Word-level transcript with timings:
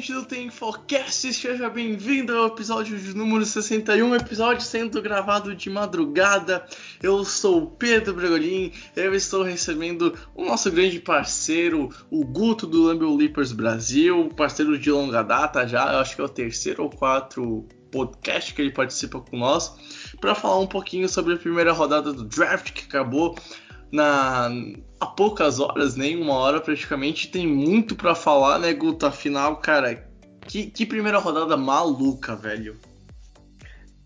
ouvinte 0.00 0.12
do 0.14 0.24
Tem 0.24 0.48
Forecast, 0.48 1.34
seja 1.34 1.68
bem-vindo 1.68 2.34
ao 2.34 2.46
episódio 2.46 2.98
de 2.98 3.14
número 3.14 3.44
61, 3.44 4.14
episódio 4.14 4.62
sendo 4.62 5.02
gravado 5.02 5.54
de 5.54 5.68
madrugada. 5.68 6.64
Eu 7.02 7.22
sou 7.22 7.64
o 7.64 7.66
Pedro 7.66 8.14
Bregolin, 8.14 8.72
eu 8.96 9.14
estou 9.14 9.42
recebendo 9.42 10.16
o 10.34 10.46
nosso 10.46 10.70
grande 10.70 10.98
parceiro, 11.00 11.90
o 12.10 12.24
Guto 12.24 12.66
do 12.66 12.84
Lambeau 12.84 13.14
Leapers 13.14 13.52
Brasil, 13.52 14.30
parceiro 14.34 14.78
de 14.78 14.90
longa 14.90 15.22
data 15.22 15.68
já, 15.68 15.92
eu 15.92 15.98
acho 15.98 16.14
que 16.14 16.22
é 16.22 16.24
o 16.24 16.28
terceiro 16.28 16.84
ou 16.84 16.88
quarto 16.88 17.66
podcast 17.92 18.54
que 18.54 18.62
ele 18.62 18.72
participa 18.72 19.20
com 19.20 19.36
nós, 19.36 19.70
para 20.18 20.34
falar 20.34 20.60
um 20.60 20.66
pouquinho 20.66 21.10
sobre 21.10 21.34
a 21.34 21.36
primeira 21.36 21.72
rodada 21.72 22.10
do 22.10 22.24
draft 22.24 22.72
que 22.72 22.84
acabou 22.84 23.36
na 23.92 24.50
há 25.00 25.06
poucas 25.06 25.58
horas, 25.58 25.96
nem 25.96 26.20
uma 26.20 26.34
hora 26.34 26.60
praticamente, 26.60 27.28
tem 27.28 27.46
muito 27.46 27.96
para 27.96 28.14
falar, 28.14 28.58
né, 28.58 28.72
Guto? 28.72 29.06
Afinal, 29.06 29.56
cara, 29.56 30.06
que, 30.46 30.66
que 30.66 30.84
primeira 30.84 31.18
rodada 31.18 31.56
maluca, 31.56 32.36
velho. 32.36 32.76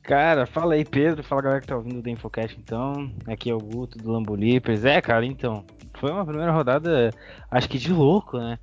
Cara, 0.03 0.47
fala 0.47 0.75
aí, 0.75 0.85
Pedro. 0.85 1.25
Fala 1.25 1.43
galera 1.43 1.61
que 1.63 1.67
tá 1.67 1.77
ouvindo 1.77 2.03
do 2.03 2.11
Infocast, 2.11 2.57
então. 2.59 3.11
Aqui 3.27 3.49
é 3.49 3.55
o 3.55 3.59
Guto 3.59 3.99
do 3.99 4.13
Lambo 4.13 4.35
Leapers. 4.35 4.85
É, 4.85 5.01
cara, 5.01 5.25
então. 5.25 5.65
Foi 5.99 6.11
uma 6.11 6.27
primeira 6.27 6.53
rodada, 6.53 7.11
acho 7.51 7.69
que 7.69 7.79
de 7.79 7.93
louco, 7.93 8.37
né? 8.37 8.59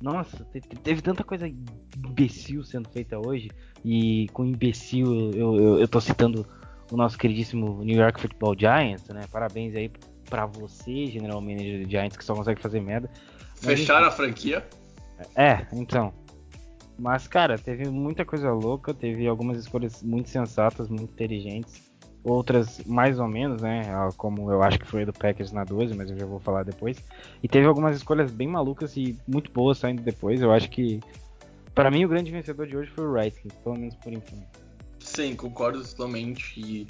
Nossa, 0.00 0.44
teve 0.82 1.00
tanta 1.00 1.24
coisa 1.24 1.48
imbecil 1.48 2.62
sendo 2.62 2.88
feita 2.90 3.18
hoje. 3.18 3.50
E 3.84 4.28
com 4.32 4.44
imbecil 4.44 5.32
eu, 5.32 5.56
eu, 5.56 5.78
eu 5.80 5.88
tô 5.88 6.00
citando 6.00 6.46
o 6.92 6.96
nosso 6.96 7.18
queridíssimo 7.18 7.82
New 7.82 7.98
York 7.98 8.20
Football 8.20 8.54
Giants, 8.56 9.08
né? 9.08 9.22
Parabéns 9.32 9.74
aí 9.74 9.90
para 10.28 10.46
você, 10.46 11.06
General 11.06 11.40
Manager 11.40 11.84
de 11.84 11.90
Giants, 11.90 12.16
que 12.16 12.24
só 12.24 12.34
consegue 12.34 12.60
fazer 12.60 12.80
merda. 12.80 13.10
Fecharam 13.56 14.06
a 14.06 14.10
franquia? 14.10 14.66
É, 15.36 15.66
então. 15.72 16.12
Mas, 16.98 17.26
cara, 17.26 17.58
teve 17.58 17.88
muita 17.88 18.24
coisa 18.24 18.52
louca, 18.52 18.94
teve 18.94 19.26
algumas 19.26 19.58
escolhas 19.58 20.02
muito 20.02 20.28
sensatas, 20.28 20.88
muito 20.88 21.12
inteligentes. 21.12 21.82
Outras 22.22 22.82
mais 22.86 23.18
ou 23.18 23.28
menos, 23.28 23.60
né? 23.60 23.82
Como 24.16 24.50
eu 24.50 24.62
acho 24.62 24.78
que 24.78 24.86
foi 24.86 25.04
do 25.04 25.12
Packers 25.12 25.52
na 25.52 25.64
12, 25.64 25.94
mas 25.94 26.10
eu 26.10 26.18
já 26.18 26.24
vou 26.24 26.40
falar 26.40 26.62
depois. 26.62 26.96
E 27.42 27.48
teve 27.48 27.66
algumas 27.66 27.96
escolhas 27.96 28.30
bem 28.30 28.48
malucas 28.48 28.96
e 28.96 29.18
muito 29.28 29.50
boas 29.50 29.78
saindo 29.78 30.02
depois. 30.02 30.40
Eu 30.40 30.50
acho 30.50 30.70
que, 30.70 31.00
para 31.74 31.90
mim, 31.90 32.04
o 32.04 32.08
grande 32.08 32.30
vencedor 32.30 32.66
de 32.66 32.76
hoje 32.76 32.90
foi 32.90 33.04
o 33.04 33.12
Redskins, 33.12 33.52
pelo 33.62 33.76
menos 33.76 33.94
por 33.96 34.12
enquanto. 34.12 34.63
Sim, 35.14 35.36
concordo 35.36 35.80
totalmente. 35.84 36.52
E 36.56 36.88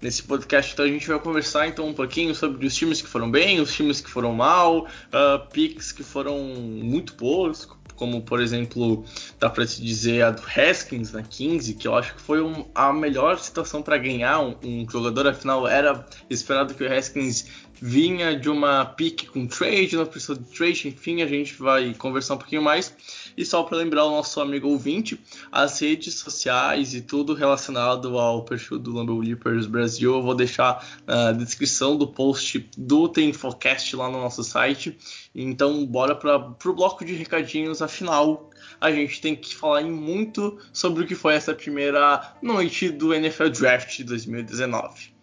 nesse 0.00 0.22
podcast 0.22 0.72
então, 0.72 0.86
a 0.86 0.88
gente 0.88 1.06
vai 1.06 1.18
conversar 1.18 1.68
então 1.68 1.86
um 1.86 1.92
pouquinho 1.92 2.34
sobre 2.34 2.66
os 2.66 2.74
times 2.74 3.02
que 3.02 3.08
foram 3.08 3.30
bem, 3.30 3.60
os 3.60 3.74
times 3.74 4.00
que 4.00 4.08
foram 4.08 4.32
mal, 4.32 4.86
uh, 4.86 5.46
picks 5.52 5.92
que 5.92 6.02
foram 6.02 6.38
muito 6.38 7.12
boas, 7.14 7.68
como 7.94 8.22
por 8.22 8.40
exemplo, 8.40 9.04
dá 9.38 9.50
para 9.50 9.66
se 9.66 9.82
dizer 9.82 10.22
a 10.22 10.30
do 10.30 10.42
Haskins 10.42 11.12
na 11.12 11.22
15, 11.22 11.74
que 11.74 11.86
eu 11.86 11.94
acho 11.94 12.14
que 12.14 12.22
foi 12.22 12.40
um, 12.40 12.64
a 12.74 12.94
melhor 12.94 13.38
situação 13.38 13.82
para 13.82 13.98
ganhar 13.98 14.40
um, 14.40 14.56
um, 14.64 14.86
jogador, 14.88 15.26
afinal 15.26 15.68
era 15.68 16.06
esperado 16.30 16.74
que 16.74 16.82
o 16.82 16.90
Haskins 16.90 17.46
vinha 17.74 18.38
de 18.38 18.48
uma 18.48 18.86
pick 18.86 19.26
com 19.26 19.46
trade, 19.46 19.96
não 19.96 20.06
precisou 20.06 20.36
de 20.36 20.44
trade, 20.44 20.88
enfim, 20.88 21.20
a 21.20 21.26
gente 21.26 21.54
vai 21.54 21.92
conversar 21.92 22.34
um 22.34 22.38
pouquinho 22.38 22.62
mais. 22.62 22.94
E 23.36 23.44
só 23.44 23.62
para 23.62 23.78
lembrar 23.78 24.04
o 24.04 24.10
nosso 24.10 24.40
amigo 24.40 24.68
ouvinte, 24.68 25.20
as 25.52 25.78
redes 25.80 26.14
sociais 26.14 26.94
e 26.94 27.02
tudo 27.02 27.34
relacionado 27.34 28.18
ao 28.18 28.42
perfil 28.44 28.78
do 28.78 28.92
Lambeau 28.92 29.18
Leapers 29.18 29.66
Brasil, 29.66 30.14
eu 30.14 30.22
vou 30.22 30.34
deixar 30.34 30.86
na 31.06 31.32
descrição 31.32 31.96
do 31.96 32.06
post 32.06 32.68
do 32.76 33.08
Tem 33.08 33.30
Infocast 33.30 33.94
lá 33.94 34.08
no 34.08 34.20
nosso 34.20 34.42
site. 34.42 34.96
Então, 35.34 35.84
bora 35.84 36.14
para 36.14 36.36
o 36.36 36.72
bloco 36.72 37.04
de 37.04 37.14
recadinhos, 37.14 37.82
afinal, 37.82 38.50
a 38.80 38.90
gente 38.90 39.20
tem 39.20 39.36
que 39.36 39.54
falar 39.54 39.82
muito 39.82 40.58
sobre 40.72 41.04
o 41.04 41.06
que 41.06 41.14
foi 41.14 41.34
essa 41.34 41.54
primeira 41.54 42.36
noite 42.42 42.88
do 42.88 43.12
NFL 43.12 43.48
Draft 43.48 43.96
de 43.98 44.04
2019. 44.04 45.16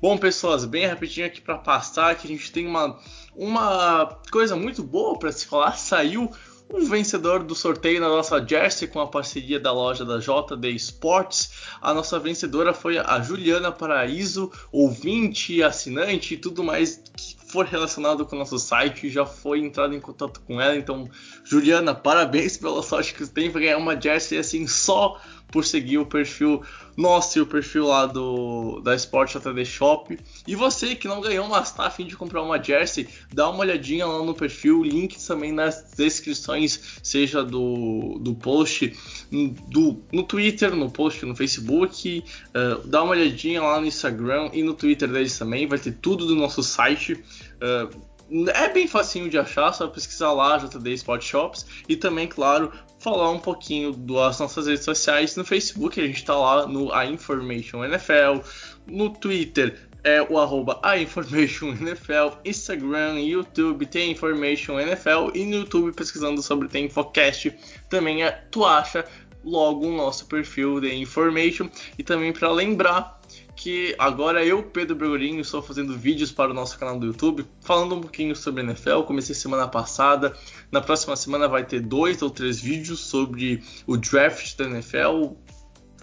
Bom, 0.00 0.16
pessoas, 0.16 0.64
bem 0.64 0.86
rapidinho 0.86 1.26
aqui 1.26 1.42
para 1.42 1.58
passar 1.58 2.14
que 2.14 2.26
a 2.26 2.30
gente 2.30 2.50
tem 2.50 2.66
uma, 2.66 2.98
uma 3.34 4.18
coisa 4.30 4.56
muito 4.56 4.82
boa 4.82 5.18
para 5.18 5.32
se 5.32 5.46
falar. 5.46 5.76
Saiu 5.78 6.30
o 6.72 6.86
vencedor 6.86 7.42
do 7.42 7.54
sorteio 7.54 8.00
na 8.00 8.08
nossa 8.08 8.44
jersey 8.46 8.86
com 8.86 9.00
a 9.00 9.06
parceria 9.06 9.58
da 9.58 9.72
loja 9.72 10.04
da 10.04 10.18
JD 10.18 10.68
Sports. 10.76 11.50
A 11.82 11.92
nossa 11.92 12.18
vencedora 12.18 12.72
foi 12.72 12.96
a 12.98 13.20
Juliana 13.20 13.72
Paraíso, 13.72 14.52
ouvinte, 14.70 15.62
assinante 15.62 16.34
e 16.34 16.36
tudo 16.36 16.62
mais 16.62 17.02
que 17.16 17.36
for 17.50 17.66
relacionado 17.66 18.24
com 18.24 18.36
o 18.36 18.38
nosso 18.38 18.58
site. 18.58 19.10
Já 19.10 19.26
foi 19.26 19.58
entrado 19.58 19.94
em 19.94 20.00
contato 20.00 20.40
com 20.42 20.60
ela. 20.60 20.76
Então, 20.76 21.08
Juliana, 21.44 21.92
parabéns 21.92 22.56
pela 22.56 22.82
sorte 22.82 23.14
que 23.14 23.26
você 23.26 23.32
tem 23.32 23.50
para 23.50 23.60
ganhar 23.60 23.76
uma 23.76 24.00
jersey 24.00 24.38
assim 24.38 24.66
só 24.68 25.20
por 25.50 25.64
seguir 25.64 25.98
o 25.98 26.06
perfil 26.06 26.62
nosso 26.96 27.38
e 27.38 27.42
o 27.42 27.46
perfil 27.46 27.86
lá 27.86 28.06
do 28.06 28.80
da 28.80 28.94
Sport 28.94 29.36
ATD 29.36 29.64
Shop. 29.64 30.18
E 30.46 30.54
você 30.54 30.94
que 30.94 31.08
não 31.08 31.20
ganhou, 31.20 31.48
mas 31.48 31.72
tá 31.72 31.86
afim 31.86 32.06
de 32.06 32.16
comprar 32.16 32.42
uma 32.42 32.62
jersey, 32.62 33.08
dá 33.32 33.48
uma 33.48 33.60
olhadinha 33.60 34.06
lá 34.06 34.24
no 34.24 34.34
perfil, 34.34 34.82
link 34.82 35.18
também 35.24 35.52
nas 35.52 35.90
descrições, 35.96 37.00
seja 37.02 37.42
do, 37.42 38.18
do 38.20 38.34
post, 38.34 38.94
do, 39.68 40.02
no 40.12 40.22
Twitter, 40.22 40.74
no 40.74 40.90
post 40.90 41.24
no 41.24 41.34
Facebook, 41.34 42.24
uh, 42.48 42.86
dá 42.86 43.02
uma 43.02 43.12
olhadinha 43.12 43.62
lá 43.62 43.80
no 43.80 43.86
Instagram 43.86 44.50
e 44.52 44.62
no 44.62 44.74
Twitter 44.74 45.08
deles 45.08 45.38
também, 45.38 45.66
vai 45.66 45.78
ter 45.78 45.92
tudo 45.92 46.26
do 46.26 46.34
nosso 46.34 46.62
site. 46.62 47.14
Uh, 47.56 48.10
é 48.54 48.68
bem 48.72 48.86
facinho 48.86 49.28
de 49.28 49.36
achar, 49.36 49.72
só 49.72 49.88
pesquisar 49.88 50.32
lá 50.32 50.56
JD 50.56 50.94
Sport 50.94 51.22
Shops 51.22 51.66
e 51.88 51.96
também, 51.96 52.28
claro, 52.28 52.70
falar 53.00 53.30
um 53.30 53.40
pouquinho 53.40 53.92
das 53.92 54.38
nossas 54.38 54.66
redes 54.66 54.84
sociais. 54.84 55.34
No 55.34 55.44
Facebook 55.44 56.00
a 56.00 56.06
gente 56.06 56.16
está 56.16 56.34
lá 56.34 56.66
no 56.66 56.92
A 56.92 57.06
Information 57.06 57.84
NFL, 57.84 58.46
no 58.86 59.10
Twitter 59.10 59.88
é 60.04 60.22
o 60.22 60.38
arroba 60.38 60.78
A 60.82 60.98
Information 60.98 61.68
NFL, 61.80 62.38
Instagram, 62.44 63.20
YouTube 63.20 63.86
tem 63.86 64.12
Information 64.12 64.78
NFL 64.78 65.30
e 65.34 65.44
no 65.44 65.56
YouTube 65.56 65.92
pesquisando 65.92 66.40
sobre 66.42 66.68
tem 66.68 66.86
Infocast 66.86 67.52
também 67.88 68.22
é, 68.22 68.30
tu 68.50 68.64
acha 68.64 69.04
logo 69.44 69.86
o 69.86 69.96
nosso 69.96 70.26
perfil 70.26 70.80
de 70.80 70.94
Information. 70.94 71.68
E 71.98 72.02
também 72.02 72.32
para 72.32 72.50
lembrar 72.50 73.19
que 73.60 73.94
agora 73.98 74.42
eu, 74.42 74.62
Pedro 74.62 74.96
Bregolinho, 74.96 75.38
estou 75.38 75.60
fazendo 75.60 75.94
vídeos 75.94 76.32
para 76.32 76.50
o 76.50 76.54
nosso 76.54 76.78
canal 76.78 76.98
do 76.98 77.08
YouTube, 77.08 77.44
falando 77.60 77.94
um 77.94 78.00
pouquinho 78.00 78.34
sobre 78.34 78.62
NFL. 78.62 79.02
Comecei 79.02 79.34
semana 79.34 79.68
passada. 79.68 80.34
Na 80.72 80.80
próxima 80.80 81.14
semana 81.14 81.46
vai 81.46 81.62
ter 81.62 81.80
dois 81.80 82.22
ou 82.22 82.30
três 82.30 82.58
vídeos 82.58 83.00
sobre 83.00 83.62
o 83.86 83.98
draft 83.98 84.56
da 84.56 84.64
NFL, 84.64 85.34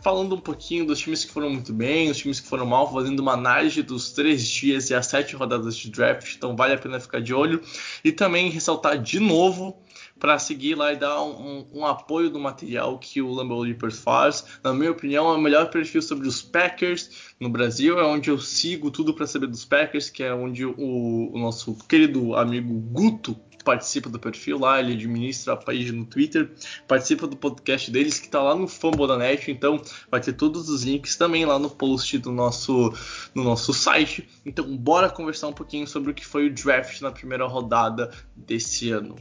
falando 0.03 0.35
um 0.35 0.39
pouquinho 0.39 0.85
dos 0.85 0.99
times 0.99 1.25
que 1.25 1.31
foram 1.31 1.49
muito 1.49 1.73
bem, 1.73 2.11
os 2.11 2.17
times 2.17 2.39
que 2.39 2.47
foram 2.47 2.67
mal, 2.67 2.93
fazendo 2.93 3.21
uma 3.21 3.33
análise 3.33 3.81
dos 3.81 4.11
três 4.11 4.47
dias 4.47 4.91
e 4.91 4.93
as 4.93 5.07
sete 5.07 5.35
rodadas 5.35 5.75
de 5.75 5.89
draft, 5.89 6.35
então 6.35 6.55
vale 6.55 6.75
a 6.75 6.77
pena 6.77 6.99
ficar 6.99 7.21
de 7.21 7.33
olho. 7.33 7.59
E 8.03 8.11
também 8.11 8.51
ressaltar 8.51 9.01
de 9.01 9.19
novo 9.19 9.81
para 10.19 10.39
seguir 10.39 10.75
lá 10.75 10.93
e 10.93 10.95
dar 10.95 11.21
um, 11.23 11.65
um, 11.73 11.85
apoio 11.85 12.29
do 12.29 12.39
material 12.39 12.97
que 12.97 13.21
o 13.21 13.31
Lambeau 13.31 13.61
Leapers 13.61 13.99
faz. 13.99 14.45
Na 14.63 14.73
minha 14.73 14.91
opinião, 14.91 15.29
é 15.29 15.33
o 15.33 15.41
melhor 15.41 15.69
perfil 15.69 16.01
sobre 16.01 16.27
os 16.27 16.41
Packers 16.41 17.33
no 17.39 17.49
Brasil, 17.49 17.99
é 17.99 18.03
onde 18.03 18.29
eu 18.29 18.39
sigo 18.39 18.89
tudo 18.89 19.13
para 19.13 19.27
saber 19.27 19.47
dos 19.47 19.65
Packers, 19.65 20.09
que 20.09 20.23
é 20.23 20.33
onde 20.33 20.65
o, 20.65 20.73
o 20.77 21.37
nosso 21.37 21.75
querido 21.87 22.35
amigo 22.35 22.73
Guto 22.73 23.37
participa 23.67 24.09
do 24.09 24.17
perfil 24.17 24.57
lá, 24.57 24.79
ele 24.79 24.93
administra 24.93 25.51
a 25.51 25.57
página 25.57 25.97
no 25.97 26.05
Twitter, 26.05 26.49
participa 26.87 27.27
do 27.27 27.35
podcast 27.35 27.91
deles 27.91 28.17
que 28.17 28.27
está 28.27 28.41
lá 28.41 28.55
no 28.55 28.65
Fambodanet, 28.65 29.51
então 29.51 29.81
vai 30.09 30.21
ter 30.21 30.31
todos 30.31 30.69
os 30.69 30.83
links 30.83 31.17
também 31.17 31.45
lá 31.45 31.59
no 31.59 31.69
post 31.69 32.17
do 32.19 32.31
nosso, 32.31 32.93
no 33.35 33.43
nosso 33.43 33.73
site. 33.73 34.25
Então 34.45 34.65
bora 34.77 35.09
conversar 35.09 35.49
um 35.49 35.53
pouquinho 35.53 35.85
sobre 35.85 36.11
o 36.11 36.13
que 36.13 36.25
foi 36.25 36.47
o 36.47 36.53
draft 36.53 37.01
na 37.01 37.11
primeira 37.11 37.45
rodada 37.45 38.09
desse 38.33 38.89
ano. 38.89 39.17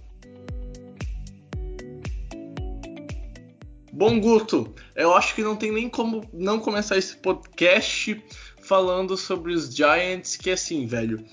Bom, 3.96 4.20
Guto, 4.20 4.74
eu 4.94 5.14
acho 5.14 5.34
que 5.34 5.42
não 5.42 5.56
tem 5.56 5.72
nem 5.72 5.88
como 5.88 6.28
não 6.30 6.60
começar 6.60 6.98
esse 6.98 7.16
podcast 7.16 8.22
falando 8.60 9.16
sobre 9.16 9.54
os 9.54 9.74
Giants, 9.74 10.36
que 10.36 10.50
assim, 10.50 10.86
velho. 10.86 11.24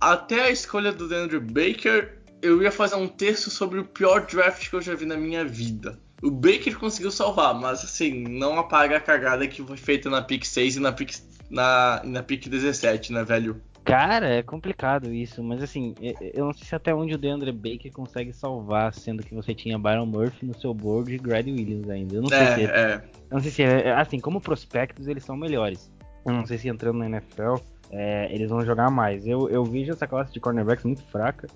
Até 0.00 0.44
a 0.44 0.50
escolha 0.50 0.90
do 0.90 1.04
Andrew 1.14 1.42
Baker, 1.42 2.18
eu 2.40 2.62
ia 2.62 2.72
fazer 2.72 2.94
um 2.94 3.06
texto 3.06 3.50
sobre 3.50 3.78
o 3.78 3.84
pior 3.84 4.24
draft 4.24 4.70
que 4.70 4.74
eu 4.74 4.80
já 4.80 4.94
vi 4.94 5.04
na 5.04 5.18
minha 5.18 5.44
vida. 5.44 6.00
O 6.22 6.30
Baker 6.30 6.78
conseguiu 6.78 7.10
salvar, 7.10 7.54
mas 7.60 7.84
assim, 7.84 8.22
não 8.26 8.58
apaga 8.58 8.96
a 8.96 9.00
cagada 9.00 9.46
que 9.46 9.62
foi 9.62 9.76
feita 9.76 10.08
na 10.08 10.22
pick 10.22 10.46
6 10.46 10.76
e 10.76 10.80
na 10.80 10.92
pick, 10.92 11.14
na, 11.50 12.00
na 12.06 12.22
pick 12.22 12.48
17, 12.48 13.12
né, 13.12 13.22
velho? 13.22 13.60
Cara, 13.84 14.28
é 14.28 14.42
complicado 14.42 15.12
isso, 15.12 15.42
mas 15.42 15.62
assim, 15.62 15.94
eu 16.34 16.46
não 16.46 16.52
sei 16.52 16.66
se 16.66 16.74
até 16.74 16.94
onde 16.94 17.14
o 17.14 17.18
DeAndre 17.18 17.50
Baker 17.50 17.92
consegue 17.92 18.32
salvar, 18.32 18.94
sendo 18.94 19.24
que 19.24 19.34
você 19.34 19.54
tinha 19.54 19.78
Byron 19.78 20.06
Murphy 20.06 20.46
no 20.46 20.54
seu 20.54 20.72
board 20.72 21.12
e 21.12 21.18
Grady 21.18 21.50
Williams 21.50 21.90
ainda. 21.90 22.14
Eu 22.14 22.22
não 22.22 22.28
sei 22.28 22.38
é, 22.38 22.54
se 22.54 22.64
é, 22.64 22.66
é. 22.66 22.94
Eu 23.30 23.34
não 23.34 23.40
sei 23.40 23.50
se 23.50 23.62
é, 23.62 23.92
assim, 23.92 24.20
como 24.20 24.40
prospectos 24.40 25.08
eles 25.08 25.24
são 25.24 25.36
melhores. 25.36 25.90
Eu 26.24 26.32
não 26.32 26.46
sei 26.46 26.58
se 26.58 26.68
entrando 26.68 26.98
na 26.98 27.06
NFL 27.06 27.56
é, 27.92 28.26
eles 28.32 28.48
vão 28.48 28.64
jogar 28.64 28.90
mais. 28.90 29.26
Eu, 29.26 29.48
eu 29.50 29.62
vejo 29.64 29.92
essa 29.92 30.06
classe 30.06 30.32
de 30.32 30.40
cornerbacks 30.40 30.84
muito 30.84 31.02
fraca. 31.04 31.46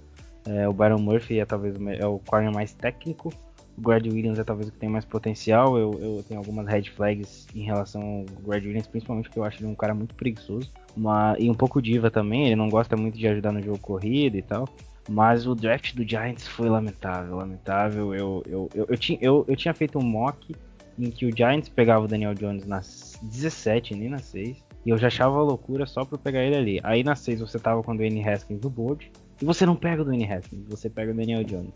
É, 0.47 0.69
o 0.69 0.73
Byron 0.73 0.99
Murphy 0.99 1.41
é 1.41 1.47
talvez 1.47 1.75
é 1.99 2.07
o 2.07 2.19
corner 2.19 2.53
mais 2.53 2.75
técnico. 2.75 3.33
O 3.77 3.91
Williams 3.91 4.39
é 4.39 4.45
talvez 4.45 4.69
o 4.69 4.73
que 4.73 4.79
tem 4.79 4.89
mais 4.89 5.05
potencial. 5.05 5.77
Eu, 5.77 5.99
eu 6.01 6.25
tenho 6.27 6.41
algumas 6.41 6.67
red 6.67 6.85
flags 6.85 7.47
em 7.55 7.63
relação 7.63 8.03
ao 8.03 8.43
Grad 8.43 8.65
Williams, 8.65 8.87
principalmente 8.87 9.27
porque 9.27 9.39
eu 9.39 9.45
acho 9.45 9.59
ele 9.59 9.67
um 9.67 9.75
cara 9.75 9.95
muito 9.95 10.15
preguiçoso. 10.15 10.73
Uma, 10.97 11.37
e 11.39 11.51
um 11.51 11.55
pouco 11.55 11.83
diva 11.83 12.11
também, 12.11 12.47
ele 12.47 12.57
não 12.57 12.69
gosta 12.69 12.97
muito 12.97 13.19
de 13.19 13.29
ajudar 13.29 13.53
no 13.53 13.63
jogo 13.63 13.79
corrido 13.79 14.37
e 14.37 14.43
tal. 14.43 14.67
Mas 15.09 15.47
o 15.47 15.55
draft 15.55 15.95
do 15.95 16.09
Giants 16.09 16.49
foi 16.49 16.69
lamentável, 16.69 17.37
lamentável. 17.37 18.15
Eu, 18.15 18.43
eu, 18.47 18.71
eu, 18.75 18.87
eu, 18.89 18.97
tinha, 18.97 19.19
eu, 19.21 19.45
eu 19.47 19.55
tinha 19.55 19.73
feito 19.73 19.99
um 19.99 20.03
mock 20.03 20.55
em 20.99 21.11
que 21.11 21.27
o 21.27 21.37
Giants 21.37 21.69
pegava 21.69 22.05
o 22.05 22.09
Daniel 22.09 22.35
Jones 22.35 22.67
nas 22.67 23.19
17, 23.23 23.95
nem 23.95 24.09
na 24.09 24.19
6. 24.19 24.65
E 24.85 24.91
eu 24.91 24.99
já 24.99 25.09
achava 25.09 25.43
loucura 25.43 25.87
só 25.87 26.05
pra 26.05 26.17
pegar 26.17 26.43
ele 26.43 26.57
ali. 26.57 26.81
Aí 26.83 27.05
na 27.05 27.15
6 27.15 27.41
você 27.41 27.59
tava 27.59 27.83
com 27.83 27.93
o 27.93 27.97
Dwayne 27.97 28.27
Haskins 28.27 28.61
no 28.61 28.71
board. 28.71 29.11
E 29.41 29.45
você 29.45 29.67
não 29.67 29.77
pega 29.77 30.03
o 30.03 30.05
Dwayne 30.05 30.25
Haskins, 30.25 30.65
você 30.67 30.89
pega 30.89 31.13
o 31.13 31.15
Daniel 31.15 31.45
Jones. 31.45 31.75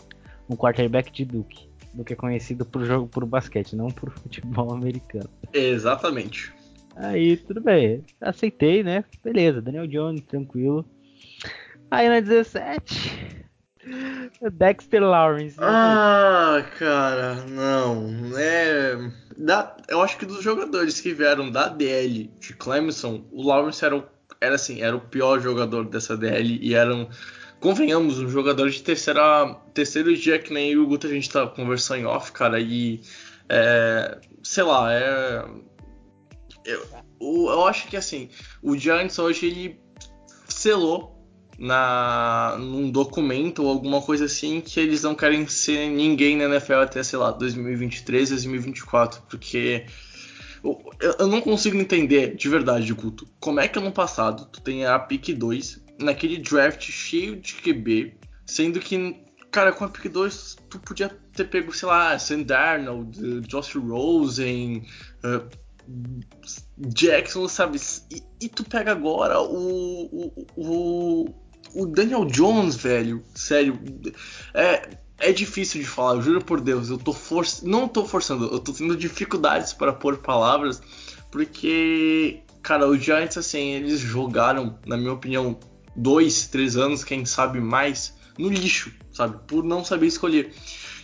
Um 0.50 0.56
quarterback 0.56 1.12
de 1.12 1.24
Duke. 1.24 1.70
Duke 1.94 2.12
é 2.12 2.16
conhecido 2.16 2.64
por 2.64 2.84
jogo 2.84 3.06
por 3.06 3.24
basquete, 3.24 3.76
não 3.76 3.88
por 3.88 4.10
futebol 4.18 4.72
americano. 4.72 5.30
Exatamente. 5.52 6.52
Aí 6.96 7.36
tudo 7.36 7.60
bem. 7.60 8.04
Aceitei, 8.20 8.82
né? 8.82 9.04
Beleza, 9.24 9.62
Daniel 9.62 9.86
Jones, 9.86 10.22
tranquilo. 10.22 10.84
Aí 11.90 12.08
na 12.08 12.20
17. 12.20 13.40
Dexter 14.52 15.02
Lawrence. 15.02 15.56
Ah, 15.58 16.64
cara, 16.78 17.36
não. 17.46 18.10
É. 18.36 19.10
Da, 19.36 19.74
eu 19.88 20.02
acho 20.02 20.18
que 20.18 20.26
dos 20.26 20.42
jogadores 20.42 21.00
que 21.00 21.14
vieram 21.14 21.50
da 21.50 21.68
DL 21.68 22.30
de 22.38 22.52
Clemson, 22.54 23.24
o 23.32 23.42
Lawrence 23.42 23.84
era, 23.84 23.96
o, 23.96 24.04
era 24.40 24.54
assim, 24.54 24.82
era 24.82 24.94
o 24.94 25.00
pior 25.00 25.40
jogador 25.40 25.88
dessa 25.88 26.16
DL 26.16 26.58
e 26.60 26.74
eram, 26.74 27.08
convenhamos, 27.60 28.18
um 28.18 28.28
jogador 28.28 28.70
de 28.70 28.82
terceira, 28.82 29.54
terceiro 29.74 30.16
dia 30.16 30.38
que 30.38 30.52
nem 30.52 30.76
o 30.76 30.86
Guto 30.86 31.06
a 31.06 31.10
gente 31.10 31.30
tá 31.30 31.46
conversando 31.46 32.00
em 32.00 32.06
off, 32.06 32.32
cara, 32.32 32.58
e 32.58 33.00
é, 33.48 34.18
sei 34.42 34.64
lá, 34.64 34.92
é 34.92 35.44
eu, 36.64 36.86
eu 37.20 37.66
acho 37.66 37.88
que 37.88 37.96
assim, 37.96 38.28
o 38.62 38.76
Giants 38.76 39.18
hoje 39.18 39.46
ele 39.46 39.80
selou 40.48 41.16
na 41.58 42.56
num 42.58 42.90
documento 42.90 43.62
ou 43.62 43.68
alguma 43.68 44.00
coisa 44.00 44.24
assim 44.24 44.60
que 44.60 44.80
eles 44.80 45.02
não 45.02 45.14
querem 45.14 45.46
ser 45.46 45.90
ninguém 45.90 46.36
na 46.36 46.44
NFL 46.44 46.74
até, 46.74 47.02
sei 47.02 47.18
lá, 47.18 47.30
2023, 47.30 48.30
2024, 48.30 49.22
porque 49.28 49.84
eu, 50.64 51.14
eu 51.18 51.26
não 51.26 51.40
consigo 51.40 51.76
entender 51.76 52.34
de 52.34 52.48
verdade, 52.48 52.94
culto, 52.94 53.28
como 53.38 53.60
é 53.60 53.68
que 53.68 53.78
ano 53.78 53.92
passado 53.92 54.46
tu 54.46 54.60
tem 54.60 54.86
a 54.86 54.98
pick 54.98 55.34
2 55.34 55.82
naquele 56.00 56.38
draft 56.38 56.90
cheio 56.90 57.36
de 57.36 57.54
QB, 57.54 58.14
sendo 58.46 58.80
que, 58.80 59.16
cara, 59.50 59.72
com 59.72 59.84
a 59.84 59.88
pick 59.88 60.10
2 60.10 60.56
tu 60.68 60.78
podia 60.80 61.08
ter 61.34 61.44
pego, 61.44 61.72
sei 61.74 61.88
lá, 61.88 62.18
Sam 62.18 62.42
Darnold, 62.42 63.40
Josh 63.42 63.74
Rosen, 63.74 64.86
uh, 65.24 65.48
Jackson, 66.78 67.48
sabe? 67.48 67.78
E, 68.10 68.22
e, 68.40 68.48
tu 68.48 68.64
pega 68.64 68.92
agora 68.92 69.40
o, 69.40 70.04
o, 70.06 70.46
o, 70.56 71.34
o 71.74 71.86
Daniel 71.86 72.24
Jones, 72.24 72.76
velho, 72.76 73.22
sério, 73.34 73.78
é, 74.54 74.96
é 75.18 75.32
difícil 75.32 75.80
de 75.80 75.86
falar, 75.86 76.14
eu 76.16 76.22
juro 76.22 76.44
por 76.44 76.60
Deus, 76.60 76.90
eu 76.90 76.98
tô 76.98 77.12
for... 77.12 77.44
não 77.62 77.88
tô 77.88 78.04
forçando, 78.04 78.46
eu 78.46 78.58
tô 78.58 78.72
tendo 78.72 78.96
dificuldades 78.96 79.72
para 79.72 79.92
pôr 79.92 80.18
palavras, 80.18 80.80
porque, 81.30 82.40
cara, 82.62 82.88
os 82.88 83.02
Giants, 83.02 83.36
assim, 83.36 83.72
eles 83.72 84.00
jogaram, 84.00 84.78
na 84.86 84.96
minha 84.96 85.12
opinião, 85.12 85.58
dois, 85.94 86.46
três 86.48 86.76
anos, 86.76 87.04
quem 87.04 87.24
sabe 87.24 87.60
mais, 87.60 88.16
no 88.38 88.48
lixo, 88.48 88.92
sabe, 89.12 89.38
por 89.46 89.64
não 89.64 89.84
saber 89.84 90.06
escolher. 90.06 90.52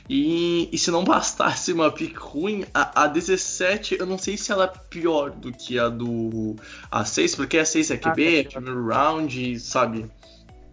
E, 0.09 0.69
e, 0.73 0.79
se 0.79 0.91
não 0.91 1.03
bastasse 1.03 1.73
uma 1.73 1.91
pick 1.91 2.17
ruim, 2.17 2.65
a, 2.73 3.05
a 3.05 3.07
17 3.09 3.97
eu 3.99 4.07
não 4.07 4.17
sei 4.17 4.37
se 4.37 4.53
ela 4.53 4.65
é 4.65 4.79
pior 4.89 5.31
do 5.31 5.51
que 5.51 5.79
a 5.81 5.89
do 5.89 6.55
a 6.91 7.05
6, 7.05 7.35
porque 7.35 7.59
a 7.59 7.65
6 7.65 7.91
é 7.91 7.97
QB, 7.97 8.27
ah, 8.27 8.39
é 8.39 8.45
primeiro 8.45 8.87
round, 8.87 9.59
sabe? 9.59 10.07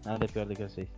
Nada 0.04 0.24
é 0.24 0.28
pior 0.28 0.46
do 0.46 0.54
que 0.54 0.62
a 0.62 0.68
6. 0.68 0.88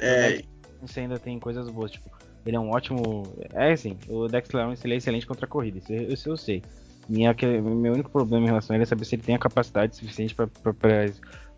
É. 0.00 0.42
Você 0.82 1.00
ainda 1.00 1.18
tem 1.18 1.38
coisas 1.38 1.70
boas, 1.70 1.92
tipo, 1.92 2.10
ele 2.44 2.56
é 2.56 2.60
um 2.60 2.70
ótimo. 2.70 3.22
É 3.52 3.72
assim, 3.72 3.96
o 4.08 4.26
Dexter 4.26 4.60
Lawrence 4.60 4.84
ele 4.84 4.94
é 4.94 4.96
excelente 4.96 5.26
contra 5.26 5.46
a 5.46 5.48
corrida, 5.48 5.78
isso, 5.78 5.92
isso 5.92 6.28
eu 6.28 6.36
sei. 6.36 6.62
Minha, 7.08 7.34
meu 7.62 7.92
único 7.92 8.10
problema 8.10 8.44
em 8.44 8.48
relação 8.48 8.74
a 8.74 8.76
ele 8.76 8.82
é 8.82 8.86
saber 8.86 9.04
se 9.04 9.14
ele 9.14 9.22
tem 9.22 9.36
a 9.36 9.38
capacidade 9.38 9.94
suficiente 9.96 10.34
para 10.34 10.48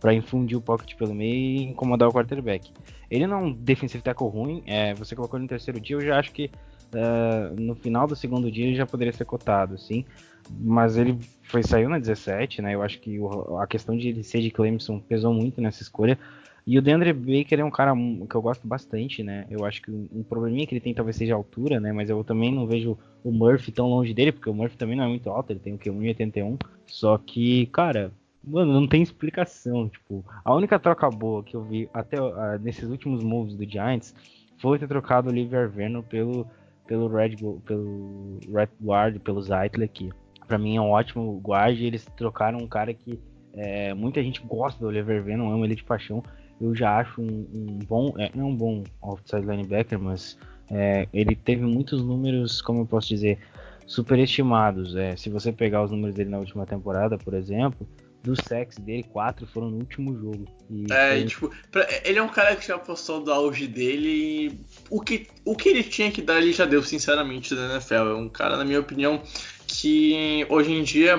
infundir 0.06 0.56
o 0.56 0.60
pocket 0.60 0.94
pelo 0.96 1.14
meio 1.14 1.34
e 1.34 1.62
incomodar 1.64 2.08
o 2.08 2.12
quarterback. 2.12 2.72
Ele 3.10 3.26
não 3.26 3.38
é 3.38 3.42
um 3.42 3.52
defensive 3.52 4.02
tackle 4.02 4.28
ruim, 4.28 4.62
é, 4.66 4.94
você 4.94 5.16
colocou 5.16 5.38
ele 5.38 5.44
no 5.44 5.48
terceiro 5.48 5.80
dia, 5.80 5.96
eu 5.96 6.00
já 6.00 6.18
acho 6.18 6.32
que 6.32 6.50
uh, 6.94 7.60
no 7.60 7.74
final 7.74 8.06
do 8.06 8.14
segundo 8.14 8.50
dia 8.50 8.66
ele 8.66 8.76
já 8.76 8.86
poderia 8.86 9.12
ser 9.12 9.24
cotado, 9.24 9.78
sim. 9.78 10.04
Mas 10.50 10.96
ele 10.96 11.18
foi 11.42 11.62
saiu 11.62 11.88
na 11.88 11.98
17, 11.98 12.62
né? 12.62 12.74
Eu 12.74 12.82
acho 12.82 13.00
que 13.00 13.18
o, 13.18 13.58
a 13.58 13.66
questão 13.66 13.96
de 13.96 14.08
ele 14.08 14.22
ser 14.22 14.40
de 14.40 14.50
Clemson 14.50 14.98
pesou 14.98 15.34
muito 15.34 15.60
nessa 15.60 15.82
escolha. 15.82 16.18
E 16.66 16.78
o 16.78 16.82
DeAndre 16.82 17.14
Baker 17.14 17.60
é 17.60 17.64
um 17.64 17.70
cara 17.70 17.94
que 17.94 18.34
eu 18.34 18.42
gosto 18.42 18.66
bastante, 18.66 19.22
né? 19.22 19.46
Eu 19.50 19.64
acho 19.64 19.80
que 19.80 19.90
um 19.90 20.22
probleminha 20.22 20.66
que 20.66 20.74
ele 20.74 20.80
tem 20.80 20.92
talvez 20.92 21.16
seja 21.16 21.32
a 21.32 21.36
altura, 21.36 21.80
né? 21.80 21.92
Mas 21.92 22.10
eu 22.10 22.22
também 22.22 22.52
não 22.52 22.66
vejo 22.66 22.96
o 23.24 23.32
Murphy 23.32 23.72
tão 23.72 23.88
longe 23.88 24.12
dele, 24.12 24.32
porque 24.32 24.50
o 24.50 24.54
Murphy 24.54 24.76
também 24.76 24.96
não 24.96 25.04
é 25.04 25.08
muito 25.08 25.30
alto, 25.30 25.50
ele 25.50 25.60
tem 25.60 25.74
o 25.74 25.78
que? 25.78 25.90
1,81. 25.90 26.58
Só 26.86 27.16
que, 27.16 27.66
cara, 27.66 28.12
mano, 28.42 28.72
não 28.72 28.86
tem 28.86 29.02
explicação. 29.02 29.88
Tipo, 29.88 30.24
a 30.44 30.54
única 30.54 30.78
troca 30.78 31.08
boa 31.10 31.42
que 31.42 31.54
eu 31.54 31.62
vi 31.62 31.88
até 31.92 32.20
uh, 32.20 32.58
nesses 32.60 32.88
últimos 32.88 33.22
moves 33.22 33.54
do 33.54 33.68
Giants 33.68 34.14
foi 34.58 34.78
ter 34.78 34.88
trocado 34.88 35.28
o 35.28 35.32
Oliver 35.32 35.68
Vernon 35.68 36.02
pelo, 36.02 36.46
pelo 36.86 37.08
Red, 37.08 37.36
pelo 37.64 38.38
Red 38.52 38.68
Guard, 38.82 39.18
pelo 39.20 39.42
Zeitler 39.42 39.88
aqui. 39.88 40.10
Pra 40.46 40.58
mim 40.58 40.76
é 40.76 40.80
um 40.80 40.90
ótimo 40.90 41.40
guard. 41.40 41.78
Eles 41.80 42.04
trocaram 42.16 42.58
um 42.58 42.66
cara 42.66 42.92
que 42.94 43.18
é, 43.54 43.92
muita 43.94 44.22
gente 44.22 44.40
gosta 44.42 44.80
do 44.80 44.86
Oliver 44.86 45.22
Vernon, 45.22 45.52
ama 45.52 45.64
ele 45.64 45.74
de 45.74 45.84
paixão 45.84 46.22
eu 46.60 46.74
já 46.74 46.98
acho 46.98 47.20
um, 47.20 47.46
um 47.52 47.78
bom, 47.86 48.12
é, 48.18 48.30
não 48.34 48.48
um 48.48 48.56
bom 48.56 48.84
outside 49.00 49.46
linebacker, 49.46 49.98
mas 49.98 50.36
é, 50.70 51.06
ele 51.12 51.34
teve 51.34 51.62
muitos 51.64 52.02
números, 52.02 52.60
como 52.60 52.80
eu 52.80 52.86
posso 52.86 53.08
dizer, 53.08 53.38
superestimados. 53.86 54.96
É, 54.96 55.16
se 55.16 55.30
você 55.30 55.52
pegar 55.52 55.84
os 55.84 55.90
números 55.90 56.14
dele 56.14 56.30
na 56.30 56.38
última 56.38 56.66
temporada, 56.66 57.16
por 57.16 57.34
exemplo, 57.34 57.86
dos 58.22 58.40
sacks 58.44 58.78
dele, 58.78 59.04
quatro 59.04 59.46
foram 59.46 59.70
no 59.70 59.78
último 59.78 60.16
jogo. 60.16 60.44
E 60.70 60.86
é, 60.92 61.16
foi... 61.16 61.24
tipo, 61.24 61.50
pra, 61.70 61.86
ele 62.04 62.18
é 62.18 62.22
um 62.22 62.28
cara 62.28 62.56
que 62.56 62.66
já 62.66 62.78
postou 62.78 63.22
do 63.22 63.32
auge 63.32 63.66
dele 63.66 64.08
e 64.08 64.60
o 64.90 65.00
que, 65.00 65.28
o 65.44 65.54
que 65.54 65.68
ele 65.68 65.82
tinha 65.82 66.10
que 66.10 66.20
dar 66.20 66.38
ele 66.38 66.52
já 66.52 66.64
deu, 66.64 66.82
sinceramente, 66.82 67.54
na 67.54 67.74
NFL. 67.74 67.94
É 67.94 68.14
um 68.14 68.28
cara, 68.28 68.56
na 68.56 68.64
minha 68.64 68.80
opinião, 68.80 69.22
que 69.66 70.46
hoje 70.48 70.72
em 70.72 70.82
dia 70.82 71.16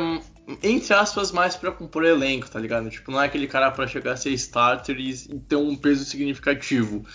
entre 0.63 0.93
aspas, 0.93 1.31
mais 1.31 1.55
para 1.55 1.71
compor 1.71 2.03
elenco, 2.03 2.49
tá 2.49 2.59
ligado? 2.59 2.89
Tipo, 2.89 3.11
não 3.11 3.21
é 3.21 3.25
aquele 3.25 3.47
cara 3.47 3.69
para 3.69 3.85
chegar 3.85 4.13
a 4.13 4.17
ser 4.17 4.31
starter 4.31 4.99
e, 4.99 5.13
ter 5.47 5.55
um 5.55 5.75
peso 5.75 6.03
significativo. 6.05 7.05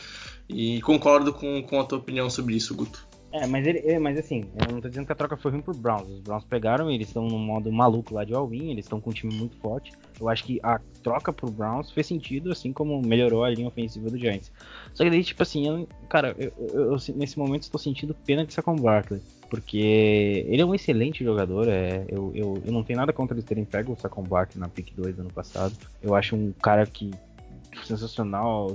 E 0.48 0.80
concordo 0.82 1.32
com, 1.32 1.62
com 1.62 1.80
a 1.80 1.84
tua 1.84 1.98
opinião 1.98 2.30
sobre 2.30 2.54
isso, 2.54 2.74
Guto. 2.74 3.06
É, 3.34 3.48
mas 3.48 3.66
ele, 3.66 3.98
mas 3.98 4.16
assim, 4.16 4.44
eu 4.54 4.72
não 4.74 4.80
tô 4.80 4.88
dizendo 4.88 5.06
que 5.06 5.12
a 5.12 5.14
troca 5.16 5.36
foi 5.36 5.50
ruim 5.50 5.60
pro 5.60 5.74
Browns. 5.74 6.08
Os 6.08 6.20
Browns 6.20 6.44
pegaram, 6.44 6.88
eles 6.88 7.08
estão 7.08 7.26
num 7.26 7.36
modo 7.36 7.70
maluco 7.72 8.14
lá 8.14 8.24
de 8.24 8.32
Alvin, 8.32 8.70
eles 8.70 8.84
estão 8.84 9.00
com 9.00 9.10
um 9.10 9.12
time 9.12 9.34
muito 9.34 9.56
forte. 9.56 9.90
Eu 10.20 10.28
acho 10.28 10.44
que 10.44 10.60
a 10.62 10.80
troca 11.02 11.32
pro 11.32 11.50
Browns 11.50 11.90
fez 11.90 12.06
sentido, 12.06 12.52
assim 12.52 12.72
como 12.72 13.02
melhorou 13.02 13.42
a 13.42 13.50
linha 13.50 13.66
ofensiva 13.66 14.08
do 14.08 14.16
Giants. 14.16 14.52
Só 14.94 15.02
que 15.02 15.10
daí, 15.10 15.24
tipo 15.24 15.42
assim, 15.42 15.66
eu, 15.66 15.88
cara, 16.08 16.36
eu, 16.38 16.52
eu, 16.56 16.96
nesse 17.16 17.36
momento 17.36 17.64
estou 17.64 17.80
sentindo 17.80 18.14
pena 18.14 18.46
de 18.46 18.54
Saquon 18.54 18.76
Barkley. 18.76 19.20
Porque 19.50 20.46
ele 20.46 20.62
é 20.62 20.64
um 20.64 20.74
excelente 20.74 21.24
jogador. 21.24 21.68
É, 21.68 22.04
eu, 22.08 22.30
eu, 22.36 22.62
eu 22.64 22.72
não 22.72 22.84
tenho 22.84 23.00
nada 23.00 23.12
contra 23.12 23.34
eles 23.34 23.44
terem 23.44 23.64
pego 23.64 23.94
o 23.94 23.96
Saquon 23.96 24.22
Barkley 24.22 24.60
na 24.60 24.68
pick 24.68 24.94
2 24.94 25.18
ano 25.18 25.32
passado. 25.32 25.74
Eu 26.00 26.14
acho 26.14 26.36
um 26.36 26.52
cara 26.52 26.86
que 26.86 27.10
sensacional. 27.84 28.68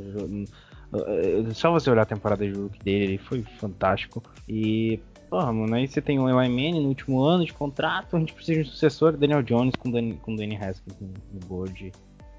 Só 1.53 1.71
você 1.71 1.89
olhar 1.89 2.03
a 2.03 2.05
temporada 2.05 2.45
de 2.45 2.57
rookie 2.57 2.79
dele, 2.83 3.03
ele 3.05 3.17
foi 3.17 3.43
fantástico. 3.59 4.23
E, 4.47 4.99
porra, 5.29 5.51
mano, 5.53 5.75
aí 5.75 5.87
você 5.87 6.01
tem 6.01 6.19
o 6.19 6.27
Eli 6.27 6.49
Manning 6.49 6.81
no 6.81 6.89
último 6.89 7.23
ano 7.23 7.45
de 7.45 7.53
contrato, 7.53 8.15
a 8.15 8.19
gente 8.19 8.33
precisa 8.33 8.61
de 8.61 8.67
um 8.67 8.71
sucessor, 8.71 9.15
Daniel 9.15 9.43
Jones 9.43 9.75
com, 9.75 9.91
Dan, 9.91 10.15
com 10.17 10.35
Danny 10.35 10.55
Haskins 10.55 10.95
no, 10.99 11.13
no 11.33 11.39
board. 11.45 11.91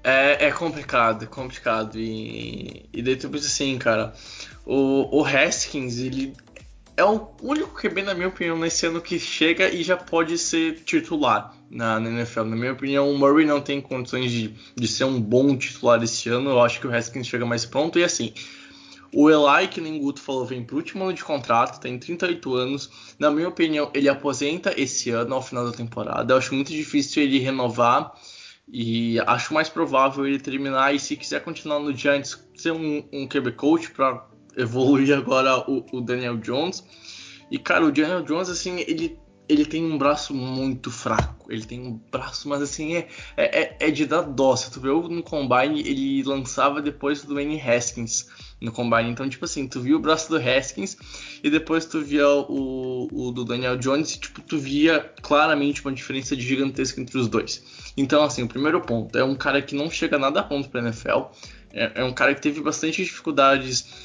É, 0.03 0.47
é, 0.47 0.51
complicado, 0.51 1.23
é 1.23 1.27
complicado. 1.27 1.99
E, 1.99 2.89
e 2.91 3.01
daí 3.01 3.15
tipo 3.15 3.37
assim, 3.37 3.77
cara, 3.77 4.13
o, 4.65 5.19
o 5.19 5.23
Haskins, 5.23 5.99
ele 5.99 6.33
é 7.01 7.05
o 7.05 7.29
único 7.41 7.73
QB, 7.73 8.03
na 8.03 8.13
minha 8.13 8.27
opinião, 8.27 8.57
nesse 8.57 8.85
ano 8.85 9.01
que 9.01 9.19
chega 9.19 9.69
e 9.69 9.83
já 9.83 9.97
pode 9.97 10.37
ser 10.37 10.83
titular 10.83 11.53
na, 11.69 11.99
na 11.99 12.09
NFL. 12.09 12.43
Na 12.43 12.55
minha 12.55 12.73
opinião, 12.73 13.11
o 13.11 13.17
Murray 13.17 13.45
não 13.45 13.59
tem 13.59 13.81
condições 13.81 14.31
de, 14.31 14.53
de 14.75 14.87
ser 14.87 15.05
um 15.05 15.19
bom 15.19 15.57
titular 15.57 16.01
esse 16.03 16.29
ano. 16.29 16.51
Eu 16.51 16.61
acho 16.61 16.79
que 16.79 16.87
o 16.87 16.95
Haskins 16.95 17.27
chega 17.27 17.45
mais 17.45 17.65
pronto. 17.65 17.97
E 17.97 18.03
assim, 18.03 18.33
o 19.11 19.29
Eli, 19.29 19.67
que 19.67 19.81
nem 19.81 19.99
Guto 19.99 20.21
falou, 20.21 20.45
vem 20.45 20.63
pro 20.63 20.77
último 20.77 21.03
ano 21.03 21.13
de 21.13 21.23
contrato, 21.23 21.81
tem 21.81 21.97
38 21.97 22.53
anos. 22.53 22.89
Na 23.17 23.31
minha 23.31 23.49
opinião, 23.49 23.89
ele 23.93 24.07
aposenta 24.07 24.73
esse 24.79 25.09
ano 25.09 25.33
ao 25.35 25.41
final 25.41 25.65
da 25.65 25.75
temporada. 25.75 26.33
Eu 26.33 26.37
acho 26.37 26.53
muito 26.53 26.71
difícil 26.71 27.23
ele 27.23 27.39
renovar. 27.39 28.13
E 28.73 29.19
acho 29.21 29.53
mais 29.53 29.67
provável 29.67 30.25
ele 30.25 30.39
terminar 30.39 30.95
e 30.95 30.99
se 30.99 31.17
quiser 31.17 31.43
continuar 31.43 31.79
no 31.79 31.93
Giants, 31.93 32.41
ser 32.55 32.71
um, 32.71 33.03
um 33.11 33.27
QB 33.27 33.51
coach 33.53 33.91
para 33.91 34.30
evoluir 34.57 35.15
agora 35.15 35.69
o, 35.69 35.85
o 35.91 36.01
Daniel 36.01 36.37
Jones. 36.37 36.83
E, 37.49 37.57
cara, 37.57 37.85
o 37.85 37.91
Daniel 37.91 38.23
Jones, 38.23 38.49
assim, 38.49 38.79
ele 38.87 39.19
ele 39.51 39.65
tem 39.65 39.83
um 39.83 39.97
braço 39.97 40.33
muito 40.33 40.89
fraco. 40.89 41.51
Ele 41.51 41.65
tem 41.65 41.81
um 41.81 41.99
braço, 42.09 42.47
mas 42.47 42.61
assim, 42.61 42.95
é, 42.95 43.07
é, 43.35 43.75
é 43.81 43.91
de 43.91 44.05
dar 44.05 44.21
dó. 44.21 44.55
Se 44.55 44.71
tu 44.71 44.79
viu 44.79 45.09
no 45.09 45.21
Combine, 45.21 45.81
ele 45.81 46.23
lançava 46.23 46.81
depois 46.81 47.23
do 47.23 47.33
Wayne 47.35 47.59
Haskins 47.59 48.27
no 48.61 48.71
Combine. 48.71 49.09
Então, 49.09 49.27
tipo 49.27 49.43
assim, 49.43 49.67
tu 49.67 49.81
viu 49.81 49.97
o 49.97 49.99
braço 49.99 50.29
do 50.29 50.37
Haskins 50.37 50.95
e 51.43 51.49
depois 51.49 51.85
tu 51.85 51.99
via 52.01 52.27
o, 52.29 53.09
o 53.11 53.31
do 53.31 53.43
Daniel 53.43 53.77
Jones 53.77 54.15
e, 54.15 54.19
tipo, 54.21 54.41
tu 54.41 54.57
via 54.57 55.11
claramente 55.21 55.83
uma 55.83 55.91
diferença 55.91 56.33
gigantesca 56.33 57.01
entre 57.01 57.17
os 57.17 57.27
dois. 57.27 57.61
Então, 57.97 58.23
assim, 58.23 58.43
o 58.43 58.47
primeiro 58.47 58.79
ponto 58.79 59.17
é 59.17 59.23
um 59.23 59.35
cara 59.35 59.61
que 59.61 59.75
não 59.75 59.89
chega 59.91 60.17
nada 60.17 60.39
a 60.39 60.43
ponto 60.43 60.69
pra 60.69 60.79
NFL. 60.79 61.23
É, 61.73 61.91
é 61.95 62.03
um 62.05 62.13
cara 62.13 62.33
que 62.33 62.41
teve 62.41 62.61
bastante 62.61 63.03
dificuldades 63.03 64.00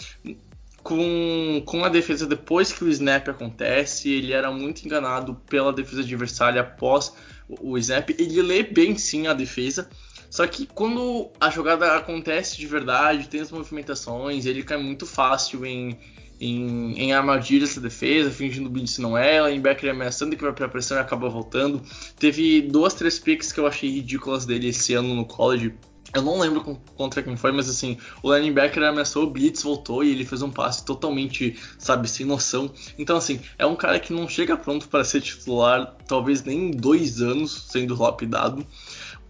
com, 0.86 1.60
com 1.66 1.84
a 1.84 1.88
defesa 1.88 2.28
depois 2.28 2.72
que 2.72 2.84
o 2.84 2.88
snap 2.88 3.28
acontece, 3.28 4.08
ele 4.08 4.32
era 4.32 4.52
muito 4.52 4.84
enganado 4.84 5.34
pela 5.50 5.72
defesa 5.72 6.00
adversária 6.00 6.60
após 6.60 7.12
o, 7.48 7.76
snap. 7.76 8.10
Ele 8.10 8.40
lê 8.40 8.62
bem 8.62 8.96
sim 8.96 9.26
a 9.26 9.34
defesa, 9.34 9.90
só 10.30 10.46
que 10.46 10.64
quando 10.64 11.28
a 11.40 11.50
jogada 11.50 11.96
acontece 11.96 12.56
de 12.56 12.68
verdade, 12.68 13.28
tem 13.28 13.40
as 13.40 13.50
movimentações, 13.50 14.46
ele 14.46 14.62
cai 14.62 14.76
muito 14.76 15.06
fácil 15.06 15.66
em, 15.66 15.98
em, 16.40 16.92
em 16.96 17.12
armadilhas 17.12 17.74
da 17.74 17.82
defesa, 17.82 18.30
fingindo 18.30 18.70
blitz 18.70 18.98
não 18.98 19.18
é, 19.18 19.40
linebacker 19.40 19.90
ameaçando 19.90 20.36
que 20.36 20.44
vai 20.44 20.52
pra 20.52 20.68
pressão 20.68 20.96
e 20.96 21.00
acaba 21.00 21.28
voltando. 21.28 21.82
Teve 22.16 22.62
duas, 22.62 22.94
três 22.94 23.18
picks 23.18 23.50
que 23.50 23.58
eu 23.58 23.66
achei 23.66 23.90
ridículas 23.90 24.46
dele 24.46 24.68
esse 24.68 24.94
ano 24.94 25.16
no 25.16 25.26
college 25.26 25.74
eu 26.16 26.22
não 26.22 26.38
lembro 26.38 26.80
contra 26.96 27.22
quem 27.22 27.36
foi, 27.36 27.52
mas 27.52 27.68
assim, 27.68 27.98
o 28.22 28.34
linebacker 28.34 28.82
ameaçou 28.82 29.24
o 29.24 29.30
Blitz, 29.30 29.62
voltou 29.62 30.02
e 30.02 30.10
ele 30.10 30.24
fez 30.24 30.40
um 30.40 30.50
passe 30.50 30.84
totalmente, 30.84 31.56
sabe, 31.78 32.08
sem 32.08 32.24
noção. 32.24 32.70
Então, 32.98 33.18
assim, 33.18 33.38
é 33.58 33.66
um 33.66 33.76
cara 33.76 34.00
que 34.00 34.12
não 34.12 34.26
chega 34.26 34.56
pronto 34.56 34.88
para 34.88 35.04
ser 35.04 35.20
titular, 35.20 35.94
talvez 36.08 36.42
nem 36.42 36.68
em 36.68 36.70
dois 36.70 37.20
anos 37.20 37.66
sendo 37.68 38.00
lapidado. 38.00 38.66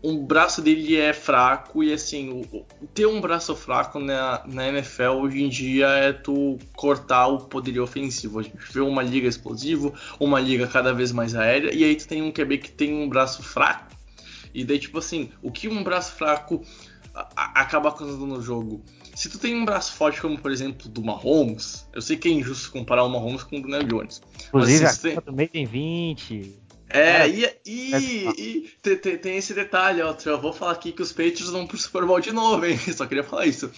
O 0.01 0.23
braço 0.23 0.63
dele 0.63 0.95
é 0.95 1.13
fraco 1.13 1.83
e, 1.83 1.93
assim, 1.93 2.47
o, 2.53 2.65
ter 2.95 3.07
um 3.07 3.21
braço 3.21 3.57
fraco 3.57 3.99
na, 3.99 4.45
na 4.47 4.69
NFL 4.69 5.23
hoje 5.23 5.43
em 5.43 5.49
dia 5.49 5.89
é 5.89 6.13
tu 6.13 6.57
cortar 6.77 7.27
o 7.27 7.41
poderio 7.41 7.83
ofensivo. 7.83 8.39
A 8.39 8.43
gente 8.45 8.57
vê 8.73 8.81
uma 8.81 9.03
liga 9.03 9.27
explosiva, 9.27 9.93
uma 10.21 10.39
liga 10.39 10.69
cada 10.69 10.93
vez 10.93 11.11
mais 11.11 11.35
aérea, 11.35 11.75
e 11.75 11.83
aí 11.83 11.97
tu 11.97 12.07
tem 12.07 12.23
um 12.23 12.31
QB 12.31 12.59
que 12.59 12.71
tem 12.71 12.95
um 12.95 13.09
braço 13.09 13.43
fraco 13.43 13.97
e 14.57 14.65
daí, 14.65 14.79
tipo 14.79 14.99
assim, 14.99 15.29
o 15.43 15.53
que 15.53 15.69
um 15.69 15.85
braço 15.85 16.15
fraco 16.15 16.65
acaba 17.37 17.93
causando 17.93 18.27
no 18.27 18.41
jogo? 18.41 18.83
Se 19.15 19.29
tu 19.29 19.39
tem 19.39 19.55
um 19.55 19.67
braço 19.67 19.93
forte, 19.93 20.19
como 20.19 20.39
por 20.39 20.51
exemplo 20.51 20.89
do 20.89 21.05
Mahomes, 21.05 21.87
eu 21.93 22.01
sei 22.01 22.17
que 22.17 22.27
é 22.27 22.31
injusto 22.33 22.73
comparar 22.73 23.05
o 23.05 23.09
Mahomes 23.11 23.43
com 23.43 23.59
o 23.59 23.63
Daniel 23.63 23.83
Jones. 23.83 24.23
Inclusive, 24.49 24.83
mas, 24.83 24.93
assim, 24.93 25.09
a 25.09 25.13
tem... 25.13 25.21
também 25.21 25.47
tem 25.47 25.67
20. 25.67 26.59
É, 26.89 27.01
é, 27.01 27.29
e, 27.29 27.45
e, 27.67 28.29
e 28.39 28.71
tem, 28.81 29.19
tem, 29.19 29.37
esse 29.37 29.53
detalhe, 29.53 30.01
ó, 30.01 30.17
eu 30.25 30.41
vou 30.41 30.55
falar 30.55 30.73
aqui 30.73 30.91
que 30.91 31.03
os 31.03 31.13
Patriots 31.13 31.51
vão 31.51 31.67
pro 31.67 31.77
Super 31.77 32.07
Bowl 32.07 32.21
de 32.21 32.33
novo, 32.33 32.65
hein? 32.65 32.79
Só 32.95 33.05
queria 33.05 33.25
falar 33.25 33.45
isso. 33.45 33.71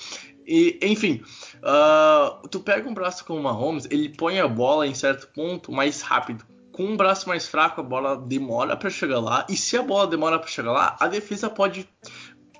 E, 0.46 0.78
enfim, 0.80 1.22
uh, 1.56 2.46
tu 2.48 2.60
pega 2.60 2.88
um 2.88 2.94
braço 2.94 3.24
como 3.24 3.40
o 3.40 3.42
Mahomes, 3.42 3.88
ele 3.90 4.10
põe 4.10 4.38
a 4.38 4.46
bola 4.46 4.86
em 4.86 4.94
certo 4.94 5.26
ponto 5.28 5.72
mais 5.72 6.02
rápido 6.02 6.44
com 6.78 6.84
um 6.84 6.96
braço 6.96 7.28
mais 7.28 7.48
fraco, 7.48 7.80
a 7.80 7.84
bola 7.84 8.16
demora 8.16 8.76
para 8.76 8.88
chegar 8.88 9.18
lá. 9.18 9.44
E 9.50 9.56
se 9.56 9.76
a 9.76 9.82
bola 9.82 10.06
demora 10.06 10.38
para 10.38 10.46
chegar 10.46 10.70
lá, 10.70 10.96
a 11.00 11.08
defesa 11.08 11.50
pode 11.50 11.88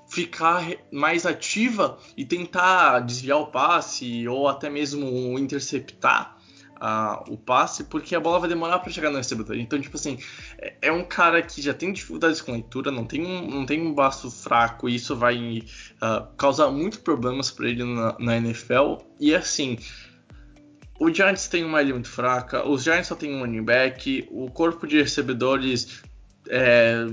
ficar 0.09 0.61
mais 0.91 1.25
ativa 1.25 1.97
e 2.17 2.25
tentar 2.25 2.99
desviar 2.99 3.39
o 3.39 3.47
passe 3.47 4.27
ou 4.27 4.49
até 4.49 4.69
mesmo 4.69 5.39
interceptar 5.39 6.35
uh, 6.81 7.31
o 7.31 7.37
passe, 7.37 7.85
porque 7.85 8.13
a 8.13 8.19
bola 8.19 8.39
vai 8.39 8.49
demorar 8.49 8.79
para 8.79 8.91
chegar 8.91 9.09
no 9.09 9.15
recebedor. 9.15 9.55
Então, 9.55 9.79
tipo 9.79 9.95
assim, 9.95 10.17
é, 10.57 10.75
é, 10.81 10.91
um 10.91 11.05
cara 11.05 11.41
que 11.41 11.61
já 11.61 11.73
tem 11.73 11.93
dificuldades 11.93 12.41
com 12.41 12.51
leitura, 12.51 12.91
não 12.91 13.05
tem 13.05 13.25
um, 13.25 13.49
não 13.49 13.65
tem 13.65 13.81
um 13.81 13.93
braço 13.93 14.29
fraco, 14.29 14.89
e 14.89 14.95
isso 14.95 15.15
vai 15.15 15.59
uh, 16.01 16.27
causar 16.35 16.69
muitos 16.71 16.99
problemas 16.99 17.51
para 17.51 17.69
ele 17.69 17.85
na, 17.85 18.17
na 18.19 18.35
NFL. 18.35 18.97
E 19.17 19.33
assim, 19.33 19.77
o 20.99 21.13
Giants 21.13 21.47
tem 21.47 21.63
uma 21.63 21.81
linha 21.81 21.93
muito 21.93 22.09
fraca, 22.09 22.67
os 22.67 22.83
Giants 22.83 23.07
só 23.07 23.15
tem 23.15 23.33
um 23.33 23.39
running 23.39 23.63
back, 23.63 24.27
o 24.29 24.51
corpo 24.51 24.85
de 24.85 25.01
recebedores 25.01 26.01
é, 26.49 27.07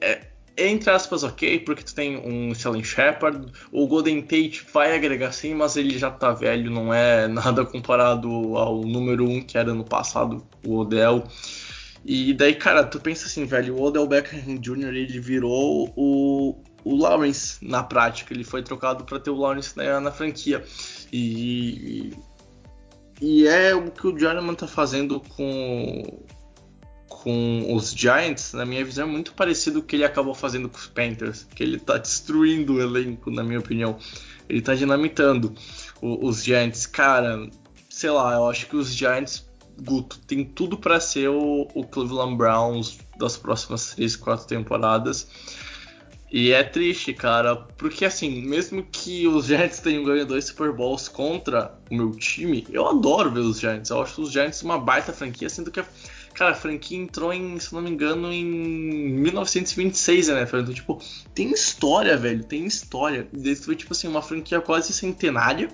é, 0.00 0.20
entre 0.58 0.90
aspas 0.90 1.22
ok, 1.22 1.60
porque 1.60 1.82
tu 1.82 1.94
tem 1.94 2.18
um 2.18 2.52
Sterling 2.52 2.84
Shepard, 2.84 3.46
o 3.72 3.86
Golden 3.86 4.20
Tate 4.22 4.66
vai 4.72 4.94
agregar 4.94 5.32
sim, 5.32 5.54
mas 5.54 5.76
ele 5.76 5.96
já 5.96 6.10
tá 6.10 6.32
velho, 6.32 6.70
não 6.70 6.92
é 6.92 7.26
nada 7.28 7.64
comparado 7.64 8.28
ao 8.56 8.82
número 8.82 9.24
1 9.24 9.36
um 9.36 9.40
que 9.40 9.56
era 9.56 9.72
no 9.72 9.84
passado, 9.84 10.44
o 10.66 10.78
Odell. 10.78 11.24
E 12.04 12.32
daí, 12.32 12.54
cara, 12.54 12.84
tu 12.84 13.00
pensa 13.00 13.26
assim, 13.26 13.44
velho, 13.44 13.76
o 13.76 13.82
Odell 13.82 14.06
Beckham 14.06 14.58
Jr. 14.58 14.94
ele 14.94 15.20
virou 15.20 15.92
o, 15.96 16.56
o 16.84 16.96
Lawrence 16.96 17.58
na 17.60 17.82
prática, 17.82 18.32
ele 18.32 18.44
foi 18.44 18.62
trocado 18.62 19.04
para 19.04 19.20
ter 19.20 19.30
o 19.30 19.36
Lawrence 19.36 19.76
na, 19.76 20.00
na 20.00 20.10
franquia. 20.10 20.64
E, 21.12 22.12
e 23.20 23.46
é 23.46 23.74
o 23.74 23.90
que 23.90 24.06
o 24.06 24.12
Johnnyman 24.12 24.54
tá 24.54 24.66
fazendo 24.66 25.20
com, 25.20 26.22
com 27.08 27.74
os 27.74 27.90
Giants, 27.90 28.52
na 28.52 28.64
minha 28.64 28.84
visão, 28.84 29.08
é 29.08 29.10
muito 29.10 29.32
parecido 29.32 29.80
com 29.80 29.84
o 29.84 29.88
que 29.88 29.96
ele 29.96 30.04
acabou 30.04 30.34
fazendo 30.34 30.68
com 30.68 30.78
os 30.78 30.86
Panthers. 30.86 31.46
Que 31.54 31.62
ele 31.62 31.80
tá 31.80 31.98
destruindo 31.98 32.74
o 32.74 32.80
elenco, 32.80 33.30
na 33.30 33.42
minha 33.42 33.58
opinião. 33.58 33.98
Ele 34.48 34.62
tá 34.62 34.74
dinamitando 34.74 35.52
o, 36.00 36.26
os 36.28 36.44
Giants. 36.44 36.86
Cara, 36.86 37.48
sei 37.90 38.10
lá, 38.10 38.34
eu 38.34 38.48
acho 38.48 38.66
que 38.66 38.76
os 38.76 38.88
Giants, 38.92 39.48
Guto, 39.82 40.18
tem 40.20 40.44
tudo 40.44 40.78
para 40.78 41.00
ser 41.00 41.28
o, 41.28 41.68
o 41.74 41.84
Cleveland 41.84 42.36
Browns 42.36 42.98
das 43.18 43.36
próximas 43.36 43.94
3, 43.94 44.14
4 44.14 44.46
temporadas. 44.46 45.28
E 46.30 46.52
é 46.52 46.62
triste, 46.62 47.14
cara, 47.14 47.56
porque 47.56 48.04
assim, 48.04 48.42
mesmo 48.42 48.82
que 48.82 49.26
os 49.26 49.46
Giants 49.46 49.78
tenham 49.78 50.04
ganho 50.04 50.26
dois 50.26 50.44
Super 50.44 50.72
Bowls 50.72 51.08
contra 51.08 51.74
o 51.90 51.94
meu 51.94 52.10
time, 52.10 52.66
eu 52.70 52.86
adoro 52.86 53.30
ver 53.30 53.40
os 53.40 53.58
Giants. 53.58 53.88
Eu 53.88 54.02
acho 54.02 54.20
os 54.20 54.30
Giants 54.30 54.62
uma 54.62 54.78
baita 54.78 55.10
franquia, 55.10 55.48
sendo 55.48 55.70
que, 55.70 55.82
cara, 56.34 56.50
a 56.50 56.54
franquia 56.54 56.98
entrou 56.98 57.32
em, 57.32 57.58
se 57.58 57.72
não 57.72 57.80
me 57.80 57.90
engano, 57.90 58.30
em 58.30 58.44
1926, 58.44 60.28
né? 60.28 60.42
Então, 60.42 60.74
tipo, 60.74 61.02
tem 61.34 61.50
história, 61.50 62.14
velho, 62.14 62.44
tem 62.44 62.66
história. 62.66 63.26
Desde 63.32 63.64
foi, 63.64 63.74
tipo 63.74 63.94
assim, 63.94 64.06
uma 64.06 64.20
franquia 64.20 64.60
quase 64.60 64.92
centenária 64.92 65.70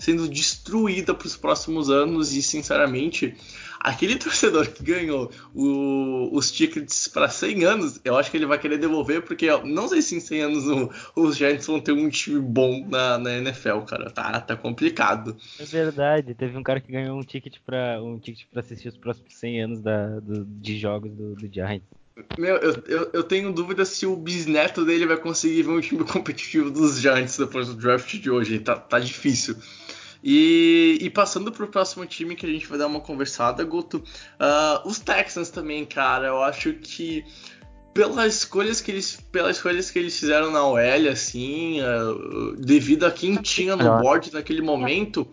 sendo 0.00 0.26
destruída 0.26 1.14
para 1.14 1.26
os 1.26 1.36
próximos 1.36 1.90
anos 1.90 2.32
e, 2.32 2.42
sinceramente, 2.42 3.36
aquele 3.80 4.16
torcedor 4.20 4.68
que 4.68 4.82
ganhou 4.82 5.30
o, 5.54 6.30
os 6.32 6.50
tickets 6.50 7.08
para 7.08 7.28
100 7.28 7.64
anos, 7.64 8.00
eu 8.04 8.16
acho 8.16 8.30
que 8.30 8.36
ele 8.36 8.46
vai 8.46 8.58
querer 8.58 8.78
devolver, 8.78 9.22
porque 9.22 9.46
não 9.64 9.88
sei 9.88 10.02
se 10.02 10.16
em 10.16 10.20
100 10.20 10.40
anos 10.42 10.66
o, 10.66 10.90
os 11.16 11.36
Giants 11.36 11.66
vão 11.66 11.80
ter 11.80 11.92
um 11.92 12.08
time 12.08 12.40
bom 12.40 12.86
na, 12.88 13.18
na 13.18 13.38
NFL, 13.38 13.80
cara. 13.80 14.10
Tá, 14.10 14.40
tá 14.40 14.56
complicado. 14.56 15.36
É 15.58 15.64
verdade, 15.64 16.34
teve 16.34 16.56
um 16.56 16.62
cara 16.62 16.80
que 16.80 16.92
ganhou 16.92 17.18
um 17.18 17.22
ticket 17.22 17.56
para 17.64 18.02
um 18.02 18.18
ticket 18.18 18.46
assistir 18.54 18.88
os 18.88 18.96
próximos 18.96 19.34
100 19.34 19.62
anos 19.62 19.80
da, 19.80 20.20
do, 20.20 20.44
de 20.44 20.78
jogos 20.78 21.12
do, 21.12 21.34
do 21.34 21.52
Giants. 21.52 22.00
Meu, 22.38 22.56
eu, 22.56 22.82
eu, 22.86 23.10
eu, 23.14 23.22
tenho 23.22 23.52
dúvida 23.52 23.84
se 23.84 24.04
o 24.04 24.14
bisneto 24.14 24.84
dele 24.84 25.06
vai 25.06 25.16
conseguir 25.16 25.62
ver 25.62 25.70
um 25.70 25.80
time 25.80 26.04
competitivo 26.04 26.70
dos 26.70 27.00
Giants 27.00 27.38
depois 27.38 27.68
do 27.68 27.74
draft 27.74 28.14
de 28.14 28.30
hoje. 28.30 28.58
Tá, 28.58 28.76
tá 28.76 28.98
difícil. 28.98 29.56
E, 30.22 30.98
e 31.00 31.08
passando 31.08 31.50
para 31.50 31.64
o 31.64 31.68
próximo 31.68 32.04
time 32.04 32.36
que 32.36 32.44
a 32.44 32.48
gente 32.48 32.66
vai 32.66 32.78
dar 32.78 32.86
uma 32.86 33.00
conversada, 33.00 33.64
Guto, 33.64 33.98
uh, 33.98 34.86
os 34.86 34.98
Texans 34.98 35.50
também, 35.50 35.86
cara, 35.86 36.26
eu 36.26 36.42
acho 36.42 36.74
que 36.74 37.24
pelas 37.94 38.36
escolhas 38.36 38.80
que 38.80 38.90
eles 38.90 39.16
pelas 39.32 39.56
escolhas 39.56 39.90
que 39.90 39.98
eles 39.98 40.18
fizeram 40.18 40.50
na 40.50 40.64
OL 40.64 41.08
assim 41.10 41.80
uh, 41.82 42.54
devido 42.56 43.04
a 43.04 43.10
quem 43.10 43.34
tinha 43.36 43.74
no 43.74 43.98
board 43.98 44.32
naquele 44.32 44.62
momento 44.62 45.26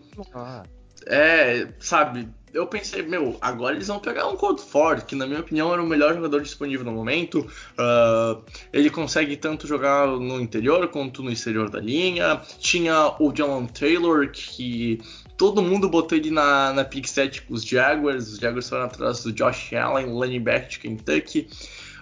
é 1.06 1.68
sabe 1.78 2.28
eu 2.52 2.66
pensei, 2.66 3.02
meu, 3.02 3.36
agora 3.40 3.74
eles 3.74 3.88
vão 3.88 3.98
pegar 3.98 4.28
um 4.28 4.36
Cold 4.36 4.60
Ford, 4.60 5.04
que 5.04 5.14
na 5.14 5.26
minha 5.26 5.40
opinião 5.40 5.72
era 5.72 5.82
o 5.82 5.86
melhor 5.86 6.14
jogador 6.14 6.42
disponível 6.42 6.84
no 6.84 6.92
momento. 6.92 7.40
Uh, 7.40 8.42
ele 8.72 8.90
consegue 8.90 9.36
tanto 9.36 9.66
jogar 9.66 10.06
no 10.06 10.40
interior 10.40 10.88
quanto 10.88 11.22
no 11.22 11.30
exterior 11.30 11.68
da 11.70 11.80
linha. 11.80 12.40
Tinha 12.58 13.14
o 13.18 13.32
John 13.32 13.66
Taylor, 13.66 14.30
que 14.30 15.00
todo 15.36 15.62
mundo 15.62 15.88
botou 15.88 16.16
ele 16.16 16.30
na, 16.30 16.72
na 16.72 16.84
pick 16.84 17.06
7 17.06 17.42
com 17.42 17.54
os 17.54 17.64
Jaguars. 17.64 18.28
Os 18.28 18.38
Jaguars 18.38 18.68
foram 18.68 18.84
atrás 18.84 19.22
do 19.22 19.32
Josh 19.32 19.72
Allen, 19.74 20.06
running 20.06 20.42
back 20.42 20.68
de 20.68 20.78
Kentucky. 20.80 21.48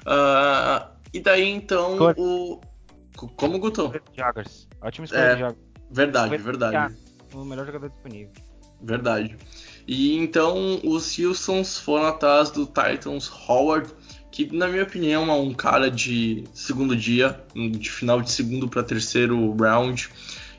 Uh, 0.03 0.87
e 1.12 1.21
daí 1.21 1.49
então 1.50 1.99
o. 2.17 2.61
Como 3.37 3.59
Guto? 3.59 3.93
Jaguars. 4.12 4.69
Ótimo 4.83 5.07
escolha 5.07 5.21
é, 5.21 5.38
Jaguars. 5.38 5.57
Verdade, 5.91 6.37
verdade. 6.37 6.97
O 7.33 7.45
melhor 7.45 7.67
jogador 7.67 7.88
disponível. 7.88 8.33
Verdade. 8.83 9.37
E 9.87 10.16
então 10.16 10.81
os 10.83 11.19
Houstons 11.19 11.78
foram 11.78 12.07
atrás 12.07 12.50
do 12.50 12.66
Titans 12.66 13.31
Howard, 13.49 13.93
que 14.31 14.55
na 14.55 14.66
minha 14.69 14.83
opinião 14.83 15.31
é 15.31 15.35
um 15.35 15.55
cara 15.55 15.90
de 15.90 16.45
segundo 16.52 16.97
dia, 16.97 17.40
de 17.55 17.90
final 17.90 18.21
de 18.21 18.31
segundo 18.31 18.69
para 18.69 18.83
terceiro 18.83 19.55
round. 19.55 20.09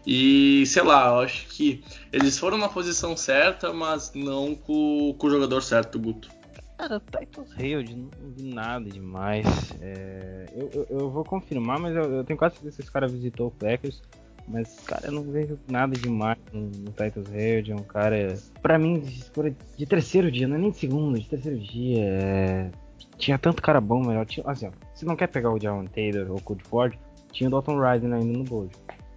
E 0.05 0.65
sei 0.65 0.83
lá, 0.83 1.09
eu 1.09 1.19
acho 1.19 1.47
que 1.47 1.83
eles 2.13 2.39
foram 2.39 2.57
na 2.57 2.69
posição 2.69 3.17
certa, 3.17 3.73
mas 3.73 4.13
não 4.15 4.55
com, 4.55 5.13
com 5.17 5.27
o 5.27 5.29
jogador 5.29 5.61
certo, 5.61 5.99
Guto. 5.99 6.29
Cara, 6.77 7.01
Titus 7.01 7.51
Hailed, 7.57 7.93
não 7.95 8.09
vi 8.35 8.43
nada 8.43 8.89
demais. 8.89 9.45
É, 9.81 10.45
eu, 10.55 10.69
eu, 10.73 10.87
eu, 10.91 11.09
vou 11.09 11.25
confirmar, 11.25 11.79
mas 11.79 11.95
eu, 11.95 12.03
eu, 12.03 12.23
tenho 12.23 12.37
quase 12.37 12.55
certeza 12.55 12.75
que 12.77 12.81
esse 12.83 12.91
cara 12.91 13.07
visitou 13.07 13.47
o 13.47 13.51
Packers. 13.51 14.01
Mas, 14.47 14.79
cara, 14.85 15.07
eu 15.07 15.11
não 15.11 15.23
vejo 15.23 15.59
nada 15.69 15.93
demais 15.93 16.37
no, 16.53 16.69
Titus 16.91 17.29
Hailed. 17.31 17.71
É 17.71 17.75
um 17.75 17.83
cara, 17.83 18.33
pra 18.61 18.79
mim, 18.79 18.99
escolha 18.99 19.55
de 19.77 19.85
terceiro 19.85 20.31
dia, 20.31 20.47
não 20.47 20.55
é 20.55 20.59
nem 20.59 20.71
de 20.71 20.77
segundo, 20.77 21.19
de 21.19 21.27
terceiro 21.27 21.59
dia. 21.59 22.03
É... 22.03 22.71
Tinha 23.17 23.37
tanto 23.37 23.61
cara 23.61 23.81
bom 23.81 24.05
melhor. 24.05 24.25
Tinha, 24.25 24.45
assim, 24.49 24.67
ó, 24.67 24.71
se 24.93 25.05
não 25.05 25.15
quer 25.15 25.27
pegar 25.27 25.51
o 25.51 25.59
Jaron 25.59 25.85
Taylor 25.85 26.31
ou 26.31 26.37
o 26.37 26.41
Cody 26.41 26.63
Ford, 26.63 26.97
tinha 27.31 27.47
o 27.47 27.51
Dalton 27.51 27.79
Ryden 27.79 28.13
ainda 28.13 28.37
no 28.37 28.43
board. 28.43 28.73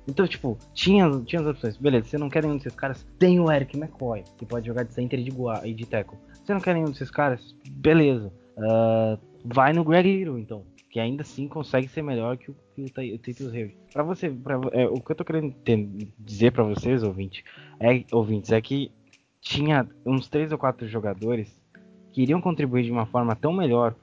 Então, 0.08 0.26
tipo, 0.26 0.58
tinha, 0.74 1.08
tinha 1.24 1.40
as 1.40 1.46
opções. 1.46 1.76
Beleza, 1.76 2.08
você 2.08 2.18
não 2.18 2.28
quer 2.28 2.42
nenhum 2.42 2.56
desses 2.56 2.74
caras, 2.74 3.06
tem 3.18 3.38
o 3.38 3.50
Eric 3.50 3.76
McCoy, 3.76 4.24
que 4.36 4.44
pode 4.44 4.66
jogar 4.66 4.82
de 4.82 4.92
center 4.92 5.20
e 5.20 5.24
de, 5.24 5.32
e 5.64 5.74
de 5.74 5.86
tackle. 5.86 6.18
Você 6.44 6.52
não 6.52 6.60
quer 6.60 6.74
nenhum 6.74 6.90
desses 6.90 7.10
caras? 7.10 7.54
Beleza. 7.70 8.32
Uh, 8.56 9.18
vai 9.44 9.72
no 9.72 9.84
Greg 9.84 10.10
Little, 10.10 10.38
então. 10.38 10.64
Que 10.90 10.98
ainda 10.98 11.22
assim 11.22 11.46
consegue 11.46 11.88
ser 11.88 12.02
melhor 12.02 12.36
que 12.36 12.50
o, 12.50 12.56
que 12.74 12.82
o 12.82 13.54
Hill. 13.54 13.72
Pra 13.92 14.02
você, 14.02 14.28
pra, 14.28 14.60
é, 14.72 14.86
o 14.86 15.00
que 15.00 15.12
eu 15.12 15.16
tô 15.16 15.24
querendo 15.24 15.54
dizer 16.18 16.50
para 16.50 16.64
vocês, 16.64 17.02
ouvintes, 17.02 17.44
é, 17.78 18.04
ouvintes, 18.12 18.50
é 18.50 18.60
que 18.60 18.90
tinha 19.40 19.88
uns 20.04 20.28
três 20.28 20.52
ou 20.52 20.58
quatro 20.58 20.86
jogadores 20.88 21.60
que 22.12 22.22
iriam 22.22 22.40
contribuir 22.40 22.84
de 22.84 22.90
uma 22.90 23.06
forma 23.06 23.34
tão 23.34 23.52
melhor 23.52 23.94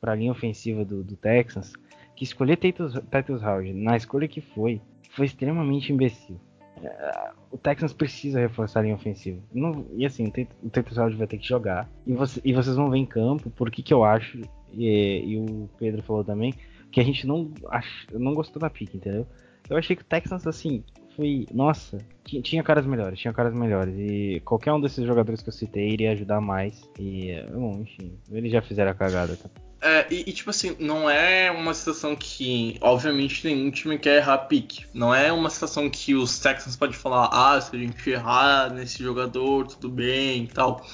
para 0.00 0.12
a 0.12 0.14
linha 0.14 0.32
ofensiva 0.32 0.84
do, 0.84 1.04
do, 1.04 1.16
Texans 1.16 1.72
que 2.16 2.24
escolher 2.24 2.56
Titus, 2.56 2.94
Titus 2.94 3.42
Howard 3.42 3.72
na 3.74 3.96
escolha 3.96 4.26
que 4.26 4.40
foi 4.40 4.80
foi 5.10 5.26
extremamente 5.26 5.92
imbecil. 5.92 6.40
É, 6.82 7.30
o 7.50 7.58
Texans 7.58 7.92
precisa 7.92 8.40
reforçar 8.40 8.80
a 8.80 8.82
linha 8.82 8.94
ofensiva. 8.94 9.40
Não, 9.52 9.86
e 9.94 10.04
assim, 10.06 10.26
o 10.62 10.70
Titus 10.70 10.96
vai 10.96 11.26
ter 11.26 11.38
que 11.38 11.46
jogar. 11.46 11.88
E, 12.06 12.12
você, 12.12 12.40
e, 12.44 12.52
vocês 12.52 12.74
vão 12.74 12.90
ver 12.90 12.98
em 12.98 13.06
campo 13.06 13.50
por 13.50 13.70
que, 13.70 13.82
que 13.82 13.92
eu 13.92 14.02
acho, 14.02 14.40
e, 14.74 15.24
e, 15.26 15.36
o 15.38 15.68
Pedro 15.78 16.02
falou 16.02 16.24
também, 16.24 16.54
que 16.90 17.00
a 17.00 17.04
gente 17.04 17.26
não, 17.26 17.50
ach, 17.68 18.06
não 18.12 18.34
gostou 18.34 18.60
da 18.60 18.70
pique, 18.70 18.96
entendeu? 18.96 19.26
Eu 19.68 19.76
achei 19.76 19.96
que 19.96 20.02
o 20.02 20.06
Texans, 20.06 20.46
assim, 20.46 20.84
foi. 21.16 21.46
Nossa, 21.52 21.98
tinha, 22.24 22.42
tinha, 22.42 22.62
caras 22.62 22.86
melhores, 22.86 23.18
tinha 23.18 23.32
caras 23.32 23.54
melhores. 23.54 23.94
E 23.96 24.40
qualquer 24.44 24.72
um 24.72 24.80
desses 24.80 25.06
jogadores 25.06 25.42
que 25.42 25.48
eu 25.48 25.52
citei 25.52 25.90
iria 25.90 26.12
ajudar 26.12 26.40
mais. 26.40 26.88
E, 26.98 27.32
bom, 27.52 27.80
enfim, 27.80 28.18
eles 28.30 28.52
já 28.52 28.60
fizeram 28.60 28.90
a 28.90 28.94
cagada. 28.94 29.36
Tá? 29.36 29.48
É, 29.80 30.06
e, 30.08 30.30
e, 30.30 30.32
tipo 30.32 30.50
assim, 30.50 30.76
não 30.78 31.10
é 31.10 31.50
uma 31.50 31.74
situação 31.74 32.14
que, 32.14 32.78
obviamente, 32.80 33.44
nenhum 33.44 33.68
time 33.68 33.98
quer 33.98 34.18
errar 34.18 34.38
pique. 34.38 34.86
Não 34.94 35.12
é 35.12 35.32
uma 35.32 35.50
situação 35.50 35.90
que 35.90 36.14
os 36.14 36.38
Texans 36.38 36.76
podem 36.76 36.94
falar, 36.94 37.28
ah, 37.32 37.60
se 37.60 37.74
a 37.74 37.78
gente 37.78 38.10
errar 38.10 38.72
nesse 38.72 39.02
jogador, 39.02 39.66
tudo 39.66 39.88
bem 39.88 40.44
e 40.44 40.46
tal. 40.46 40.86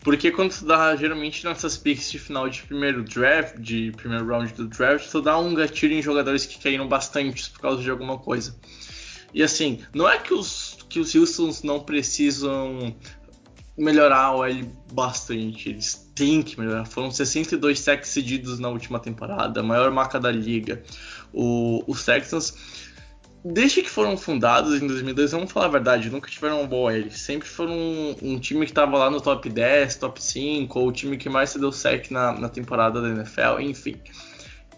Porque 0.00 0.30
quando 0.30 0.56
tu 0.56 0.64
dá, 0.64 0.94
geralmente 0.94 1.44
nessas 1.44 1.76
picks 1.76 2.10
de 2.10 2.18
final 2.18 2.48
de 2.48 2.62
primeiro 2.62 3.02
draft, 3.02 3.58
de 3.58 3.92
primeiro 3.92 4.26
round 4.26 4.52
do 4.54 4.68
draft, 4.68 5.10
tu 5.10 5.20
dá 5.20 5.38
um 5.38 5.54
gatilho 5.54 5.94
em 5.94 6.02
jogadores 6.02 6.46
que 6.46 6.58
caíram 6.58 6.86
bastante 6.86 7.50
por 7.50 7.60
causa 7.60 7.82
de 7.82 7.90
alguma 7.90 8.18
coisa. 8.18 8.56
E 9.34 9.42
assim, 9.42 9.80
não 9.92 10.08
é 10.08 10.18
que 10.18 10.32
os, 10.32 10.78
que 10.88 11.00
os 11.00 11.14
Houstons 11.14 11.62
não 11.62 11.80
precisam 11.80 12.94
melhorar 13.76 14.34
o 14.34 14.44
L 14.44 14.68
bastante, 14.92 15.68
eles 15.68 16.10
têm 16.14 16.42
que 16.42 16.58
melhorar. 16.58 16.84
Foram 16.84 17.10
62 17.10 17.78
sacks 17.78 18.10
cedidos 18.10 18.58
na 18.58 18.68
última 18.68 18.98
temporada, 18.98 19.60
a 19.60 19.62
maior 19.62 19.90
marca 19.92 20.18
da 20.18 20.30
liga. 20.30 20.82
O, 21.32 21.84
os 21.86 22.04
Texans, 22.04 22.87
desde 23.44 23.82
que 23.82 23.90
foram 23.90 24.16
fundados 24.16 24.80
em 24.80 24.86
2002, 24.86 25.32
vamos 25.32 25.52
falar 25.52 25.66
a 25.66 25.70
verdade, 25.70 26.10
nunca 26.10 26.30
tiveram 26.30 26.62
um 26.62 26.66
bom 26.66 26.90
L. 26.90 27.10
Sempre 27.10 27.48
foram 27.48 27.72
um, 27.72 28.16
um 28.22 28.38
time 28.38 28.64
que 28.64 28.72
estava 28.72 28.96
lá 28.98 29.10
no 29.10 29.20
top 29.20 29.48
10, 29.48 29.96
top 29.96 30.22
5, 30.22 30.78
ou 30.78 30.88
o 30.88 30.92
time 30.92 31.16
que 31.16 31.28
mais 31.28 31.50
se 31.50 31.58
deu 31.58 31.72
sec 31.72 32.10
na, 32.10 32.32
na 32.32 32.48
temporada 32.48 33.00
da 33.00 33.08
NFL, 33.08 33.60
enfim. 33.60 33.96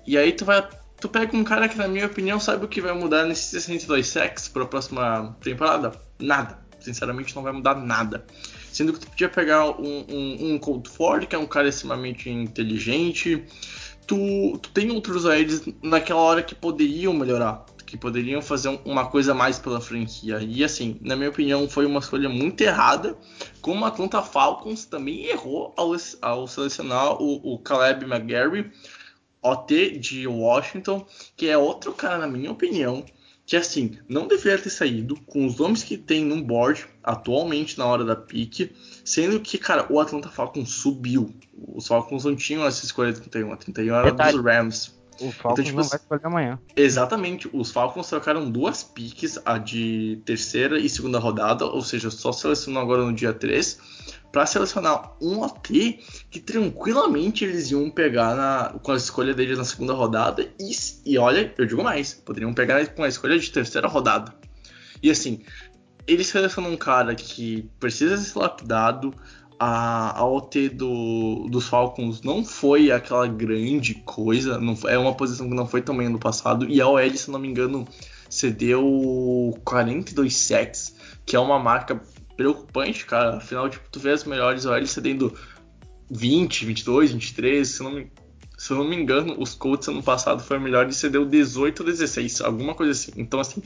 E 0.07 0.17
aí 0.17 0.33
tu 0.33 0.45
vai 0.45 0.67
tu 1.01 1.09
pega 1.09 1.37
um 1.37 1.43
cara 1.43 1.69
que, 1.69 1.77
na 1.77 1.89
minha 1.89 2.07
opinião, 2.07 2.39
sabe 2.39 2.65
o 2.65 2.69
que 2.69 2.81
vai 2.81 2.93
mudar 2.93 3.25
nesses 3.25 3.47
62 3.47 4.07
sacks 4.07 4.49
para 4.49 4.63
a 4.63 4.67
próxima 4.67 5.37
temporada? 5.43 5.93
Nada. 6.19 6.59
Sinceramente, 6.79 7.35
não 7.35 7.43
vai 7.43 7.53
mudar 7.53 7.75
nada. 7.75 8.25
Sendo 8.71 8.93
que 8.93 9.01
tu 9.01 9.09
podia 9.09 9.29
pegar 9.29 9.71
um, 9.71 10.05
um, 10.09 10.53
um 10.53 10.59
Colt 10.59 10.89
Ford, 10.89 11.27
que 11.27 11.35
é 11.35 11.39
um 11.39 11.47
cara 11.47 11.69
extremamente 11.69 12.31
inteligente. 12.31 13.45
Tu, 14.07 14.59
tu 14.59 14.71
tem 14.71 14.91
outros 14.91 15.25
eles 15.25 15.65
naquela 15.83 16.21
hora 16.21 16.43
que 16.43 16.55
poderiam 16.55 17.13
melhorar, 17.13 17.65
que 17.91 17.97
poderiam 17.97 18.41
fazer 18.41 18.69
uma 18.85 19.07
coisa 19.07 19.35
mais 19.35 19.59
pela 19.59 19.81
franquia. 19.81 20.39
E 20.41 20.63
assim, 20.63 20.97
na 21.01 21.17
minha 21.17 21.29
opinião, 21.29 21.69
foi 21.69 21.85
uma 21.85 21.99
escolha 21.99 22.29
muito 22.29 22.61
errada. 22.61 23.17
Como 23.61 23.85
a 23.85 23.89
Atlanta 23.89 24.23
Falcons 24.23 24.85
também 24.85 25.27
errou 25.27 25.75
ao, 25.77 25.97
ao 26.23 26.47
selecionar 26.47 27.21
o, 27.21 27.55
o 27.55 27.59
Caleb 27.59 28.05
McGarry 28.05 28.71
OT 29.43 29.99
de 29.99 30.27
Washington, 30.27 31.05
que 31.37 31.49
é 31.49 31.59
outro 31.59 31.93
cara, 31.93 32.19
na 32.19 32.29
minha 32.29 32.53
opinião, 32.53 33.05
que 33.45 33.57
assim, 33.57 33.99
não 34.09 34.29
deveria 34.29 34.63
ter 34.63 34.71
saído 34.71 35.17
com 35.27 35.45
os 35.45 35.57
nomes 35.57 35.83
que 35.83 35.97
tem 35.97 36.25
no 36.25 36.41
board 36.41 36.87
atualmente 37.03 37.77
na 37.77 37.87
hora 37.87 38.05
da 38.05 38.15
pique, 38.15 38.71
sendo 39.05 39.41
que, 39.41 39.59
cara, 39.59 39.87
o 39.91 39.99
Atlanta 39.99 40.29
Falcons 40.29 40.71
subiu. 40.71 41.35
Os 41.75 41.89
Falcons 41.89 42.25
não 42.25 42.37
tinham 42.37 42.65
essa 42.65 42.85
escolha 42.85 43.13
de 43.13 43.21
31, 43.21 43.53
a 43.53 43.57
31 43.57 43.95
era 43.95 44.03
Verdade. 44.05 44.37
dos 44.37 44.45
Rams. 44.45 45.00
O 45.21 45.31
Falcons 45.31 45.53
então, 45.53 45.65
tipo, 45.65 45.77
não 45.77 45.89
vai 45.89 45.99
escolher 45.99 46.27
amanhã. 46.27 46.59
Exatamente, 46.75 47.49
os 47.53 47.71
Falcons 47.71 48.09
trocaram 48.09 48.51
duas 48.51 48.83
piques, 48.83 49.39
a 49.45 49.59
de 49.59 50.21
terceira 50.25 50.79
e 50.79 50.89
segunda 50.89 51.19
rodada, 51.19 51.67
ou 51.67 51.83
seja, 51.83 52.11
só 52.11 52.33
selecionam 52.33 52.81
agora 52.81 53.05
no 53.05 53.13
dia 53.13 53.33
3 53.33 53.79
para 54.33 54.47
selecionar 54.47 55.13
um 55.21 55.41
OT 55.41 55.99
que 56.31 56.41
tranquilamente 56.41 57.45
eles 57.45 57.71
iam 57.71 57.91
pegar 57.91 58.35
na, 58.35 58.79
com 58.83 58.93
a 58.93 58.97
escolha 58.97 59.35
deles 59.35 59.59
na 59.59 59.65
segunda 59.65 59.93
rodada. 59.93 60.49
E, 60.59 60.71
e 61.05 61.19
olha, 61.19 61.53
eu 61.59 61.67
digo 61.67 61.83
mais, 61.83 62.15
poderiam 62.15 62.55
pegar 62.55 62.87
com 62.89 63.03
a 63.03 63.09
escolha 63.09 63.39
de 63.39 63.51
terceira 63.51 63.89
rodada. 63.89 64.33
E 65.03 65.11
assim, 65.11 65.43
eles 66.07 66.29
selecionam 66.29 66.73
um 66.73 66.77
cara 66.77 67.15
que 67.15 67.69
precisa 67.79 68.17
ser 68.17 68.39
lapidado. 68.39 69.15
A, 69.63 70.19
a 70.19 70.27
OT 70.27 70.71
do, 70.71 71.47
dos 71.51 71.69
Falcons 71.69 72.23
não 72.23 72.43
foi 72.43 72.91
aquela 72.91 73.27
grande 73.27 73.95
coisa, 74.07 74.59
não, 74.59 74.75
é 74.89 74.97
uma 74.97 75.15
posição 75.15 75.51
que 75.51 75.55
não 75.55 75.67
foi 75.67 75.83
também 75.83 76.09
no 76.09 76.19
passado. 76.19 76.67
E 76.67 76.81
a 76.81 76.89
OL, 76.89 77.15
se 77.15 77.31
não 77.31 77.39
me 77.39 77.47
engano, 77.47 77.87
cedeu 78.31 79.61
42 79.63 80.35
sacks, 80.35 80.97
que 81.27 81.37
é 81.37 81.39
uma 81.39 81.59
marca 81.59 82.01
preocupante, 82.39 83.05
cara. 83.05 83.37
Afinal, 83.37 83.69
tipo, 83.69 83.85
tu 83.91 84.01
vê 84.01 84.13
as 84.13 84.25
melhores 84.25 84.65
OL 84.65 84.87
cedendo 84.87 85.37
20, 86.11 86.65
22, 86.65 87.13
23, 87.13 87.69
se 87.69 87.83
não 87.83 87.93
me, 87.93 88.11
se 88.57 88.71
eu 88.71 88.79
não 88.79 88.89
me 88.89 88.97
engano, 88.97 89.37
os 89.39 89.55
Colts 89.55 89.89
ano 89.89 90.03
passado 90.03 90.43
foi 90.43 90.59
melhor 90.59 90.89
e 90.89 90.95
cedeu 90.95 91.27
18 91.27 91.81
ou 91.81 91.87
16, 91.87 92.41
alguma 92.41 92.75
coisa 92.75 92.93
assim. 92.93 93.13
Então, 93.17 93.41
assim, 93.41 93.63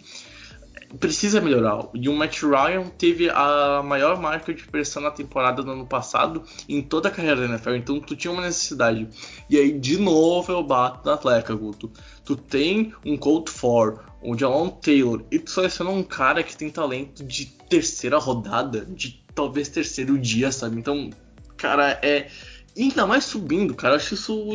precisa 0.98 1.40
melhorar. 1.40 1.88
E 1.94 2.08
o 2.08 2.14
Matt 2.14 2.42
Ryan 2.42 2.88
teve 2.98 3.28
a 3.30 3.82
maior 3.84 4.20
marca 4.20 4.52
de 4.52 4.64
pressão 4.64 5.02
na 5.02 5.10
temporada 5.10 5.62
do 5.62 5.70
ano 5.70 5.86
passado 5.86 6.42
em 6.68 6.82
toda 6.82 7.08
a 7.08 7.10
carreira 7.10 7.40
da 7.40 7.46
NFL, 7.46 7.74
então 7.74 8.00
tu 8.00 8.14
tinha 8.16 8.32
uma 8.32 8.42
necessidade. 8.42 9.08
E 9.48 9.56
aí, 9.56 9.78
de 9.78 9.98
novo, 9.98 10.52
eu 10.52 10.62
bato 10.62 11.06
na 11.06 11.14
Atlética, 11.14 11.54
Guto. 11.54 11.90
Tu 12.24 12.36
tem 12.36 12.94
um 13.04 13.16
Colt 13.16 13.50
4, 13.50 14.00
um 14.22 14.38
Jalon 14.38 14.68
Taylor, 14.68 15.24
e 15.30 15.38
tu 15.38 15.50
seleciona 15.50 15.90
um 15.90 16.02
cara 16.02 16.42
que 16.42 16.56
tem 16.56 16.70
talento 16.70 17.24
de 17.24 17.46
terceira 17.68 18.18
rodada, 18.18 18.84
de 18.84 19.24
talvez 19.34 19.68
terceiro 19.68 20.18
dia, 20.18 20.52
sabe? 20.52 20.78
Então, 20.78 21.10
cara, 21.56 21.98
é. 22.02 22.28
ainda 22.76 23.06
mais 23.06 23.24
subindo, 23.24 23.74
cara. 23.74 23.94
Eu 23.94 23.96
acho 23.96 24.14
isso. 24.14 24.48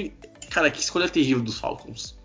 Cara, 0.50 0.72
que 0.72 0.80
escolha 0.80 1.08
terrível 1.08 1.44
dos 1.44 1.60
Falcons. 1.60 2.18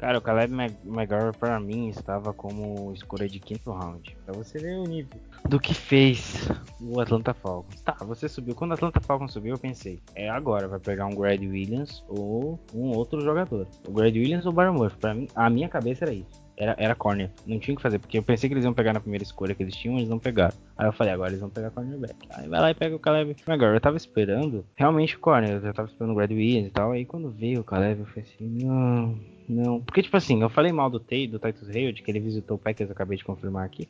Cara, 0.00 0.16
o 0.16 0.22
Caleb 0.22 0.54
McGarry 0.82 1.36
para 1.36 1.60
mim 1.60 1.90
estava 1.90 2.32
como 2.32 2.90
escolha 2.94 3.28
de 3.28 3.38
quinto 3.38 3.70
round. 3.70 4.16
Pra 4.24 4.32
você 4.32 4.58
ver 4.58 4.78
o 4.78 4.84
nível 4.84 5.20
do 5.46 5.60
que 5.60 5.74
fez 5.74 6.48
o 6.80 6.98
Atlanta 7.00 7.34
Falcons. 7.34 7.82
Tá, 7.82 7.94
você 8.00 8.26
subiu. 8.26 8.54
Quando 8.54 8.70
o 8.70 8.74
Atlanta 8.74 8.98
Falcons 8.98 9.34
subiu, 9.34 9.54
eu 9.54 9.58
pensei, 9.58 10.00
é 10.14 10.30
agora, 10.30 10.66
vai 10.66 10.78
pegar 10.78 11.04
um 11.04 11.14
Grady 11.14 11.46
Williams 11.46 12.02
ou 12.08 12.58
um 12.74 12.96
outro 12.96 13.20
jogador. 13.20 13.66
O 13.86 13.92
Grady 13.92 14.20
Williams 14.20 14.46
ou 14.46 14.52
o 14.52 14.54
Byron 14.54 14.72
Murphy. 14.72 14.96
Pra 14.96 15.12
mim, 15.12 15.28
a 15.34 15.50
minha 15.50 15.68
cabeça 15.68 16.06
era 16.06 16.14
isso 16.14 16.50
era, 16.60 16.76
era 16.78 16.94
corner. 16.94 17.30
Não 17.46 17.58
tinha 17.58 17.72
o 17.72 17.76
que 17.76 17.82
fazer, 17.82 17.98
porque 17.98 18.18
eu 18.18 18.22
pensei 18.22 18.48
que 18.48 18.54
eles 18.54 18.64
iam 18.64 18.74
pegar 18.74 18.92
na 18.92 19.00
primeira 19.00 19.24
escolha 19.24 19.54
que 19.54 19.62
eles 19.62 19.74
tinham, 19.74 19.96
eles 19.96 20.08
não 20.08 20.18
pegaram. 20.18 20.54
Aí 20.76 20.86
eu 20.86 20.92
falei, 20.92 21.12
agora 21.12 21.30
eles 21.30 21.40
vão 21.40 21.48
pegar 21.48 21.70
cornerback. 21.70 22.14
Aí 22.30 22.46
vai 22.48 22.60
lá 22.60 22.70
e 22.70 22.74
pega 22.74 22.94
o 22.94 22.98
Caleb 22.98 23.34
agora 23.46 23.76
Eu 23.76 23.80
tava 23.80 23.96
esperando 23.96 24.64
realmente 24.76 25.16
o 25.16 25.20
corner, 25.20 25.52
eu 25.52 25.60
já 25.60 25.72
tava 25.72 25.88
esperando 25.88 26.12
o 26.12 26.14
Brad 26.14 26.30
Williams 26.30 26.68
e 26.68 26.70
tal. 26.70 26.92
Aí 26.92 27.06
quando 27.06 27.30
veio 27.30 27.60
o 27.60 27.64
Caleb, 27.64 28.00
eu 28.00 28.06
falei 28.06 28.24
assim, 28.24 28.48
não, 28.62 29.18
não. 29.50 29.80
Porque, 29.80 30.02
tipo 30.02 30.16
assim, 30.16 30.40
eu 30.42 30.48
falei 30.48 30.72
mal 30.72 30.88
do 30.88 31.00
Tay, 31.00 31.26
do 31.26 31.38
Titus 31.38 31.68
Hayward, 31.68 32.02
que 32.02 32.10
ele 32.10 32.20
visitou 32.20 32.56
o 32.56 32.60
Packers, 32.60 32.90
eu 32.90 32.94
acabei 32.94 33.16
de 33.16 33.24
confirmar 33.24 33.64
aqui. 33.64 33.88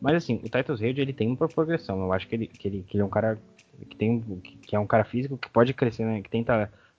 Mas 0.00 0.16
assim, 0.16 0.36
o 0.36 0.48
Titus 0.48 0.80
Hayward, 0.80 1.00
ele 1.00 1.12
tem 1.12 1.28
uma 1.28 1.48
progressão. 1.48 2.00
Eu 2.00 2.12
acho 2.12 2.26
que 2.28 2.34
ele, 2.34 2.46
que 2.46 2.68
ele, 2.68 2.84
que 2.86 2.96
ele 2.96 3.02
é 3.02 3.06
um 3.06 3.10
cara 3.10 3.38
que 3.88 3.96
tem 3.96 4.20
que 4.62 4.76
é 4.76 4.78
um 4.78 4.86
cara 4.86 5.04
físico 5.04 5.38
que 5.38 5.48
pode 5.48 5.72
crescer, 5.72 6.04
né? 6.04 6.20
Que 6.20 6.28
tem, 6.28 6.44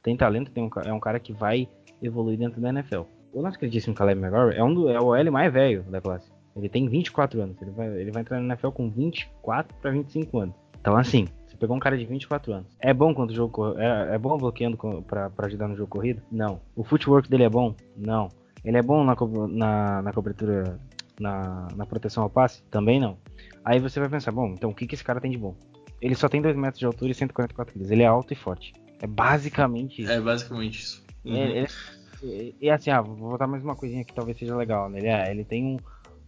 tem 0.01 0.17
talento, 0.17 0.51
tem 0.51 0.63
um, 0.63 0.69
é 0.83 0.93
um 0.93 0.99
cara 0.99 1.19
que 1.19 1.31
vai 1.31 1.67
evoluir 2.01 2.37
dentro 2.37 2.59
da 2.59 2.69
NFL 2.69 3.03
o 3.33 3.41
nosso 3.41 3.57
queridíssimo 3.57 3.95
Caleb 3.95 4.21
McGarry 4.21 4.57
é, 4.57 4.63
um 4.63 4.89
é 4.89 4.99
o 4.99 5.15
L 5.15 5.29
mais 5.29 5.51
velho 5.51 5.83
da 5.83 6.01
classe. 6.01 6.29
Ele 6.55 6.67
tem 6.67 6.87
24 6.87 7.41
anos. 7.41 7.61
Ele 7.61 7.71
vai, 7.71 7.87
ele 7.87 8.11
vai 8.11 8.21
entrar 8.21 8.39
na 8.39 8.53
NFL 8.53 8.69
com 8.69 8.89
24 8.89 9.73
para 9.77 9.91
25 9.91 10.39
anos. 10.39 10.55
Então, 10.79 10.97
assim, 10.97 11.27
pegou 11.61 11.77
um 11.77 11.79
cara 11.79 11.95
de 11.95 12.05
24 12.05 12.53
anos. 12.53 12.67
É 12.79 12.91
bom 12.91 13.13
quando 13.13 13.29
o 13.29 13.35
jogo 13.35 13.77
é, 13.77 14.15
é 14.15 14.17
bom 14.17 14.35
bloqueando 14.35 14.75
para 15.07 15.31
ajudar 15.45 15.67
no 15.67 15.75
jogo 15.75 15.89
corrido? 15.89 16.19
Não. 16.31 16.59
O 16.75 16.83
footwork 16.83 17.29
dele 17.29 17.43
é 17.43 17.49
bom? 17.49 17.75
Não. 17.95 18.29
Ele 18.65 18.77
é 18.77 18.81
bom 18.81 19.03
na, 19.03 19.15
na, 19.47 20.01
na 20.01 20.11
cobertura, 20.11 20.79
na, 21.19 21.67
na 21.75 21.85
proteção 21.85 22.23
ao 22.23 22.29
passe? 22.31 22.63
Também 22.63 22.99
não. 22.99 23.15
Aí 23.63 23.79
você 23.79 23.99
vai 23.99 24.09
pensar, 24.09 24.31
bom, 24.31 24.47
então 24.47 24.71
o 24.71 24.73
que, 24.73 24.87
que 24.87 24.95
esse 24.95 25.03
cara 25.03 25.21
tem 25.21 25.29
de 25.29 25.37
bom? 25.37 25.55
Ele 26.01 26.15
só 26.15 26.27
tem 26.27 26.41
2 26.41 26.55
metros 26.55 26.79
de 26.79 26.85
altura 26.87 27.11
e 27.11 27.13
144 27.13 27.73
quilos. 27.73 27.91
Ele 27.91 28.01
é 28.01 28.07
alto 28.07 28.33
e 28.33 28.35
forte. 28.35 28.73
É 28.99 29.05
basicamente 29.05 30.01
isso. 30.01 30.11
É 30.11 30.19
basicamente 30.19 30.79
isso. 30.79 31.03
Uhum. 31.23 31.35
É, 31.35 31.59
é, 31.59 32.53
e 32.59 32.69
assim, 32.71 32.89
ah, 32.89 33.01
vou 33.01 33.29
botar 33.29 33.45
mais 33.45 33.63
uma 33.63 33.75
coisinha 33.75 34.03
que 34.03 34.15
talvez 34.15 34.35
seja 34.35 34.55
legal. 34.55 34.89
Né? 34.89 34.97
Ele, 34.97 35.07
é, 35.07 35.29
ele 35.29 35.45
tem 35.45 35.63
um, 35.63 35.77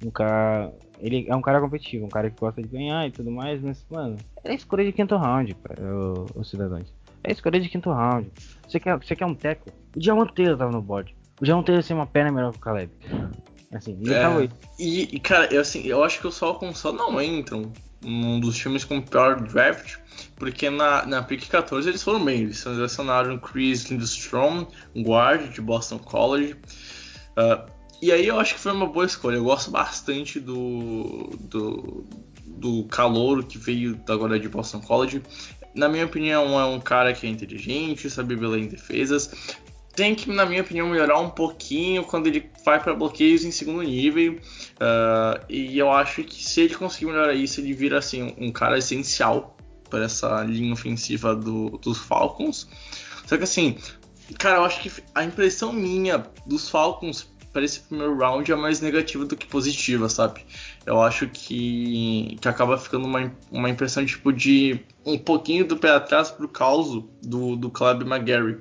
um 0.03 0.11
cara. 0.11 0.73
Ele 0.99 1.25
é 1.27 1.35
um 1.35 1.41
cara 1.41 1.59
competitivo, 1.59 2.05
um 2.05 2.09
cara 2.09 2.29
que 2.29 2.39
gosta 2.39 2.61
de 2.61 2.67
ganhar 2.67 3.05
e 3.07 3.11
tudo 3.11 3.29
mais, 3.29 3.61
mas, 3.61 3.85
mano, 3.89 4.15
é 4.43 4.53
escolha 4.53 4.85
de 4.85 4.93
quinto 4.93 5.17
round, 5.17 5.55
os 6.35 6.49
cidadãos. 6.49 6.93
É 7.23 7.31
escolha 7.31 7.59
de 7.59 7.67
quinto 7.69 7.91
round. 7.91 8.31
Você 8.67 8.79
quer, 8.79 8.97
você 8.97 9.15
quer 9.15 9.25
um 9.25 9.35
teco? 9.35 9.69
O 9.95 9.99
Diamante 9.99 10.33
Taylor 10.33 10.57
tava 10.57 10.71
no 10.71 10.81
board. 10.81 11.15
O 11.41 11.45
Diamante 11.45 11.67
Taylor 11.67 11.83
tem 11.83 11.95
uma 11.95 12.05
perna 12.05 12.31
melhor 12.31 12.51
que 12.51 12.57
o 12.57 12.61
Caleb. 12.61 12.91
Assim, 13.73 13.97
e, 14.01 14.13
é, 14.13 14.49
e, 14.77 15.15
e, 15.15 15.19
cara, 15.19 15.51
eu, 15.53 15.61
assim, 15.61 15.85
eu 15.85 16.03
acho 16.03 16.19
que 16.19 16.27
os 16.27 16.37
Falcons 16.37 16.77
só 16.77 16.91
não 16.91 17.19
entram 17.21 17.71
num 18.01 18.39
dos 18.39 18.55
times 18.57 18.83
com 18.83 19.01
pior 19.01 19.41
draft, 19.41 19.97
porque 20.35 20.69
na, 20.69 21.05
na 21.05 21.23
pick 21.23 21.47
14 21.49 21.89
eles 21.89 22.03
foram 22.03 22.23
bem. 22.23 22.41
Eles 22.41 22.59
selecionaram 22.59 23.39
Chris 23.39 23.85
Lindstrom, 23.85 24.67
um 24.95 25.03
guard 25.03 25.51
de 25.51 25.61
Boston 25.61 25.97
College. 25.99 26.55
Uh, 27.35 27.71
e 28.03 28.11
aí 28.11 28.27
eu 28.27 28.37
acho 28.37 28.55
que 28.55 28.59
foi 28.59 28.73
uma 28.73 28.85
boa 28.85 29.05
escolha. 29.05 29.37
Eu 29.37 29.45
gosto 29.45 29.71
bastante 29.71 30.37
do, 30.37 31.29
do, 31.39 32.05
do 32.45 32.83
calor 32.89 33.45
que 33.45 33.57
veio 33.57 33.97
agora 34.09 34.37
de 34.37 34.49
Boston 34.49 34.81
College. 34.81 35.21
Na 35.73 35.87
minha 35.87 36.03
opinião, 36.03 36.59
é 36.59 36.65
um 36.65 36.81
cara 36.81 37.13
que 37.13 37.25
é 37.25 37.29
inteligente, 37.29 38.09
sabe 38.09 38.35
ler 38.35 38.59
em 38.59 38.67
defesas. 38.67 39.55
Tem 39.95 40.13
que, 40.13 40.29
na 40.29 40.45
minha 40.45 40.63
opinião, 40.63 40.89
melhorar 40.89 41.17
um 41.21 41.29
pouquinho 41.29 42.03
quando 42.03 42.27
ele 42.27 42.49
vai 42.65 42.77
para 42.83 42.93
bloqueios 42.93 43.45
em 43.45 43.51
segundo 43.51 43.81
nível. 43.81 44.33
Uh, 44.33 45.45
e 45.47 45.79
eu 45.79 45.89
acho 45.89 46.25
que 46.25 46.43
se 46.43 46.59
ele 46.59 46.75
conseguir 46.75 47.05
melhorar 47.05 47.33
isso, 47.33 47.61
ele 47.61 47.71
vira 47.71 47.99
assim, 47.99 48.35
um 48.37 48.51
cara 48.51 48.77
essencial 48.77 49.55
para 49.89 50.03
essa 50.03 50.43
linha 50.43 50.73
ofensiva 50.73 51.33
do, 51.33 51.69
dos 51.77 51.99
Falcons. 51.99 52.67
Só 53.25 53.37
que 53.37 53.45
assim, 53.45 53.77
cara, 54.37 54.57
eu 54.57 54.65
acho 54.65 54.81
que 54.81 54.91
a 55.15 55.23
impressão 55.23 55.71
minha 55.71 56.25
dos 56.45 56.69
Falcons 56.69 57.31
para 57.53 57.63
esse 57.63 57.81
primeiro 57.81 58.17
round 58.17 58.51
é 58.51 58.55
mais 58.55 58.81
negativa 58.81 59.23
do 59.23 59.37
que 59.37 59.45
positiva, 59.45 60.09
sabe? 60.09 60.41
Eu 60.85 60.99
acho 60.99 61.27
que, 61.29 62.35
que 62.41 62.47
acaba 62.47 62.77
ficando 62.77 63.05
uma, 63.05 63.31
uma 63.51 63.69
impressão 63.69 64.03
tipo 64.03 64.33
de 64.33 64.79
um 65.05 65.17
pouquinho 65.17 65.65
do 65.65 65.77
pé 65.77 65.91
atrás 65.91 66.31
pro 66.31 66.49
caos 66.49 67.05
do, 67.21 67.55
do 67.55 67.69
Club 67.69 68.01
McGarry. 68.01 68.57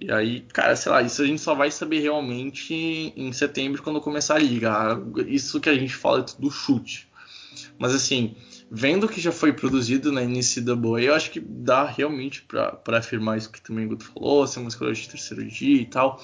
E 0.00 0.10
aí, 0.10 0.40
cara, 0.52 0.74
sei 0.74 0.90
lá, 0.90 1.02
isso 1.02 1.22
a 1.22 1.26
gente 1.26 1.40
só 1.40 1.54
vai 1.54 1.70
saber 1.70 2.00
realmente 2.00 2.74
em 3.14 3.32
setembro 3.32 3.82
quando 3.82 4.00
começar 4.00 4.36
a 4.36 4.38
liga. 4.38 5.00
Isso 5.28 5.60
que 5.60 5.68
a 5.68 5.74
gente 5.74 5.94
fala 5.94 6.20
é 6.20 6.22
tudo 6.22 6.50
chute. 6.50 7.08
Mas 7.78 7.94
assim, 7.94 8.34
vendo 8.70 9.04
o 9.04 9.08
que 9.08 9.20
já 9.20 9.30
foi 9.30 9.52
produzido 9.52 10.10
na 10.10 10.22
NCAA, 10.22 11.02
eu 11.02 11.14
acho 11.14 11.30
que 11.30 11.38
dá 11.38 11.84
realmente 11.84 12.42
para 12.42 12.98
afirmar 12.98 13.36
isso 13.36 13.52
que 13.52 13.60
também 13.60 13.84
o 13.84 13.90
Guto 13.90 14.06
falou, 14.06 14.46
ser 14.46 14.60
uma 14.60 14.68
escolha 14.68 14.92
de 14.92 15.08
terceiro 15.08 15.46
dia 15.46 15.82
e 15.82 15.86
tal. 15.86 16.20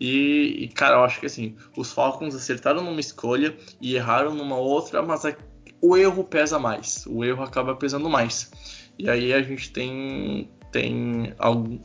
E, 0.00 0.64
e, 0.64 0.68
cara, 0.68 0.96
eu 0.96 1.04
acho 1.04 1.20
que 1.20 1.26
assim, 1.26 1.56
os 1.76 1.92
Falcons 1.92 2.34
acertaram 2.34 2.82
numa 2.82 3.00
escolha 3.00 3.56
e 3.80 3.94
erraram 3.94 4.34
numa 4.34 4.56
outra, 4.56 5.02
mas 5.02 5.24
a, 5.24 5.36
o 5.80 5.96
erro 5.96 6.24
pesa 6.24 6.58
mais. 6.58 7.04
O 7.06 7.24
erro 7.24 7.42
acaba 7.42 7.76
pesando 7.76 8.08
mais. 8.08 8.50
E 8.98 9.08
aí 9.08 9.32
a 9.32 9.42
gente 9.42 9.72
tem, 9.72 10.50
tem 10.72 11.34
algum, 11.38 11.78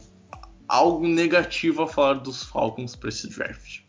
algo 0.67 1.07
negativo 1.07 1.83
a 1.83 1.87
falar 1.87 2.15
dos 2.15 2.43
Falcons 2.43 2.95
para 2.95 3.09
esse 3.09 3.27
draft. 3.29 3.81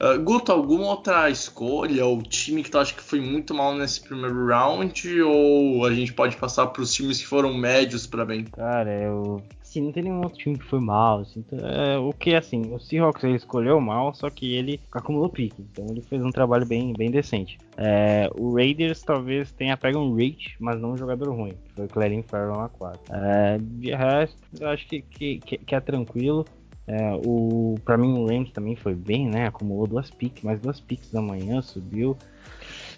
Uh, 0.00 0.18
Guto, 0.22 0.50
alguma 0.50 0.86
outra 0.86 1.28
escolha 1.28 2.06
ou 2.06 2.22
time 2.22 2.62
que 2.62 2.70
tu 2.70 2.78
acha 2.78 2.94
que 2.94 3.02
foi 3.02 3.20
muito 3.20 3.54
mal 3.54 3.74
nesse 3.74 4.00
primeiro 4.00 4.46
round? 4.46 5.20
Ou 5.22 5.84
a 5.84 5.92
gente 5.92 6.12
pode 6.12 6.36
passar 6.36 6.68
para 6.68 6.82
os 6.82 6.92
times 6.92 7.18
que 7.18 7.26
foram 7.26 7.52
médios 7.52 8.06
para 8.06 8.24
bem? 8.24 8.44
Cara, 8.44 8.90
eu 8.90 9.42
assim, 9.70 9.80
não 9.80 9.92
tem 9.92 10.02
nenhum 10.02 10.22
outro 10.22 10.38
time 10.38 10.58
que 10.58 10.64
foi 10.64 10.80
mal. 10.80 11.20
Assim, 11.20 11.40
então, 11.40 11.58
é, 11.66 11.98
o 11.98 12.12
que 12.12 12.34
assim, 12.34 12.74
o 12.74 12.78
Seahawks 12.78 13.22
ele 13.24 13.36
escolheu 13.36 13.80
mal, 13.80 14.12
só 14.12 14.28
que 14.28 14.54
ele 14.54 14.80
acumulou 14.92 15.28
pique. 15.28 15.64
Então 15.70 15.86
ele 15.88 16.02
fez 16.02 16.22
um 16.22 16.30
trabalho 16.30 16.66
bem, 16.66 16.92
bem 16.92 17.10
decente. 17.10 17.58
É, 17.76 18.28
o 18.34 18.54
Raiders 18.54 19.02
talvez 19.02 19.52
tenha 19.52 19.76
pego 19.76 19.98
um 19.98 20.14
reach, 20.14 20.56
mas 20.58 20.80
não 20.80 20.92
um 20.92 20.96
jogador 20.96 21.30
ruim. 21.30 21.52
Que 21.52 21.74
foi 21.74 21.84
o 21.84 21.88
Clarin 21.88 22.22
Farrell 22.22 22.56
na 22.56 22.68
4. 22.68 23.00
É, 23.14 23.58
de 23.60 23.94
resto, 23.94 24.36
eu 24.58 24.68
acho 24.68 24.86
que, 24.86 25.02
que, 25.02 25.38
que 25.38 25.74
é 25.74 25.80
tranquilo. 25.80 26.44
É, 26.90 27.14
o, 27.24 27.76
pra 27.84 27.96
mim 27.96 28.18
o 28.18 28.26
Rams 28.26 28.50
também 28.50 28.74
foi 28.74 28.96
bem, 28.96 29.28
né? 29.28 29.46
Acumulou 29.46 29.86
duas 29.86 30.10
piques, 30.10 30.42
mais 30.42 30.60
duas 30.60 30.80
piques 30.80 31.12
da 31.12 31.22
manhã, 31.22 31.62
subiu. 31.62 32.16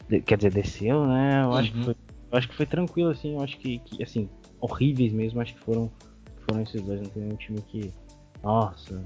De, 0.09 0.23
quer 0.23 0.39
dizer, 0.39 0.51
desceu, 0.51 1.07
né? 1.07 1.43
Eu, 1.43 1.49
uhum. 1.49 1.55
acho 1.57 1.73
que 1.73 1.85
foi, 1.85 1.97
eu 2.31 2.39
acho 2.39 2.49
que 2.49 2.55
foi 2.55 2.65
tranquilo, 2.65 3.11
assim. 3.11 3.35
Eu 3.35 3.43
acho 3.43 3.59
que, 3.59 3.81
que 3.81 4.03
assim, 4.03 4.31
horríveis 4.63 5.13
mesmo, 5.13 5.43
acho 5.43 5.53
que 5.53 5.61
foram 5.61 5.91
foram 6.49 6.63
esses 6.63 6.81
dois, 6.81 7.03
não 7.03 7.11
tem 7.11 7.23
nenhum 7.23 7.37
time 7.37 7.61
que. 7.61 7.93
Nossa, 8.43 9.05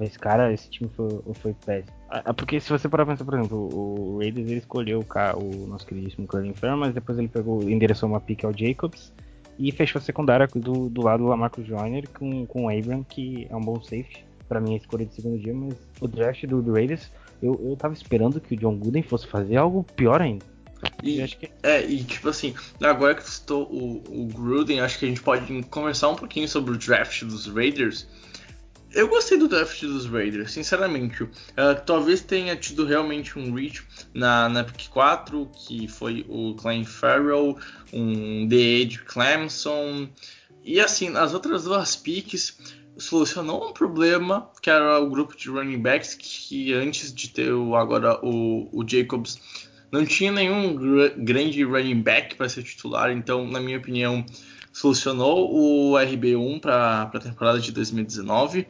esse 0.00 0.18
cara, 0.18 0.50
esse 0.50 0.70
time 0.70 0.90
foi, 0.96 1.08
foi 1.34 1.54
péssimo. 1.66 1.94
Ah, 2.08 2.22
ah, 2.24 2.34
porque 2.34 2.58
se 2.58 2.70
você 2.70 2.88
parar 2.88 3.04
pra 3.04 3.14
pensar, 3.14 3.26
por 3.26 3.34
exemplo, 3.34 3.68
o 3.70 4.18
Raiders 4.18 4.48
ele 4.48 4.60
escolheu 4.60 5.04
o, 5.04 5.38
o 5.38 5.66
nosso 5.66 5.86
queridíssimo 5.86 6.26
Colin 6.26 6.54
Fair, 6.54 6.74
mas 6.74 6.94
depois 6.94 7.18
ele 7.18 7.28
pegou, 7.28 7.68
endereçou 7.68 8.08
uma 8.08 8.20
pick 8.20 8.44
ao 8.44 8.56
Jacobs 8.56 9.12
e 9.58 9.70
fechou 9.72 9.98
a 9.98 10.02
secundária 10.02 10.46
do, 10.46 10.88
do 10.88 11.02
lado 11.02 11.22
do 11.22 11.28
Lamarcus 11.28 11.66
Joyner 11.66 12.08
com, 12.10 12.46
com 12.46 12.64
o 12.64 12.68
Abram, 12.70 13.04
que 13.04 13.46
é 13.50 13.56
um 13.56 13.60
bom 13.60 13.80
safety. 13.80 14.24
Pra 14.48 14.60
mim, 14.60 14.74
a 14.74 14.76
escolha 14.76 15.06
de 15.06 15.14
segundo 15.14 15.38
dia, 15.38 15.54
mas 15.54 15.74
o 16.00 16.06
draft 16.06 16.44
do, 16.46 16.60
do 16.60 16.72
Raiders, 16.72 17.10
eu, 17.42 17.58
eu 17.64 17.76
tava 17.76 17.94
esperando 17.94 18.40
que 18.40 18.54
o 18.54 18.56
John 18.56 18.76
Gooden 18.76 19.02
fosse 19.02 19.26
fazer 19.26 19.56
algo 19.56 19.84
pior 19.96 20.20
ainda. 20.20 20.44
E, 21.02 21.26
que... 21.28 21.50
É, 21.62 21.84
e 21.84 22.02
tipo 22.02 22.28
assim, 22.28 22.54
agora 22.82 23.14
que 23.14 23.22
estou 23.22 23.64
o, 23.64 24.02
o 24.08 24.26
Gruden, 24.26 24.80
acho 24.80 24.98
que 24.98 25.04
a 25.04 25.08
gente 25.08 25.22
pode 25.22 25.62
conversar 25.64 26.08
um 26.08 26.16
pouquinho 26.16 26.48
sobre 26.48 26.74
o 26.74 26.78
draft 26.78 27.22
dos 27.24 27.46
Raiders. 27.46 28.06
Eu 28.94 29.08
gostei 29.08 29.38
do 29.38 29.48
draft 29.48 29.80
dos 29.82 30.06
Raiders, 30.06 30.52
sinceramente. 30.52 31.22
Uh, 31.22 31.30
talvez 31.86 32.20
tenha 32.20 32.54
tido 32.56 32.84
realmente 32.84 33.38
um 33.38 33.54
reach 33.54 33.82
na, 34.12 34.48
na 34.48 34.64
pick 34.64 34.88
4, 34.88 35.50
que 35.66 35.88
foi 35.88 36.26
o 36.28 36.54
Klein 36.54 36.84
Farrell, 36.84 37.58
um 37.92 38.46
The 38.48 38.56
Age 38.56 38.98
Clemson. 39.06 40.08
E 40.62 40.78
assim, 40.78 41.08
nas 41.08 41.32
outras 41.32 41.64
duas 41.64 41.96
picks, 41.96 42.58
solucionou 42.98 43.70
um 43.70 43.72
problema, 43.72 44.50
que 44.60 44.68
era 44.68 45.00
o 45.00 45.08
grupo 45.08 45.36
de 45.36 45.48
running 45.48 45.80
backs, 45.80 46.14
que 46.14 46.72
antes 46.74 47.12
de 47.14 47.30
ter 47.30 47.52
o, 47.52 47.74
agora 47.74 48.18
o, 48.22 48.68
o 48.72 48.86
Jacobs 48.86 49.40
não 49.90 50.04
tinha 50.04 50.32
nenhum 50.32 50.76
grande 51.18 51.62
running 51.64 52.00
back 52.00 52.34
para 52.34 52.48
ser 52.48 52.62
titular, 52.62 53.10
então, 53.10 53.46
na 53.46 53.60
minha 53.60 53.78
opinião, 53.78 54.24
solucionou 54.72 55.52
o 55.52 55.92
RB1 55.92 56.60
para 56.60 57.02
a 57.02 57.20
temporada 57.20 57.60
de 57.60 57.70
2019. 57.72 58.66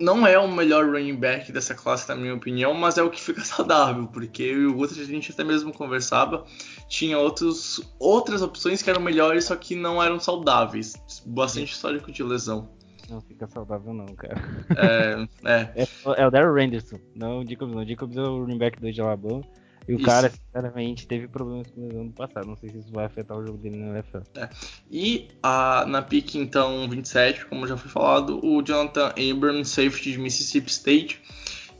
Não 0.00 0.26
é 0.26 0.38
o 0.38 0.50
melhor 0.50 0.86
running 0.86 1.16
back 1.16 1.50
dessa 1.50 1.74
classe, 1.74 2.08
na 2.08 2.14
minha 2.14 2.34
opinião, 2.34 2.72
mas 2.72 2.98
é 2.98 3.02
o 3.02 3.10
que 3.10 3.20
fica 3.20 3.40
saudável, 3.44 4.06
porque 4.06 4.54
o 4.54 4.76
outro 4.78 5.00
a 5.00 5.04
gente 5.04 5.32
até 5.32 5.42
mesmo 5.42 5.72
conversava, 5.72 6.44
tinha 6.88 7.18
outros, 7.18 7.80
outras 7.98 8.42
opções 8.42 8.80
que 8.80 8.90
eram 8.90 9.00
melhores, 9.00 9.46
só 9.46 9.56
que 9.56 9.74
não 9.74 10.02
eram 10.02 10.20
saudáveis. 10.20 10.94
Bastante 11.26 11.72
histórico 11.72 12.12
de 12.12 12.22
lesão. 12.22 12.68
Não 13.08 13.20
fica 13.22 13.46
saudável 13.46 13.94
não, 13.94 14.06
cara. 14.14 14.36
É, 14.76 15.26
é. 15.44 15.82
é, 15.82 15.88
é 16.22 16.26
o 16.26 16.30
Daryl 16.30 16.54
Randerson, 16.54 16.98
não 17.14 17.40
o 17.40 17.48
Jacobs 17.48 17.74
não. 17.74 17.82
O 17.82 17.86
Jacobs 17.86 18.16
é 18.16 18.20
o 18.20 18.40
running 18.40 18.58
back 18.58 18.78
do 18.80 19.02
Alabama. 19.02 19.42
E 19.88 19.94
o 19.94 19.96
isso. 19.96 20.04
cara, 20.04 20.30
sinceramente, 20.30 21.06
teve 21.06 21.26
problemas 21.26 21.66
com 21.68 21.80
lesão 21.80 22.04
no 22.04 22.12
passado. 22.12 22.46
Não 22.46 22.56
sei 22.56 22.68
se 22.68 22.78
isso 22.78 22.92
vai 22.92 23.06
afetar 23.06 23.36
o 23.38 23.46
jogo 23.46 23.56
dele 23.56 23.76
na 23.78 23.94
NFL. 23.94 24.18
É. 24.36 24.50
E 24.90 25.28
a, 25.42 25.86
na 25.88 26.02
pick, 26.02 26.34
então, 26.34 26.86
27, 26.88 27.46
como 27.46 27.66
já 27.66 27.76
foi 27.76 27.90
falado, 27.90 28.38
o 28.44 28.62
Jonathan 28.62 29.14
Abrams, 29.16 29.70
safety 29.70 30.12
de 30.12 30.18
Mississippi 30.18 30.70
State. 30.70 31.22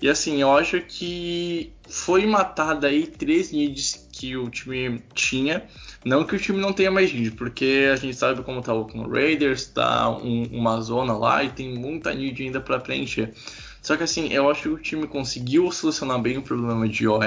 E 0.01 0.09
assim, 0.09 0.41
eu 0.41 0.57
acho 0.57 0.81
que 0.81 1.73
foi 1.87 2.25
matada 2.25 2.87
aí 2.87 3.07
três 3.07 3.53
needs 3.53 4.09
que 4.11 4.37
o 4.37 4.49
time 4.49 5.03
tinha. 5.13 5.67
Não 6.05 6.25
que 6.25 6.37
o 6.37 6.39
time 6.39 6.61
não 6.61 6.73
tenha 6.73 6.91
mais 6.91 7.13
need, 7.13 7.33
porque 7.33 7.91
a 7.93 7.97
gente 7.97 8.17
sabe 8.17 8.43
como 8.43 8.63
tá 8.63 8.73
o 8.73 8.83
Oakland 8.83 9.11
Raiders, 9.11 9.67
tá 9.67 10.09
um, 10.09 10.45
uma 10.45 10.81
zona 10.81 11.13
lá 11.13 11.43
e 11.43 11.51
tem 11.51 11.75
muita 11.75 12.15
need 12.15 12.41
ainda 12.43 12.61
para 12.61 12.79
preencher. 12.79 13.35
Só 13.83 13.97
que 13.97 14.05
assim, 14.05 14.33
eu 14.33 14.49
acho 14.49 14.63
que 14.63 14.69
o 14.69 14.79
time 14.79 15.07
conseguiu 15.07 15.71
solucionar 15.73 16.21
bem 16.21 16.39
o 16.39 16.43
problema 16.43 16.89
de 16.89 17.07
OL 17.07 17.21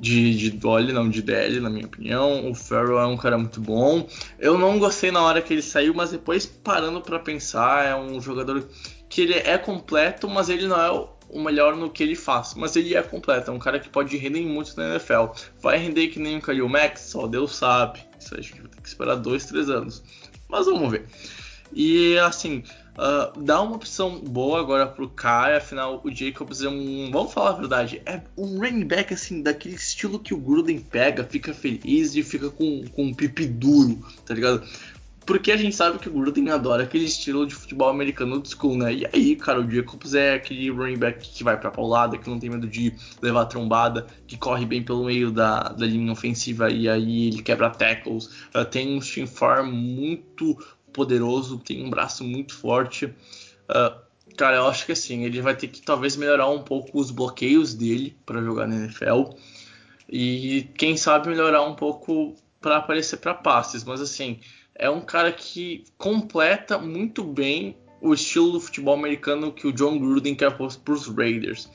de, 0.00 0.34
de 0.34 0.50
Dolly, 0.50 0.92
não 0.92 1.08
de 1.08 1.22
DL, 1.22 1.60
na 1.60 1.70
minha 1.70 1.86
opinião. 1.86 2.50
O 2.50 2.54
Farrell 2.54 2.98
é 2.98 3.06
um 3.06 3.16
cara 3.16 3.36
muito 3.36 3.60
bom. 3.60 4.08
Eu 4.38 4.56
não 4.56 4.78
gostei 4.78 5.10
na 5.10 5.22
hora 5.22 5.42
que 5.42 5.52
ele 5.52 5.62
saiu, 5.62 5.94
mas 5.94 6.10
depois 6.10 6.46
parando 6.46 7.00
para 7.00 7.18
pensar, 7.18 7.84
é 7.84 7.94
um 7.94 8.20
jogador 8.20 8.66
que 9.08 9.20
ele 9.20 9.34
é 9.34 9.58
completo, 9.58 10.28
mas 10.28 10.48
ele 10.48 10.66
não 10.66 10.80
é 10.80 10.90
o 11.28 11.40
melhor 11.40 11.76
no 11.76 11.90
que 11.90 12.02
ele 12.02 12.16
faz. 12.16 12.54
Mas 12.54 12.74
ele 12.76 12.94
é 12.94 13.02
completo, 13.02 13.50
é 13.50 13.54
um 13.54 13.58
cara 13.58 13.78
que 13.78 13.88
pode 13.88 14.16
render 14.16 14.42
muito 14.42 14.76
na 14.76 14.90
NFL. 14.90 15.26
Vai 15.60 15.78
render 15.78 16.08
que 16.08 16.18
nem 16.18 16.38
o 16.38 16.40
Khalil 16.40 16.68
Max? 16.68 17.02
Só 17.02 17.26
Deus 17.26 17.54
sabe. 17.54 18.00
Isso 18.18 18.34
a 18.34 18.40
gente 18.40 18.60
vai 18.60 18.70
ter 18.70 18.80
que 18.80 18.88
esperar 18.88 19.16
dois, 19.16 19.44
três 19.44 19.68
anos. 19.68 20.02
Mas 20.48 20.66
vamos 20.66 20.90
ver. 20.90 21.06
E 21.72 22.18
assim, 22.18 22.64
uh, 23.00 23.40
dá 23.42 23.60
uma 23.62 23.76
opção 23.76 24.20
boa 24.20 24.60
agora 24.60 24.86
pro 24.86 25.08
Kai, 25.08 25.56
afinal 25.56 26.00
o 26.04 26.10
Jacobs 26.10 26.62
é 26.62 26.68
um. 26.68 27.10
Vamos 27.10 27.32
falar 27.32 27.50
a 27.50 27.54
verdade, 27.54 28.02
é 28.04 28.20
um 28.36 28.58
running 28.58 28.84
back 28.84 29.14
assim, 29.14 29.42
daquele 29.42 29.74
estilo 29.74 30.18
que 30.18 30.34
o 30.34 30.38
Gruden 30.38 30.78
pega, 30.78 31.24
fica 31.24 31.54
feliz 31.54 32.14
e 32.14 32.22
fica 32.22 32.50
com, 32.50 32.84
com 32.92 33.06
um 33.06 33.14
pipi 33.14 33.46
duro, 33.46 33.98
tá 34.26 34.34
ligado? 34.34 34.62
Porque 35.24 35.52
a 35.52 35.56
gente 35.56 35.76
sabe 35.76 35.98
que 35.98 36.08
o 36.08 36.12
Gruden 36.12 36.50
adora 36.50 36.82
aquele 36.82 37.04
estilo 37.04 37.46
de 37.46 37.54
futebol 37.54 37.88
americano 37.88 38.40
do 38.40 38.48
school, 38.48 38.76
né? 38.76 38.92
E 38.92 39.06
aí, 39.12 39.36
cara, 39.36 39.60
o 39.60 39.70
Jacobs 39.70 40.12
é 40.14 40.34
aquele 40.34 40.70
running 40.70 40.96
back 40.96 41.28
que 41.30 41.44
vai 41.44 41.56
pra 41.56 41.70
paulada, 41.70 42.18
que 42.18 42.28
não 42.28 42.38
tem 42.38 42.50
medo 42.50 42.66
de 42.66 42.92
levar 43.22 43.44
trombada, 43.44 44.06
que 44.26 44.36
corre 44.36 44.66
bem 44.66 44.82
pelo 44.82 45.04
meio 45.04 45.30
da, 45.30 45.68
da 45.68 45.86
linha 45.86 46.10
ofensiva 46.10 46.68
e 46.68 46.88
aí 46.88 47.28
ele 47.28 47.42
quebra 47.42 47.70
tackles. 47.70 48.26
Uh, 48.52 48.64
tem 48.64 48.96
um 48.96 49.00
steam 49.00 49.26
farm 49.26 49.70
muito 49.70 50.58
poderoso, 51.00 51.58
tem 51.58 51.82
um 51.82 51.88
braço 51.88 52.22
muito 52.22 52.54
forte. 52.54 53.06
Uh, 53.06 53.98
cara, 54.36 54.56
eu 54.56 54.66
acho 54.66 54.84
que 54.84 54.92
assim, 54.92 55.24
ele 55.24 55.40
vai 55.40 55.56
ter 55.56 55.68
que 55.68 55.80
talvez 55.80 56.14
melhorar 56.14 56.48
um 56.48 56.62
pouco 56.62 57.00
os 57.00 57.10
bloqueios 57.10 57.72
dele 57.72 58.14
para 58.26 58.42
jogar 58.42 58.66
na 58.66 58.76
NFL. 58.76 59.32
E 60.06 60.68
quem 60.76 60.98
sabe 60.98 61.30
melhorar 61.30 61.62
um 61.62 61.74
pouco 61.74 62.36
para 62.60 62.76
aparecer 62.76 63.16
para 63.16 63.32
passes, 63.32 63.82
mas 63.82 64.02
assim, 64.02 64.40
é 64.74 64.90
um 64.90 65.00
cara 65.00 65.32
que 65.32 65.84
completa 65.96 66.76
muito 66.76 67.24
bem 67.24 67.76
o 68.02 68.12
estilo 68.12 68.52
do 68.52 68.60
futebol 68.60 68.94
americano 68.94 69.52
que 69.52 69.66
o 69.66 69.72
John 69.72 69.98
Gruden 69.98 70.34
quer 70.34 70.54
para 70.54 70.66
os 70.66 71.06
Raiders. 71.06 71.70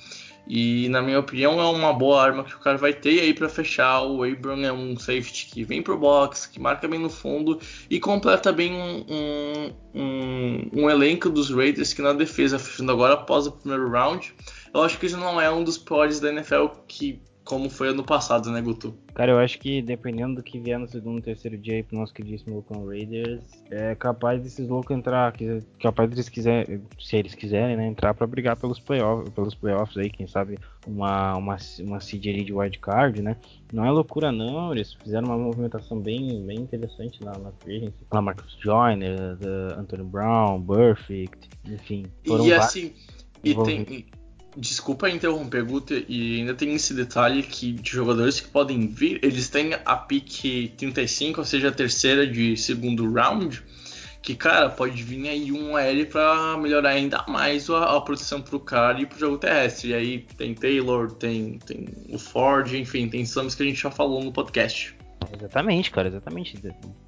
E 0.47 0.87
na 0.89 1.01
minha 1.01 1.19
opinião 1.19 1.59
é 1.59 1.65
uma 1.65 1.93
boa 1.93 2.21
arma 2.21 2.43
que 2.43 2.55
o 2.55 2.59
cara 2.59 2.77
vai 2.77 2.93
ter. 2.93 3.13
E 3.13 3.19
aí 3.19 3.33
para 3.33 3.49
fechar, 3.49 4.01
o 4.03 4.23
Abram 4.23 4.63
é 4.63 4.71
um 4.71 4.97
safety 4.97 5.47
que 5.47 5.63
vem 5.63 5.81
pro 5.81 5.97
box, 5.97 6.47
que 6.47 6.59
marca 6.59 6.87
bem 6.87 6.99
no 6.99 7.09
fundo 7.09 7.59
e 7.89 7.99
completa 7.99 8.51
bem 8.51 8.73
um, 8.73 9.73
um, 9.93 10.69
um 10.73 10.89
elenco 10.89 11.29
dos 11.29 11.49
Raiders 11.49 11.93
que 11.93 12.01
na 12.01 12.13
defesa, 12.13 12.59
fechando 12.59 12.91
agora 12.91 13.15
após 13.15 13.47
o 13.47 13.51
primeiro 13.51 13.89
round. 13.89 14.33
Eu 14.73 14.83
acho 14.83 14.99
que 14.99 15.05
ele 15.05 15.15
não 15.15 15.39
é 15.39 15.49
um 15.49 15.63
dos 15.63 15.77
piores 15.77 16.19
da 16.19 16.31
NFL 16.31 16.67
que 16.87 17.21
como 17.45 17.69
foi 17.69 17.89
ano 17.89 18.03
passado, 18.03 18.49
né, 18.49 18.59
Guto? 18.59 18.93
Cara, 19.13 19.31
eu 19.31 19.37
acho 19.39 19.59
que 19.59 19.81
dependendo 19.81 20.35
do 20.35 20.43
que 20.43 20.59
vier 20.59 20.79
no 20.79 20.87
segundo, 20.87 21.21
terceiro 21.21 21.55
dia 21.57 21.75
aí 21.75 21.83
pro 21.83 21.97
nosso 21.97 22.13
queridíssimo 22.13 22.57
Oakland 22.57 22.87
Raiders, 22.87 23.43
é 23.69 23.93
capaz 23.95 24.41
desses 24.41 24.67
loucos 24.67 24.97
entrar, 24.97 25.31
capaz 25.79 26.09
deles 26.09 26.27
quiser, 26.27 26.81
se 26.99 27.15
eles 27.15 27.35
quiserem, 27.35 27.77
né, 27.77 27.87
entrar 27.87 28.15
para 28.15 28.25
brigar 28.25 28.57
pelos 28.57 28.79
playoffs, 28.79 29.29
pelos 29.29 29.53
playoffs 29.53 29.95
aí, 29.95 30.09
quem 30.09 30.25
sabe 30.25 30.57
uma 30.87 31.35
uma 31.37 31.57
uma 31.79 31.99
seed 31.99 32.25
ali 32.27 32.43
de 32.43 32.51
wild 32.51 32.79
card, 32.79 33.21
né? 33.21 33.37
Não 33.71 33.85
é 33.85 33.91
loucura 33.91 34.31
não, 34.31 34.73
eles 34.73 34.93
fizeram 34.93 35.27
uma 35.27 35.37
movimentação 35.37 35.99
bem 35.99 36.43
bem 36.45 36.57
interessante 36.57 37.23
na 37.23 37.31
na 37.37 37.51
agency, 37.65 38.05
com 38.09 38.17
a 38.17 38.21
Marcus 38.21 38.57
Joyner, 38.59 39.37
Anthony 39.77 40.03
Brown, 40.03 40.61
Perfect, 40.65 41.47
enfim. 41.63 42.05
e 42.25 42.51
assim, 42.51 42.91
e 43.43 43.53
tem 43.53 44.05
Desculpa 44.57 45.09
interromper, 45.09 45.65
Guto, 45.65 45.93
e 46.07 46.39
ainda 46.39 46.53
tem 46.53 46.73
esse 46.73 46.93
detalhe 46.93 47.43
que 47.43 47.73
de 47.73 47.91
jogadores 47.91 48.39
que 48.39 48.47
podem 48.47 48.87
vir, 48.87 49.19
eles 49.21 49.49
têm 49.49 49.73
a 49.73 49.97
pick 49.97 50.71
35, 50.77 51.41
ou 51.41 51.45
seja, 51.45 51.67
a 51.67 51.71
terceira 51.73 52.25
de 52.25 52.55
segundo 52.55 53.11
round, 53.11 53.61
que, 54.21 54.33
cara, 54.33 54.69
pode 54.69 55.03
vir 55.03 55.27
aí 55.27 55.51
um 55.51 55.75
AL 55.75 56.05
para 56.09 56.57
melhorar 56.57 56.91
ainda 56.91 57.23
mais 57.27 57.69
a, 57.69 57.97
a 57.97 58.01
proteção 58.01 58.41
pro 58.41 58.59
cara 58.59 59.01
e 59.01 59.05
pro 59.05 59.19
jogo 59.19 59.37
terrestre. 59.37 59.89
E 59.89 59.93
aí 59.93 60.25
tem 60.37 60.55
Taylor, 60.55 61.11
tem, 61.11 61.59
tem 61.59 61.89
o 62.09 62.17
Ford, 62.17 62.73
enfim, 62.73 63.09
tem 63.09 63.23
nomes 63.35 63.53
que 63.53 63.61
a 63.61 63.65
gente 63.65 63.81
já 63.81 63.91
falou 63.91 64.23
no 64.23 64.31
podcast. 64.31 64.94
Exatamente, 65.33 65.91
cara, 65.91 66.07
exatamente. 66.07 66.57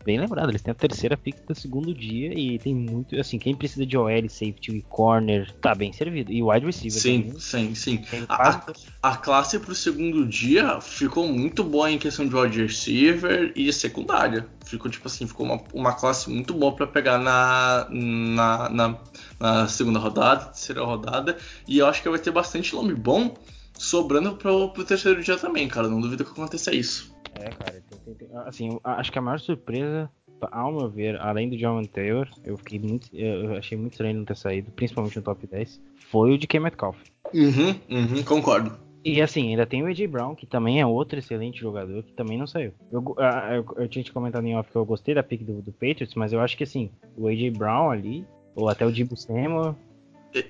Bem 0.04 0.20
lembrado, 0.20 0.50
eles 0.50 0.62
têm 0.62 0.72
a 0.72 0.76
terceira 0.76 1.18
pick 1.18 1.38
do 1.48 1.56
segundo 1.56 1.94
dia 1.94 2.34
e 2.34 2.58
tem 2.60 2.74
muito, 2.74 3.20
assim, 3.20 3.38
quem 3.38 3.56
precisa 3.56 3.86
de 3.86 3.98
OL, 3.98 4.30
safety 4.30 4.78
e 4.78 4.82
corner, 4.82 5.52
tá 5.62 5.76
bem 5.76 5.92
servido. 5.92 6.32
E 6.32 6.42
wide 6.42 6.66
receiver 6.66 7.00
Sim, 7.00 7.22
também, 7.24 7.40
sim, 7.40 7.76
sim. 7.76 8.04
A, 8.30 8.62
a, 9.02 9.18
classe 9.18 9.60
pro 9.60 9.76
segundo 9.76 10.26
dia 10.26 10.80
ficou 10.82 11.28
muito 11.28 11.64
boa 11.64 11.92
em 11.92 11.98
questão 11.98 12.28
de 12.28 12.36
wide 12.36 12.62
receiver 12.62 13.52
e 13.56 13.72
secundária. 13.72 14.48
Ficou, 14.66 14.90
tipo 14.90 15.08
assim, 15.08 15.28
ficou 15.28 15.46
uma, 15.46 15.62
uma 15.74 15.94
classe 15.94 16.30
muito 16.30 16.54
boa 16.54 16.76
para 16.76 16.88
pegar 16.88 17.18
na, 17.18 17.88
na, 17.90 18.70
na, 18.70 18.98
na, 19.40 19.68
segunda 19.68 20.00
rodada, 20.00 20.46
terceira 20.46 20.84
rodada. 20.84 21.38
E 21.68 21.80
eu 21.80 21.88
acho 21.88 22.02
que 22.02 22.10
vai 22.10 22.20
ter 22.20 22.32
bastante 22.32 22.76
nome 22.76 22.94
bom 22.94 23.36
sobrando 23.78 24.36
pro, 24.36 24.70
pro 24.70 24.84
terceiro 24.84 25.22
dia 25.22 25.38
também, 25.38 25.68
cara. 25.68 25.88
Não 25.88 26.02
duvido 26.02 26.26
que 26.26 26.32
aconteça 26.32 26.74
isso. 26.74 27.16
É, 27.36 27.50
cara, 27.50 27.84
tem, 28.14 28.28
tem, 28.28 28.38
assim, 28.46 28.80
acho 28.84 29.12
que 29.12 29.20
a 29.20 29.22
maior 29.22 29.40
surpresa, 29.40 30.10
ao 30.52 30.72
meu 30.72 30.90
ver, 30.90 31.20
além 31.20 31.50
do 31.50 31.58
John 31.58 31.84
Taylor, 31.84 32.30
eu 32.44 32.58
fiquei 32.58 32.80
muito, 32.80 33.10
eu 33.14 33.56
achei 33.56 33.78
muito 33.78 33.94
estranho 33.94 34.18
não 34.18 34.26
ter 34.26 34.38
saído, 34.38 34.72
principalmente 34.72 35.18
no 35.18 35.24
top 35.24 35.46
10, 35.46 35.82
foi 36.10 36.32
o 36.32 36.38
de 36.38 36.48
K. 36.48 36.60
Metcalf. 36.60 36.98
Uhum, 37.34 37.76
uhum, 37.90 38.24
concordo. 38.24 38.72
E 39.04 39.22
assim, 39.22 39.50
ainda 39.50 39.66
tem 39.66 39.84
o 39.84 39.88
AJ 39.88 40.06
Brown, 40.08 40.36
que 40.36 40.46
também 40.46 40.82
é 40.82 40.86
outro 40.86 41.20
excelente 41.20 41.60
jogador, 41.60 42.04
que 42.04 42.14
também 42.14 42.38
não 42.38 42.48
saiu. 42.48 42.74
Eu, 42.92 43.16
eu, 43.52 43.84
eu 43.84 43.88
tinha 43.88 44.04
te 44.04 44.12
comentado 44.12 44.46
em 44.46 44.56
off 44.56 44.70
que 44.70 44.76
eu 44.76 44.86
gostei 44.86 45.16
da 45.16 45.24
pick 45.24 45.44
do, 45.44 45.62
do, 45.62 45.72
Patriots, 45.72 46.16
mas 46.16 46.34
eu 46.34 46.42
acho 46.42 46.58
que 46.58 46.64
assim, 46.64 46.90
o 47.16 47.28
AJ 47.28 47.52
Brown 47.58 47.90
ali, 47.90 48.26
ou 48.56 48.70
até 48.70 48.86
o 48.86 48.92
Dibu 48.92 49.16
Samuel... 49.16 49.76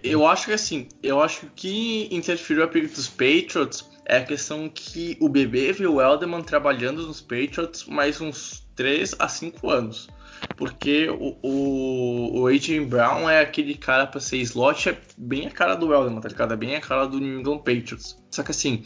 Eu 0.04 0.26
acho 0.26 0.46
que 0.48 0.54
assim, 0.54 0.88
eu 1.02 1.22
acho 1.22 1.48
que 1.56 2.08
interferiu 2.12 2.64
a 2.64 2.68
pick 2.68 2.94
dos 2.94 3.08
Patriots 3.08 3.90
é 4.06 4.18
a 4.18 4.26
questão 4.26 4.70
que 4.70 5.18
o 5.20 5.28
bebê 5.28 5.74
viu 5.74 5.96
o 5.96 6.02
Elderman 6.02 6.42
trabalhando 6.42 7.06
nos 7.06 7.20
Patriots 7.20 7.86
mais 7.86 8.22
uns 8.22 8.66
3 8.76 9.16
a 9.20 9.28
5 9.28 9.70
anos. 9.70 10.10
Porque 10.56 11.10
o, 11.10 11.38
o, 11.42 12.42
o 12.42 12.48
AJ 12.48 12.86
Brown 12.86 13.30
é 13.30 13.42
aquele 13.42 13.76
cara 13.76 14.08
para 14.08 14.20
ser 14.20 14.38
slot, 14.38 14.90
é 14.90 14.98
bem 15.18 15.48
a 15.48 15.52
cara 15.52 15.76
do 15.76 15.94
Elderman, 15.94 16.22
tá 16.22 16.30
ligado? 16.30 16.54
É 16.54 16.58
bem 16.58 16.76
a 16.76 16.82
cara 16.82 17.06
do 17.06 17.20
New 17.20 17.40
England 17.40 17.60
Patriots. 17.60 18.18
Só 18.32 18.44
que 18.44 18.52
assim, 18.52 18.86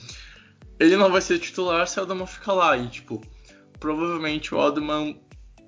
ele 0.80 0.98
não 0.98 1.12
vai 1.12 1.22
ser 1.22 1.40
titular 1.40 1.88
se 1.88 2.00
o 2.00 2.02
Elderman 2.02 2.26
ficar 2.26 2.54
lá. 2.54 2.76
E 2.76 2.88
tipo, 2.88 3.22
provavelmente 3.80 4.56
o 4.56 4.60
Elderman 4.60 5.22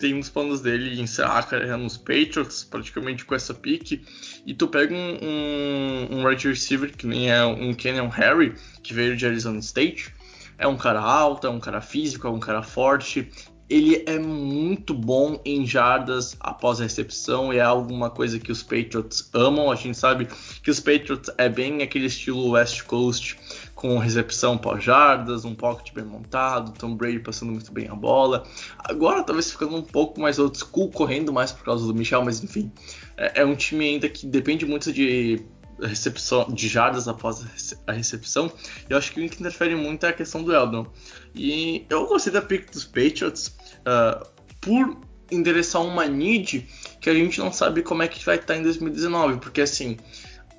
tem 0.04 0.14
uns 0.14 0.28
planos 0.28 0.60
dele 0.60 0.94
de 0.94 1.02
encerrar 1.02 1.40
a 1.40 1.44
carreira 1.44 1.78
nos 1.78 1.96
Patriots, 1.96 2.66
praticamente 2.66 3.24
com 3.24 3.34
essa 3.34 3.54
pique. 3.54 4.04
E 4.46 4.54
tu 4.54 4.68
pega 4.68 4.94
um, 4.94 5.18
um, 5.22 6.18
um 6.18 6.28
right 6.28 6.46
receiver 6.46 6.92
que 6.92 7.08
nem 7.08 7.32
é 7.32 7.46
um 7.46 7.74
Kenyon 7.74 8.10
Harry, 8.10 8.54
que 8.84 8.94
veio 8.94 9.16
de 9.16 9.26
Arizona 9.26 9.60
State. 9.60 10.14
É 10.58 10.68
um 10.68 10.76
cara 10.76 11.00
alto, 11.00 11.48
é 11.48 11.50
um 11.50 11.60
cara 11.60 11.80
físico, 11.80 12.28
é 12.28 12.30
um 12.30 12.40
cara 12.40 12.62
forte. 12.62 13.32
Ele 13.70 14.04
é 14.06 14.20
muito 14.20 14.94
bom 14.94 15.42
em 15.46 15.66
jardas 15.66 16.36
após 16.42 16.82
a 16.82 16.84
recepção 16.84 17.54
e 17.54 17.58
é 17.60 17.62
alguma 17.62 18.10
coisa 18.10 18.38
que 18.38 18.52
os 18.52 18.62
Patriots 18.62 19.30
amam. 19.34 19.72
A 19.72 19.76
gente 19.76 19.98
sabe 19.98 20.28
que 20.62 20.70
os 20.70 20.82
Patriots 20.82 21.34
é 21.38 21.48
bem 21.48 21.82
aquele 21.82 22.08
estilo 22.08 22.50
West 22.50 22.84
Coast 22.84 23.38
com 23.84 23.98
recepção 23.98 24.58
pós-jardas, 24.58 25.44
um 25.44 25.54
pocket 25.54 25.94
bem 25.94 26.06
montado, 26.06 26.72
Tom 26.72 26.96
Brady 26.96 27.20
passando 27.20 27.52
muito 27.52 27.70
bem 27.70 27.90
a 27.90 27.94
bola. 27.94 28.46
Agora 28.80 29.22
talvez 29.24 29.52
ficando 29.52 29.76
um 29.76 29.82
pouco 29.82 30.22
mais 30.22 30.40
old 30.40 30.58
school, 30.58 30.90
correndo 30.90 31.34
mais 31.34 31.52
por 31.52 31.66
causa 31.66 31.86
do 31.86 31.94
Michel, 31.94 32.24
mas 32.24 32.42
enfim, 32.42 32.72
é, 33.18 33.42
é 33.42 33.46
um 33.46 33.54
time 33.54 33.84
ainda 33.84 34.08
que 34.08 34.26
depende 34.26 34.66
muito 34.66 34.94
de 34.94 35.44
recepção 35.82 36.48
de 36.50 36.70
jardas 36.70 37.10
após 37.10 37.76
a 37.86 37.92
recepção. 37.92 38.50
Eu 38.90 38.98
acho 38.98 39.12
que 39.12 39.20
o 39.20 39.30
que 39.30 39.42
interfere 39.42 39.76
muito 39.76 40.06
é 40.06 40.10
a 40.12 40.14
questão 40.14 40.42
do 40.42 40.56
Eldon. 40.56 40.88
E 41.36 41.86
eu 41.90 42.08
gostei 42.08 42.32
da 42.32 42.42
pick 42.42 42.72
dos 42.72 42.86
Patriots 42.86 43.54
uh, 43.80 44.26
por 44.62 44.98
endereçar 45.30 45.84
uma 45.84 46.06
need 46.06 46.66
que 47.02 47.10
a 47.10 47.14
gente 47.14 47.38
não 47.38 47.52
sabe 47.52 47.82
como 47.82 48.02
é 48.02 48.08
que 48.08 48.24
vai 48.24 48.38
estar 48.38 48.56
em 48.56 48.64
2019, 48.64 49.40
porque 49.40 49.60
assim 49.60 49.98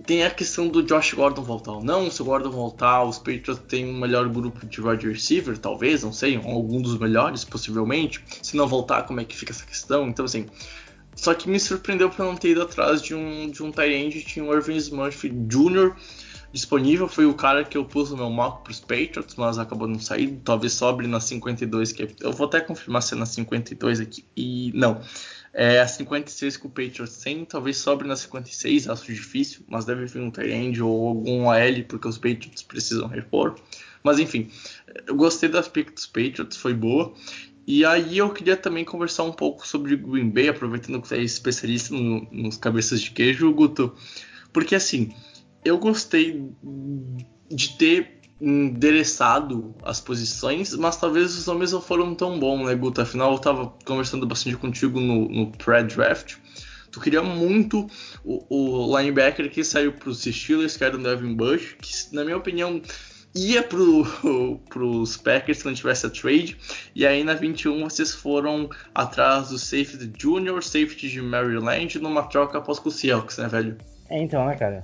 tem 0.06 0.22
a 0.22 0.30
questão 0.30 0.68
do 0.68 0.82
Josh 0.82 1.14
Gordon 1.14 1.42
voltar 1.42 1.72
ou 1.72 1.84
não. 1.84 2.10
Se 2.10 2.20
o 2.20 2.24
Gordon 2.24 2.50
voltar, 2.50 3.04
os 3.04 3.18
Patriots 3.18 3.58
têm 3.68 3.86
um 3.86 3.98
melhor 3.98 4.28
grupo 4.28 4.66
de 4.66 4.80
wide 4.80 5.08
receiver, 5.08 5.56
talvez, 5.56 6.02
não 6.02 6.12
sei, 6.12 6.36
algum 6.36 6.80
dos 6.80 6.98
melhores, 6.98 7.44
possivelmente. 7.44 8.22
Se 8.42 8.56
não 8.56 8.66
voltar, 8.66 9.04
como 9.04 9.20
é 9.20 9.24
que 9.24 9.36
fica 9.36 9.52
essa 9.52 9.64
questão? 9.64 10.08
Então, 10.08 10.24
assim. 10.24 10.46
Só 11.16 11.32
que 11.32 11.48
me 11.48 11.60
surpreendeu 11.60 12.10
por 12.10 12.24
não 12.24 12.36
ter 12.36 12.50
ido 12.50 12.62
atrás 12.62 13.00
de 13.00 13.14
um, 13.14 13.48
de 13.48 13.62
um 13.62 13.70
tight 13.70 14.24
tinha 14.24 14.44
o 14.44 14.52
Irving 14.52 14.76
Smurf 14.76 15.28
Jr. 15.28 15.94
disponível. 16.52 17.06
Foi 17.06 17.24
o 17.24 17.34
cara 17.34 17.64
que 17.64 17.78
eu 17.78 17.84
pus 17.84 18.10
no 18.10 18.16
meu 18.16 18.30
mock 18.30 18.68
os 18.68 18.80
Patriots, 18.80 19.36
mas 19.36 19.56
acabou 19.56 19.86
não 19.86 20.00
saindo. 20.00 20.40
Talvez 20.44 20.72
sobre 20.72 21.06
na 21.06 21.20
52, 21.20 21.92
que 21.92 22.08
eu 22.20 22.32
vou 22.32 22.46
até 22.48 22.60
confirmar 22.60 23.00
se 23.00 23.14
é 23.14 23.16
na 23.16 23.26
52 23.26 24.00
aqui. 24.00 24.24
E 24.36 24.72
não. 24.74 25.00
É 25.56 25.80
a 25.80 25.86
56 25.86 26.56
que 26.56 26.66
o 26.66 26.68
Patriots 26.68 27.18
tem, 27.18 27.44
talvez 27.44 27.76
sobre 27.76 28.08
na 28.08 28.16
56, 28.16 28.88
acho 28.88 29.12
difícil, 29.12 29.62
mas 29.68 29.84
deve 29.84 30.04
vir 30.04 30.20
um 30.20 30.30
tight 30.30 30.82
ou 30.82 31.06
algum 31.06 31.48
AL, 31.48 31.84
porque 31.88 32.08
os 32.08 32.18
Patriots 32.18 32.62
precisam 32.62 33.06
repor. 33.06 33.54
Mas 34.02 34.18
enfim, 34.18 34.50
eu 35.06 35.14
gostei 35.14 35.48
das 35.48 35.68
pick 35.68 35.92
dos 35.92 36.06
Patriots, 36.06 36.56
foi 36.56 36.74
boa. 36.74 37.14
E 37.66 37.84
aí 37.84 38.18
eu 38.18 38.30
queria 38.30 38.56
também 38.56 38.84
conversar 38.84 39.22
um 39.22 39.32
pouco 39.32 39.66
sobre 39.66 39.96
Green 39.96 40.28
Bay, 40.28 40.48
aproveitando 40.48 41.00
que 41.00 41.08
você 41.08 41.16
é 41.16 41.22
especialista 41.22 41.94
no, 41.94 42.28
nos 42.32 42.56
cabeças 42.56 43.00
de 43.00 43.12
queijo, 43.12 43.52
Guto. 43.54 43.94
Porque 44.52 44.74
assim, 44.74 45.14
eu 45.64 45.78
gostei 45.78 46.50
de 47.48 47.78
ter 47.78 48.20
endereçado 48.40 49.74
as 49.82 50.00
posições, 50.00 50.74
mas 50.74 50.96
talvez 50.96 51.36
os 51.36 51.46
nomes 51.46 51.72
não 51.72 51.80
foram 51.80 52.14
tão 52.14 52.38
bons, 52.38 52.66
né, 52.66 52.74
Guto? 52.74 53.00
Afinal, 53.00 53.32
eu 53.32 53.38
tava 53.38 53.72
conversando 53.84 54.26
bastante 54.26 54.56
contigo 54.56 55.00
no, 55.00 55.28
no 55.28 55.50
pré-draft. 55.52 56.36
Tu 56.90 57.00
queria 57.00 57.22
muito 57.22 57.88
o, 58.24 58.44
o 58.48 58.98
linebacker 58.98 59.50
que 59.50 59.64
saiu 59.64 59.92
para 59.92 60.10
os 60.10 60.22
Steelers, 60.22 60.76
que 60.76 60.84
era 60.84 60.96
o 60.96 61.02
Devin 61.02 61.34
Bush, 61.34 61.76
que, 61.80 62.14
na 62.14 62.24
minha 62.24 62.36
opinião, 62.36 62.80
ia 63.34 63.62
pro, 63.62 64.06
pros 64.68 65.16
Packers 65.16 65.62
quando 65.62 65.76
tivesse 65.76 66.06
a 66.06 66.10
trade. 66.10 66.56
E 66.94 67.04
aí 67.04 67.24
na 67.24 67.34
21 67.34 67.82
vocês 67.82 68.14
foram 68.14 68.68
atrás 68.94 69.48
do 69.48 69.58
safety 69.58 70.12
junior, 70.16 70.62
safety 70.62 71.08
de 71.08 71.20
Maryland, 71.20 71.98
numa 71.98 72.22
troca 72.24 72.58
após 72.58 72.80
o 72.84 72.90
Seahawks, 72.90 73.38
né, 73.38 73.48
velho? 73.48 73.76
É, 74.08 74.22
então, 74.22 74.46
né, 74.46 74.54
cara? 74.56 74.82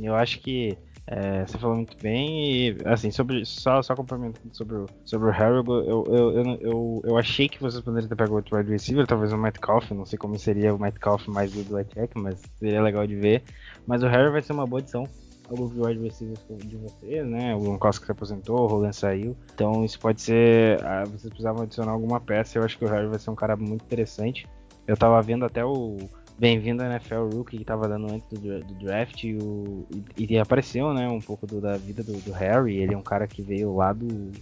Eu 0.00 0.14
acho 0.14 0.38
que 0.38 0.78
é, 1.12 1.44
você 1.44 1.58
falou 1.58 1.74
muito 1.74 1.96
bem 2.00 2.68
e, 2.68 2.76
assim, 2.84 3.10
sobre, 3.10 3.44
só, 3.44 3.82
só 3.82 3.96
complementando 3.96 4.54
sobre 4.54 4.76
o, 4.76 4.86
sobre 5.04 5.28
o 5.28 5.32
Harry, 5.32 5.56
eu, 5.56 5.64
eu, 5.66 6.04
eu, 6.06 6.58
eu, 6.60 7.02
eu 7.04 7.18
achei 7.18 7.48
que 7.48 7.60
vocês 7.60 7.82
poderiam 7.82 8.08
ter 8.08 8.14
pego 8.14 8.36
outro 8.36 8.56
wide 8.56 8.70
receiver, 8.70 9.04
talvez 9.08 9.32
o 9.32 9.36
Metcalf, 9.36 9.90
não 9.90 10.06
sei 10.06 10.16
como 10.16 10.38
seria 10.38 10.72
o 10.72 10.78
Metcalf 10.78 11.26
mais 11.26 11.50
do 11.52 11.64
Dwight 11.64 11.90
mas 12.14 12.40
seria 12.60 12.80
legal 12.80 13.04
de 13.08 13.16
ver. 13.16 13.42
Mas 13.88 14.04
o 14.04 14.06
Harry 14.06 14.30
vai 14.30 14.40
ser 14.40 14.52
uma 14.52 14.66
boa 14.66 14.80
adição 14.80 15.04
ao 15.48 15.68
de 15.68 15.80
wide 15.80 16.00
receivers 16.00 16.40
de 16.58 16.76
vocês, 16.76 17.26
né? 17.26 17.56
O 17.56 17.58
Gronkowski 17.58 18.06
se 18.06 18.12
aposentou, 18.12 18.60
o 18.60 18.66
Roland 18.68 18.92
saiu. 18.92 19.36
Então 19.52 19.84
isso 19.84 19.98
pode 19.98 20.22
ser. 20.22 20.80
Ah, 20.84 21.02
vocês 21.04 21.28
precisavam 21.28 21.64
adicionar 21.64 21.90
alguma 21.90 22.20
peça. 22.20 22.56
Eu 22.56 22.62
acho 22.62 22.78
que 22.78 22.84
o 22.84 22.88
Harry 22.88 23.08
vai 23.08 23.18
ser 23.18 23.30
um 23.30 23.34
cara 23.34 23.56
muito 23.56 23.84
interessante. 23.84 24.46
Eu 24.86 24.96
tava 24.96 25.20
vendo 25.22 25.44
até 25.44 25.64
o 25.64 25.98
Bem-vindo 26.40 26.82
à 26.82 26.86
NFL 26.86 27.28
Rookie 27.34 27.58
que 27.58 27.64
tava 27.66 27.86
dando 27.86 28.14
antes 28.14 28.26
do, 28.30 28.64
do 28.64 28.74
draft 28.82 29.24
e, 29.24 29.34
o, 29.34 29.86
e, 30.16 30.32
e, 30.32 30.38
apareceu, 30.38 30.94
né? 30.94 31.06
Um 31.06 31.20
pouco 31.20 31.46
do, 31.46 31.60
da 31.60 31.76
vida 31.76 32.02
do, 32.02 32.14
do, 32.14 32.32
Harry. 32.32 32.78
Ele 32.78 32.94
é 32.94 32.96
um 32.96 33.02
cara 33.02 33.26
que 33.26 33.42
veio 33.42 33.76
lá 33.76 33.92
do, 33.92 34.32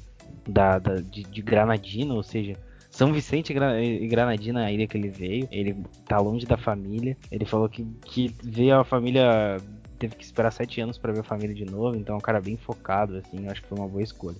da, 0.49 0.79
da 0.79 0.95
de, 0.95 1.25
de 1.25 1.43
Granadina, 1.43 2.15
ou 2.15 2.23
seja, 2.23 2.57
são 2.89 3.13
Vicente 3.13 3.53
e 3.53 4.07
Granadina, 4.07 4.67
a 4.67 4.71
ilha 4.71 4.87
que 4.87 4.97
ele 4.97 5.09
veio. 5.09 5.49
Ele 5.51 5.77
tá 6.07 6.21
longe 6.21 6.47
da 6.47 6.57
família. 6.57 7.17
Ele 7.33 7.45
falou 7.45 7.69
que, 7.69 7.85
que 8.05 8.33
veio 8.45 8.79
a 8.79 8.85
família 8.85 9.57
teve 9.99 10.15
que 10.15 10.25
esperar 10.25 10.53
sete 10.53 10.81
anos 10.81 10.99
para 10.99 11.13
ver 11.13 11.23
a 11.23 11.25
família 11.25 11.53
de 11.53 11.65
novo, 11.65 11.97
então 11.97 12.15
é 12.15 12.19
um 12.19 12.23
cara 12.23 12.41
bem 12.41 12.57
focado, 12.57 13.17
assim, 13.17 13.45
eu 13.45 13.51
acho 13.51 13.61
que 13.61 13.69
foi 13.69 13.77
uma 13.77 13.89
boa 13.89 14.05
escolha. 14.05 14.37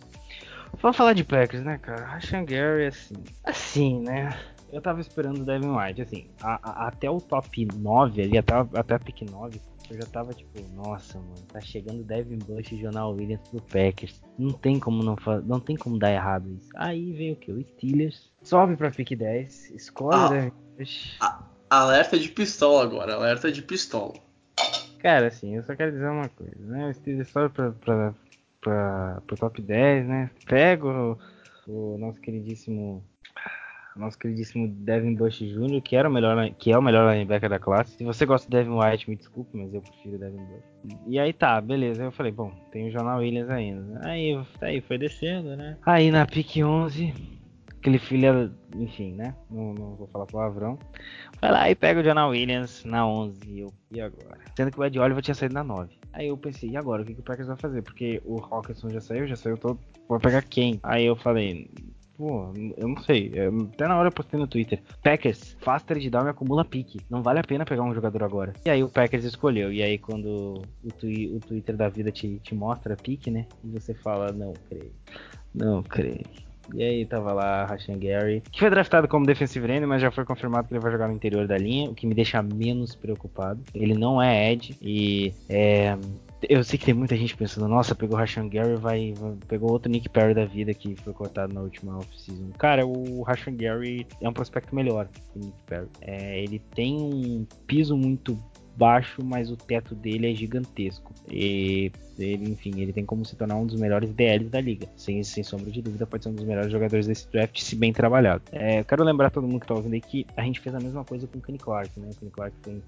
Vamos 0.81 0.97
falar 0.97 1.13
de 1.13 1.25
Packers, 1.25 1.65
né, 1.65 1.77
cara? 1.79 2.05
Rashan 2.05 2.45
Gary, 2.45 2.87
assim, 2.87 3.17
assim, 3.43 4.01
né? 4.03 4.39
Eu 4.73 4.83
tava 4.83 5.01
esperando 5.01 5.41
o 5.41 5.45
Devin 5.45 5.71
White, 5.71 6.03
assim, 6.03 6.27
a, 6.43 6.59
a, 6.63 6.89
até 6.89 7.11
o 7.11 7.21
top 7.21 7.67
9 7.75 8.23
ali, 8.23 8.39
até, 8.39 8.55
até 8.55 8.95
a 8.95 8.99
pick 8.99 9.23
9, 9.23 9.61
eu 9.91 9.97
já 9.97 10.07
tava 10.07 10.35
tipo, 10.35 10.61
nossa, 10.75 11.19
mano, 11.19 11.35
tá 11.51 11.61
chegando 11.61 12.05
Devin 12.05 12.39
Bush 12.39 12.73
e 12.73 12.77
Jonal 12.77 13.15
Williams 13.15 13.49
pro 13.49 13.63
Packers. 13.63 14.21
Não 14.39 14.53
tem 14.53 14.79
como 14.79 15.03
não 15.03 15.17
não 15.45 15.59
tem 15.59 15.77
como 15.77 15.99
dar 15.99 16.13
errado 16.13 16.51
isso. 16.51 16.69
Aí 16.77 17.13
vem 17.13 17.33
o 17.33 17.37
que? 17.37 17.51
O 17.51 17.63
Steelers 17.63 18.31
sobe 18.43 18.77
pra 18.77 18.91
pick 18.91 19.17
10, 19.17 19.71
escolhe 19.71 20.19
ah, 20.19 20.29
Devin 20.29 20.53
Bush. 20.77 21.19
alerta 21.71 22.19
de 22.19 22.29
pistola 22.29 22.83
agora, 22.83 23.15
alerta 23.15 23.51
de 23.51 23.63
pistola. 23.63 24.15
Cara, 24.99 25.29
assim, 25.29 25.57
eu 25.57 25.63
só 25.63 25.75
quero 25.75 25.93
dizer 25.93 26.09
uma 26.11 26.29
coisa, 26.29 26.59
né? 26.59 26.91
O 26.91 26.95
Steelers 26.95 27.31
sobe 27.31 27.55
pra, 27.55 27.71
pra, 27.71 28.15
pra, 28.61 29.23
pro 29.27 29.37
top 29.37 29.63
10, 29.63 30.07
né? 30.07 30.31
Pego 30.45 31.19
o, 31.67 31.95
o 31.95 31.99
nosso 31.99 32.21
queridíssimo 32.21 33.03
nosso 33.99 34.19
queridíssimo 34.19 34.69
Devin 34.69 35.15
Bush 35.15 35.39
Jr., 35.39 35.81
que, 35.83 35.97
era 35.97 36.09
o 36.09 36.13
melhor, 36.13 36.51
que 36.59 36.73
é 36.73 36.79
o 36.79 36.83
melhor 36.83 37.13
linebacker 37.13 37.51
da 37.51 37.59
classe. 37.59 37.97
Se 37.97 38.05
você 38.05 38.25
gosta 38.25 38.49
do 38.49 38.57
Devin 38.57 38.79
White, 38.79 39.11
me 39.11 39.17
desculpe, 39.17 39.57
mas 39.57 39.73
eu 39.75 39.83
prefiro 39.83 40.19
Devin 40.19 40.45
Bush. 40.45 40.97
E 41.07 41.19
aí 41.19 41.33
tá, 41.33 41.61
beleza. 41.61 42.03
Eu 42.03 42.13
falei, 42.13 42.33
bom, 42.33 42.51
tem 42.71 42.89
o 42.89 42.91
Jornal 42.91 43.19
Williams 43.19 43.51
ainda. 43.51 44.01
Aí, 44.05 44.41
aí 44.61 44.81
foi 44.81 44.99
descendo, 44.99 45.57
né? 45.57 45.77
Aí 45.85 46.11
na 46.11 46.27
pick 46.27 46.57
11, 46.57 47.13
aquele 47.79 47.99
filho, 47.99 48.53
enfim, 48.77 49.15
né? 49.15 49.35
Não, 49.51 49.73
não, 49.75 49.95
vou 49.97 50.07
falar 50.09 50.27
palavrão. 50.27 50.79
Vai 51.41 51.51
lá 51.51 51.71
e 51.71 51.75
pega 51.75 52.01
o 52.01 52.03
Jonah 52.03 52.29
Williams 52.29 52.85
na 52.85 53.07
11. 53.07 53.41
E 53.49 53.61
eu, 53.61 53.73
e 53.91 54.01
agora? 54.01 54.39
Sendo 54.57 54.71
que 54.71 54.79
o 54.79 54.85
Ed 54.85 54.99
Oliver 54.99 55.23
tinha 55.23 55.35
saído 55.35 55.55
na 55.55 55.65
9. 55.65 55.97
Aí 56.13 56.29
eu 56.29 56.37
pensei, 56.37 56.71
e 56.71 56.77
agora? 56.77 57.03
O 57.03 57.05
que, 57.05 57.15
que 57.15 57.21
o 57.21 57.23
Packers 57.23 57.49
vai 57.49 57.57
fazer? 57.57 57.83
Porque 57.83 58.21
o 58.25 58.39
Hawkinson 58.41 58.91
já 58.91 59.01
saiu, 59.01 59.27
já 59.27 59.37
saiu 59.37 59.57
todo. 59.57 59.79
Vou 60.09 60.19
pegar 60.19 60.43
quem? 60.43 60.81
Aí 60.83 61.05
eu 61.05 61.15
falei, 61.15 61.71
pô, 62.19 62.53
eu 62.77 62.89
não 62.89 63.01
sei. 63.05 63.33
Até 63.73 63.87
na 63.87 63.97
hora 63.97 64.09
eu 64.09 64.13
postei 64.13 64.39
no 64.39 64.49
Twitter. 64.49 64.83
Packers, 65.03 65.57
faz 65.61 65.85
trade 65.85 66.11
down 66.11 66.27
e 66.27 66.31
acumula 66.31 66.65
pique. 66.65 67.01
Não 67.09 67.23
vale 67.23 67.39
a 67.39 67.45
pena 67.45 67.65
pegar 67.65 67.85
um 67.85 67.95
jogador 67.95 68.25
agora. 68.25 68.53
E 68.67 68.71
aí 68.71 68.83
o 68.83 68.89
Packers 68.89 69.25
escolheu. 69.25 69.73
E 69.73 69.81
aí 69.83 69.97
quando 69.97 70.61
o, 70.85 70.93
twi 70.99 71.33
o 71.35 71.39
Twitter 71.39 71.77
da 71.77 71.89
vida 71.89 72.11
te, 72.11 72.41
te 72.41 72.55
mostra 72.55 72.97
pique, 72.97 73.31
né? 73.31 73.47
E 73.65 73.69
você 73.69 73.95
fala, 73.95 74.33
não 74.33 74.53
creio. 74.69 74.93
Não 75.55 75.83
creio. 75.83 76.27
E 76.75 76.83
aí 76.83 77.07
tava 77.07 77.33
lá 77.33 77.65
Rashan 77.65 77.99
Gary, 77.99 78.43
que 78.53 78.61
foi 78.61 78.69
draftado 78.69 79.09
como 79.09 79.25
defensive 79.25 79.71
end, 79.73 79.87
mas 79.87 80.03
já 80.03 80.11
foi 80.11 80.25
confirmado 80.25 80.69
que 80.69 80.75
ele 80.75 80.81
vai 80.81 80.93
jogar 80.93 81.09
no 81.09 81.15
interior 81.15 81.47
da 81.47 81.57
linha, 81.57 81.89
o 81.89 81.95
que 81.95 82.07
me 82.07 82.15
deixa 82.15 82.43
menos 82.43 82.95
preocupado. 82.95 83.63
Ele 83.75 83.95
não 83.95 84.21
é 84.21 84.53
Ed 84.53 84.77
e 84.83 85.33
é, 85.49 85.97
eu 86.43 86.63
sei 86.63 86.79
que 86.79 86.85
tem 86.85 86.95
muita 86.95 87.17
gente 87.17 87.37
pensando, 87.37 87.67
nossa, 87.69 87.95
pegou 87.95 88.17
o 88.17 88.19
Rashan 88.19 88.49
Gary, 88.49 88.77
vai, 88.77 89.13
vai, 89.15 89.35
pegou 89.49 89.73
outro 89.73 89.91
Nick 89.91 90.09
Perry 90.09 90.35
da 90.35 90.45
vida 90.45 90.73
que 90.73 90.95
foi 90.97 91.13
cortado 91.13 91.53
na 91.53 91.61
última 91.61 91.99
off-season. 91.99 92.51
Cara, 92.59 92.87
o 92.87 93.23
Rashan 93.23 93.57
Gary 93.57 94.07
é 94.21 94.29
um 94.29 94.33
prospecto 94.33 94.75
melhor 94.75 95.09
que 95.09 95.39
o 95.39 95.45
Nick 95.45 95.57
Perry. 95.67 95.89
É, 96.01 96.43
ele 96.43 96.61
tem 96.75 96.97
um 96.97 97.47
piso 97.67 97.97
muito 97.97 98.39
baixo, 98.77 99.25
mas 99.25 99.51
o 99.51 99.57
teto 99.57 99.95
dele 99.95 100.31
é 100.31 100.35
gigantesco. 100.35 101.13
E 101.29 101.91
ele, 102.17 102.51
enfim, 102.51 102.81
ele 102.81 102.93
tem 102.93 103.05
como 103.05 103.25
se 103.25 103.35
tornar 103.35 103.57
um 103.57 103.67
dos 103.67 103.79
melhores 103.79 104.13
DLs 104.13 104.49
da 104.49 104.61
liga. 104.61 104.87
Sem, 104.97 105.23
sem 105.25 105.43
sombra 105.43 105.71
de 105.71 105.83
dúvida, 105.83 106.07
pode 106.07 106.23
ser 106.23 106.31
um 106.31 106.35
dos 106.35 106.45
melhores 106.45 106.71
jogadores 106.71 107.07
desse 107.07 107.29
draft, 107.31 107.61
se 107.61 107.75
bem 107.75 107.93
trabalhado. 107.93 108.43
É, 108.53 108.85
quero 108.85 109.03
lembrar 109.03 109.31
todo 109.31 109.49
mundo 109.49 109.61
que 109.61 109.67
tá 109.67 109.75
ouvindo 109.75 109.95
aí 109.95 110.01
que 110.01 110.25
a 110.37 110.43
gente 110.43 110.61
fez 110.61 110.75
a 110.75 110.81
mesma 110.81 111.05
coisa 111.05 111.27
com 111.27 111.39
o 111.39 111.43
Kenny 111.43 111.59
Clark, 111.59 111.99
né? 111.99 112.09
O 112.13 112.17
Kenny 112.17 112.31
Clark 112.31 112.57
foi 112.63 112.81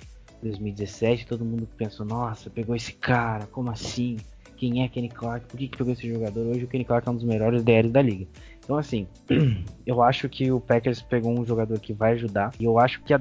2017, 0.43 1.27
todo 1.27 1.45
mundo 1.45 1.69
pensou, 1.77 2.05
nossa, 2.07 2.51
pegou 2.51 2.75
esse 2.75 2.93
cara, 2.93 3.47
como 3.47 3.71
assim? 3.71 4.17
Quem 4.57 4.83
é 4.83 4.89
Kenny 4.89 5.09
Clark? 5.09 5.47
Por 5.47 5.57
que, 5.57 5.69
que 5.69 5.79
pegou 5.79 5.93
esse 5.93 6.07
jogador? 6.07 6.47
Hoje 6.47 6.65
o 6.65 6.69
Kenny 6.69 6.85
Clark 6.85 7.09
é 7.09 7.11
um 7.11 7.15
dos 7.15 7.25
melhores 7.25 7.63
DLs 7.63 7.91
da 7.91 8.03
liga. 8.03 8.27
Então, 8.63 8.77
assim, 8.77 9.07
eu 9.87 10.03
acho 10.03 10.29
que 10.29 10.53
o 10.53 10.61
Packers 10.61 11.01
pegou 11.01 11.39
um 11.39 11.47
jogador 11.47 11.81
que 11.81 11.95
vai 11.95 12.13
ajudar. 12.13 12.53
E 12.61 12.65
eu 12.65 12.79
acho 12.79 13.03
que 13.03 13.15
a 13.15 13.21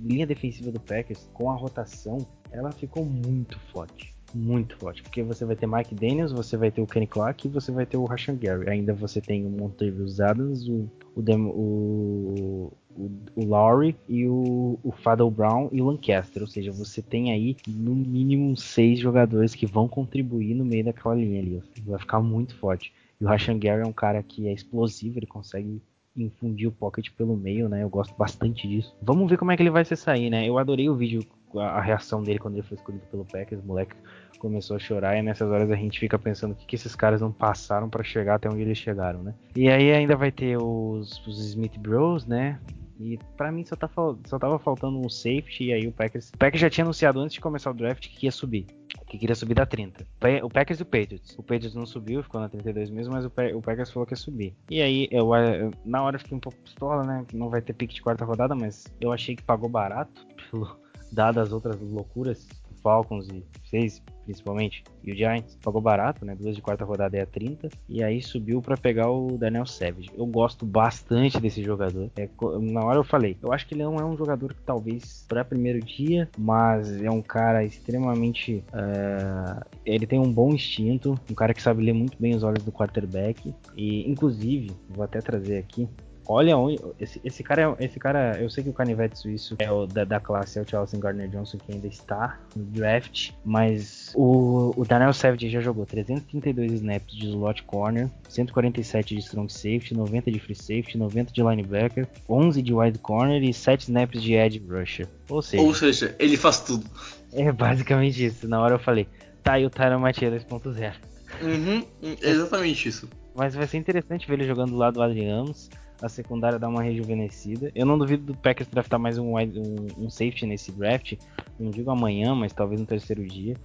linha 0.00 0.26
defensiva 0.26 0.70
do 0.70 0.78
Packers, 0.80 1.28
com 1.34 1.50
a 1.50 1.54
rotação, 1.54 2.18
ela 2.52 2.70
ficou 2.70 3.04
muito 3.04 3.58
forte. 3.72 4.15
Muito 4.36 4.76
forte. 4.76 5.02
Porque 5.02 5.22
você 5.22 5.46
vai 5.46 5.56
ter 5.56 5.66
Mike 5.66 5.94
Daniels, 5.94 6.30
você 6.30 6.58
vai 6.58 6.70
ter 6.70 6.82
o 6.82 6.86
Kenny 6.86 7.06
Clark 7.06 7.46
e 7.46 7.50
você 7.50 7.72
vai 7.72 7.86
ter 7.86 7.96
o 7.96 8.04
Rashan 8.04 8.36
Gary. 8.36 8.68
Ainda 8.68 8.92
você 8.92 9.18
tem 9.18 9.46
o 9.46 9.48
Montavious 9.48 10.20
Adams, 10.20 10.68
o, 10.68 10.90
o, 11.14 11.22
o, 11.22 12.72
o, 12.94 13.10
o 13.34 13.44
Lowry 13.46 13.96
e 14.06 14.26
o, 14.26 14.78
o 14.84 14.92
Fadel 14.92 15.30
Brown 15.30 15.70
e 15.72 15.80
o 15.80 15.86
Lancaster. 15.86 16.42
Ou 16.42 16.48
seja, 16.48 16.70
você 16.70 17.00
tem 17.00 17.32
aí 17.32 17.56
no 17.66 17.94
mínimo 17.94 18.54
seis 18.58 18.98
jogadores 18.98 19.54
que 19.54 19.64
vão 19.64 19.88
contribuir 19.88 20.54
no 20.54 20.66
meio 20.66 20.84
daquela 20.84 21.14
linha 21.14 21.40
ali. 21.40 21.62
Vai 21.86 21.98
ficar 21.98 22.20
muito 22.20 22.54
forte. 22.56 22.92
E 23.18 23.24
o 23.24 23.28
Rashan 23.28 23.58
Gary 23.58 23.82
é 23.82 23.86
um 23.86 23.92
cara 23.92 24.22
que 24.22 24.46
é 24.48 24.52
explosivo, 24.52 25.18
ele 25.18 25.26
consegue 25.26 25.80
infundir 26.14 26.68
o 26.68 26.72
pocket 26.72 27.08
pelo 27.16 27.36
meio, 27.36 27.68
né? 27.68 27.82
Eu 27.82 27.88
gosto 27.88 28.14
bastante 28.16 28.68
disso. 28.68 28.94
Vamos 29.02 29.28
ver 29.30 29.38
como 29.38 29.52
é 29.52 29.56
que 29.56 29.62
ele 29.62 29.70
vai 29.70 29.84
se 29.84 29.96
sair, 29.96 30.30
né? 30.30 30.46
Eu 30.46 30.58
adorei 30.58 30.88
o 30.88 30.94
vídeo, 30.94 31.24
a, 31.60 31.80
reação 31.80 32.22
dele 32.22 32.38
quando 32.38 32.54
ele 32.54 32.62
foi 32.62 32.76
escolhido 32.76 33.04
pelo 33.06 33.24
Packers, 33.24 33.62
o 33.62 33.66
moleque 33.66 33.94
começou 34.38 34.76
a 34.76 34.78
chorar 34.78 35.16
e 35.16 35.22
nessas 35.22 35.50
horas 35.50 35.70
a 35.70 35.76
gente 35.76 35.98
fica 35.98 36.18
pensando 36.18 36.52
o 36.52 36.54
que, 36.54 36.66
que 36.66 36.76
esses 36.76 36.94
caras 36.94 37.20
não 37.20 37.32
passaram 37.32 37.88
para 37.88 38.04
chegar 38.04 38.34
até 38.34 38.48
onde 38.48 38.62
eles 38.62 38.78
chegaram, 38.78 39.22
né? 39.22 39.34
E 39.54 39.68
aí 39.68 39.92
ainda 39.92 40.14
vai 40.16 40.30
ter 40.30 40.56
os, 40.56 41.26
os 41.26 41.44
Smith 41.46 41.78
Bros, 41.78 42.26
né? 42.26 42.58
E 42.98 43.18
para 43.36 43.52
mim 43.52 43.64
só, 43.64 43.76
tá, 43.76 43.88
só 44.26 44.38
tava 44.38 44.58
faltando 44.58 44.98
um 44.98 45.08
safety 45.08 45.64
e 45.64 45.72
aí 45.72 45.86
o 45.86 45.92
Packers. 45.92 46.30
O 46.30 46.38
Packers 46.38 46.60
já 46.60 46.70
tinha 46.70 46.84
anunciado 46.84 47.20
antes 47.20 47.34
de 47.34 47.40
começar 47.40 47.70
o 47.70 47.74
draft 47.74 48.08
que 48.08 48.26
ia 48.26 48.32
subir. 48.32 48.66
Que 49.06 49.18
queria 49.18 49.34
subir 49.34 49.54
da 49.54 49.66
30. 49.66 50.06
O 50.42 50.48
Packers 50.48 50.80
e 50.80 50.82
o 50.82 50.86
Patriots. 50.86 51.38
O 51.38 51.42
Patriots 51.42 51.74
não 51.74 51.86
subiu, 51.86 52.22
ficou 52.22 52.40
na 52.40 52.48
32 52.48 52.90
mesmo, 52.90 53.12
mas 53.12 53.24
o, 53.24 53.30
Packers 53.30 53.90
falou 53.90 54.06
que 54.06 54.14
ia 54.14 54.16
subir. 54.16 54.54
E 54.70 54.80
aí, 54.80 55.08
eu, 55.10 55.34
eu, 55.34 55.70
na 55.84 56.02
hora 56.02 56.16
eu 56.16 56.20
fiquei 56.20 56.36
um 56.36 56.40
pouco 56.40 56.58
pistola, 56.58 57.04
né? 57.04 57.24
Não 57.32 57.50
vai 57.50 57.60
ter 57.60 57.74
pick 57.74 57.92
de 57.92 58.02
quarta 58.02 58.24
rodada, 58.24 58.54
mas 58.54 58.86
eu 59.00 59.12
achei 59.12 59.36
que 59.36 59.42
pagou 59.42 59.68
barato, 59.68 60.26
pelo, 60.50 60.76
dadas 61.16 61.48
as 61.48 61.52
outras 61.52 61.80
loucuras 61.80 62.46
Falcons 62.86 63.26
e 63.28 63.44
fez 63.68 64.00
principalmente, 64.26 64.82
e 65.04 65.12
o 65.12 65.16
Giants 65.16 65.56
pagou 65.62 65.80
barato, 65.80 66.24
né? 66.24 66.34
Duas 66.34 66.56
de 66.56 66.60
quarta 66.60 66.84
rodada 66.84 67.16
é 67.16 67.22
a 67.22 67.26
30, 67.26 67.68
e 67.88 68.02
aí 68.02 68.20
subiu 68.20 68.60
para 68.60 68.76
pegar 68.76 69.08
o 69.08 69.38
Daniel 69.38 69.64
Savage. 69.64 70.10
Eu 70.18 70.26
gosto 70.26 70.66
bastante 70.66 71.40
desse 71.40 71.62
jogador. 71.62 72.10
É, 72.16 72.28
na 72.60 72.84
hora 72.84 72.98
eu 72.98 73.04
falei, 73.04 73.36
eu 73.40 73.52
acho 73.52 73.66
que 73.68 73.74
ele 73.74 73.84
não 73.84 73.96
é 73.96 74.04
um 74.04 74.16
jogador 74.16 74.52
que 74.52 74.60
talvez 74.62 75.24
para 75.28 75.44
primeiro 75.44 75.80
dia, 75.80 76.28
mas 76.36 77.00
é 77.00 77.08
um 77.08 77.22
cara 77.22 77.64
extremamente. 77.64 78.64
Uh, 78.72 79.64
ele 79.84 80.06
tem 80.06 80.18
um 80.18 80.32
bom 80.32 80.52
instinto, 80.52 81.18
um 81.30 81.34
cara 81.34 81.54
que 81.54 81.62
sabe 81.62 81.84
ler 81.84 81.92
muito 81.92 82.20
bem 82.20 82.34
os 82.34 82.42
olhos 82.42 82.64
do 82.64 82.72
quarterback, 82.72 83.54
e 83.76 84.10
inclusive, 84.10 84.72
vou 84.88 85.04
até 85.04 85.20
trazer 85.20 85.58
aqui 85.58 85.88
olha 86.28 86.56
onde. 86.56 86.80
Esse, 87.00 87.20
esse, 87.24 87.42
cara 87.42 87.76
é, 87.78 87.84
esse 87.84 87.98
cara, 87.98 88.38
eu 88.40 88.48
sei 88.50 88.64
que 88.64 88.70
o 88.70 88.72
canivete 88.72 89.18
suíço 89.18 89.56
é 89.58 89.70
o 89.70 89.86
da, 89.86 90.04
da 90.04 90.20
classe, 90.20 90.58
é 90.58 90.62
o 90.62 90.68
Charles 90.68 90.92
Gardner 90.94 91.28
Johnson 91.28 91.58
que 91.58 91.72
ainda 91.72 91.86
está 91.86 92.38
no 92.54 92.64
draft, 92.64 93.30
mas 93.44 94.12
o, 94.14 94.72
o 94.76 94.84
Daniel 94.84 95.12
Savage 95.12 95.48
já 95.48 95.60
jogou 95.60 95.86
332 95.86 96.72
snaps 96.72 97.14
de 97.14 97.26
slot 97.26 97.62
corner, 97.64 98.08
147 98.28 99.14
de 99.14 99.20
strong 99.20 99.52
safety, 99.52 99.94
90 99.94 100.30
de 100.30 100.38
free 100.38 100.54
safety, 100.54 100.98
90 100.98 101.32
de 101.32 101.42
linebacker, 101.42 102.08
11 102.28 102.62
de 102.62 102.74
wide 102.74 102.98
corner 102.98 103.42
e 103.42 103.52
7 103.52 103.82
snaps 103.82 104.22
de 104.22 104.34
edge 104.34 104.62
rusher. 104.68 105.06
Ou 105.28 105.42
seja, 105.42 105.62
Ou 105.62 105.74
seja 105.74 106.14
ele 106.18 106.36
faz 106.36 106.60
tudo. 106.60 106.86
É 107.32 107.50
basicamente 107.52 108.24
isso. 108.24 108.48
Na 108.48 108.60
hora 108.60 108.74
eu 108.74 108.78
falei, 108.78 109.06
tá 109.42 109.54
aí 109.54 109.66
o 109.66 109.70
Tyron 109.70 109.98
Mathieu 109.98 110.30
2.0. 110.30 110.94
Uhum, 111.42 111.84
exatamente 112.22 112.88
isso. 112.88 113.08
Mas 113.34 113.54
vai 113.54 113.66
ser 113.66 113.76
interessante 113.76 114.26
ver 114.26 114.34
ele 114.34 114.46
jogando 114.46 114.70
do 114.70 114.76
lado 114.76 114.94
do 114.94 115.02
Adrianos. 115.02 115.68
A 116.00 116.08
secundária 116.08 116.58
dá 116.58 116.68
uma 116.68 116.82
rejuvenescida. 116.82 117.70
Eu 117.74 117.86
não 117.86 117.98
duvido 117.98 118.32
do 118.32 118.36
Packers 118.36 118.68
draftar 118.68 119.00
mais 119.00 119.18
um, 119.18 119.36
um, 119.36 119.86
um, 119.98 120.10
safety 120.10 120.46
nesse 120.46 120.70
draft. 120.72 121.14
Não 121.58 121.70
digo 121.70 121.90
amanhã, 121.90 122.34
mas 122.34 122.52
talvez 122.52 122.80
no 122.80 122.86
terceiro 122.86 123.24
dia. 123.26 123.56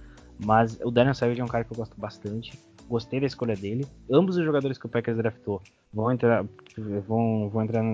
Mas 0.44 0.78
o 0.82 0.90
Daniel 0.90 1.14
Savage 1.14 1.40
é 1.40 1.44
um 1.44 1.48
cara 1.48 1.64
que 1.64 1.72
eu 1.72 1.76
gosto 1.76 1.98
bastante. 2.00 2.58
Gostei 2.88 3.20
da 3.20 3.26
escolha 3.26 3.54
dele. 3.54 3.86
Ambos 4.10 4.36
os 4.36 4.44
jogadores 4.44 4.78
que 4.78 4.86
o 4.86 4.88
Packers 4.88 5.16
draftou 5.16 5.62
vão 5.92 6.10
entrar. 6.10 6.44
Vão, 7.06 7.48
vão 7.50 7.62
entrar. 7.62 7.84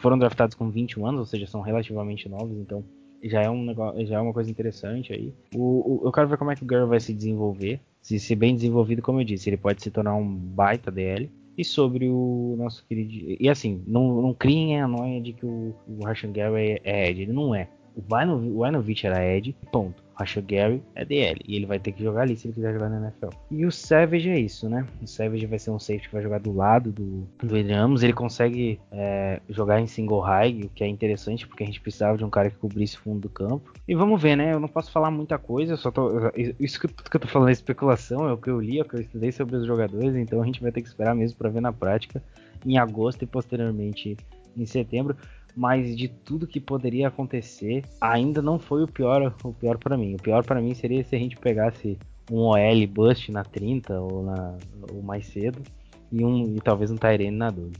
Foram 0.00 0.18
draftados 0.18 0.54
com 0.54 0.70
21 0.70 1.06
anos, 1.06 1.20
ou 1.20 1.26
seja, 1.26 1.46
são 1.46 1.60
relativamente 1.60 2.28
novos, 2.28 2.58
então 2.58 2.84
já 3.22 3.42
é 3.42 3.48
um 3.48 3.64
negócio, 3.64 4.04
já 4.06 4.16
é 4.16 4.20
uma 4.20 4.32
coisa 4.32 4.50
interessante 4.50 5.12
aí. 5.12 5.32
O, 5.54 6.02
o, 6.02 6.06
eu 6.06 6.12
quero 6.12 6.28
ver 6.28 6.36
como 6.36 6.50
é 6.50 6.56
que 6.56 6.64
o 6.64 6.68
Girl 6.68 6.86
vai 6.86 7.00
se 7.00 7.12
desenvolver. 7.14 7.80
Se 8.02 8.18
ser 8.20 8.36
bem 8.36 8.54
desenvolvido, 8.54 9.00
como 9.00 9.20
eu 9.20 9.24
disse, 9.24 9.48
ele 9.48 9.56
pode 9.56 9.82
se 9.82 9.90
tornar 9.90 10.14
um 10.14 10.28
baita 10.28 10.90
DL. 10.90 11.30
E 11.56 11.64
sobre 11.64 12.08
o 12.08 12.54
nosso 12.58 12.84
querido. 12.86 13.36
E 13.40 13.48
assim, 13.48 13.82
não, 13.86 14.20
não 14.20 14.34
criem 14.34 14.80
a 14.80 14.88
noia 14.88 15.20
de 15.20 15.32
que 15.32 15.46
o, 15.46 15.74
o 15.88 16.04
Rashan 16.04 16.32
Gary 16.32 16.80
é 16.84 17.10
Ed. 17.10 17.22
Ele 17.22 17.32
não 17.32 17.54
é. 17.54 17.68
O 17.96 18.00
Ivanovich 18.00 19.06
era 19.06 19.24
Ed, 19.24 19.56
ponto. 19.72 20.03
Rachel 20.14 20.42
Gary 20.46 20.82
é 20.94 21.04
DL. 21.04 21.40
E 21.46 21.56
ele 21.56 21.66
vai 21.66 21.78
ter 21.78 21.92
que 21.92 22.02
jogar 22.02 22.22
ali 22.22 22.36
se 22.36 22.46
ele 22.46 22.54
quiser 22.54 22.72
jogar 22.72 22.88
na 22.88 22.98
NFL. 22.98 23.30
E 23.50 23.66
o 23.66 23.72
Savage 23.72 24.28
é 24.28 24.38
isso, 24.38 24.68
né? 24.68 24.86
O 25.02 25.06
Savage 25.06 25.46
vai 25.46 25.58
ser 25.58 25.70
um 25.70 25.78
safety 25.78 26.08
que 26.08 26.14
vai 26.14 26.22
jogar 26.22 26.40
do 26.40 26.52
lado 26.52 26.92
do, 26.92 27.26
do. 27.42 27.56
Ele 27.56 28.12
consegue 28.12 28.80
é, 28.90 29.40
jogar 29.48 29.80
em 29.80 29.86
single 29.86 30.20
high, 30.20 30.62
o 30.64 30.68
que 30.68 30.84
é 30.84 30.86
interessante, 30.86 31.46
porque 31.46 31.62
a 31.62 31.66
gente 31.66 31.80
precisava 31.80 32.16
de 32.16 32.24
um 32.24 32.30
cara 32.30 32.50
que 32.50 32.56
cobrisse 32.56 32.96
o 32.96 33.00
fundo 33.00 33.20
do 33.20 33.28
campo. 33.28 33.72
E 33.86 33.94
vamos 33.94 34.20
ver, 34.20 34.36
né? 34.36 34.52
Eu 34.52 34.60
não 34.60 34.68
posso 34.68 34.90
falar 34.90 35.10
muita 35.10 35.38
coisa, 35.38 35.76
só 35.76 35.90
tô. 35.90 36.10
Isso 36.58 36.80
que, 36.80 36.88
que 36.88 37.16
eu 37.16 37.20
tô 37.20 37.28
falando 37.28 37.48
é 37.48 37.52
especulação, 37.52 38.28
é 38.28 38.32
o 38.32 38.38
que 38.38 38.48
eu 38.48 38.60
li, 38.60 38.78
é 38.78 38.82
o 38.82 38.84
que 38.84 38.96
eu 38.96 39.00
estudei 39.00 39.32
sobre 39.32 39.56
os 39.56 39.66
jogadores, 39.66 40.14
então 40.14 40.40
a 40.40 40.46
gente 40.46 40.60
vai 40.60 40.72
ter 40.72 40.82
que 40.82 40.88
esperar 40.88 41.14
mesmo 41.14 41.36
para 41.36 41.50
ver 41.50 41.60
na 41.60 41.72
prática 41.72 42.22
em 42.64 42.78
agosto 42.78 43.22
e 43.22 43.26
posteriormente 43.26 44.16
em 44.56 44.66
setembro 44.66 45.16
mas 45.56 45.96
de 45.96 46.08
tudo 46.08 46.46
que 46.46 46.60
poderia 46.60 47.08
acontecer, 47.08 47.84
ainda 48.00 48.42
não 48.42 48.58
foi 48.58 48.82
o 48.82 48.88
pior, 48.88 49.34
o 49.42 49.52
pior 49.52 49.78
para 49.78 49.96
mim. 49.96 50.14
O 50.14 50.22
pior 50.22 50.44
para 50.44 50.60
mim 50.60 50.74
seria 50.74 51.04
se 51.04 51.14
a 51.14 51.18
gente 51.18 51.36
pegasse 51.36 51.98
um 52.30 52.38
OL 52.38 52.86
bust 52.88 53.30
na 53.30 53.44
30 53.44 54.00
ou, 54.00 54.24
na, 54.24 54.56
ou 54.90 55.02
mais 55.02 55.26
cedo 55.26 55.62
e 56.10 56.24
um 56.24 56.56
e 56.56 56.60
talvez 56.60 56.90
um 56.90 56.96
Tyrene 56.96 57.36
na 57.36 57.50
12. 57.50 57.72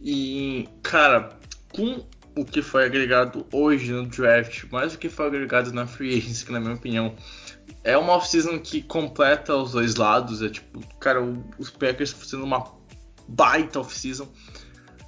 E 0.00 0.68
cara, 0.82 1.38
com 1.72 2.04
o 2.36 2.44
que 2.44 2.62
foi 2.62 2.84
agregado 2.84 3.46
hoje 3.52 3.92
no 3.92 4.06
draft, 4.06 4.64
mais 4.70 4.94
o 4.94 4.98
que 4.98 5.08
foi 5.08 5.26
agregado 5.26 5.72
na 5.72 5.86
free 5.86 6.18
agency, 6.18 6.44
que 6.44 6.52
na 6.52 6.60
minha 6.60 6.74
opinião 6.74 7.14
é 7.82 7.96
uma 7.96 8.14
off-season 8.14 8.58
que 8.58 8.82
completa 8.82 9.54
os 9.54 9.72
dois 9.72 9.94
lados, 9.94 10.42
é 10.42 10.48
tipo, 10.48 10.80
cara, 10.98 11.20
os 11.58 11.70
Packers 11.70 12.12
fazendo 12.12 12.44
uma 12.44 12.72
baita 13.28 13.80
off-season. 13.80 14.28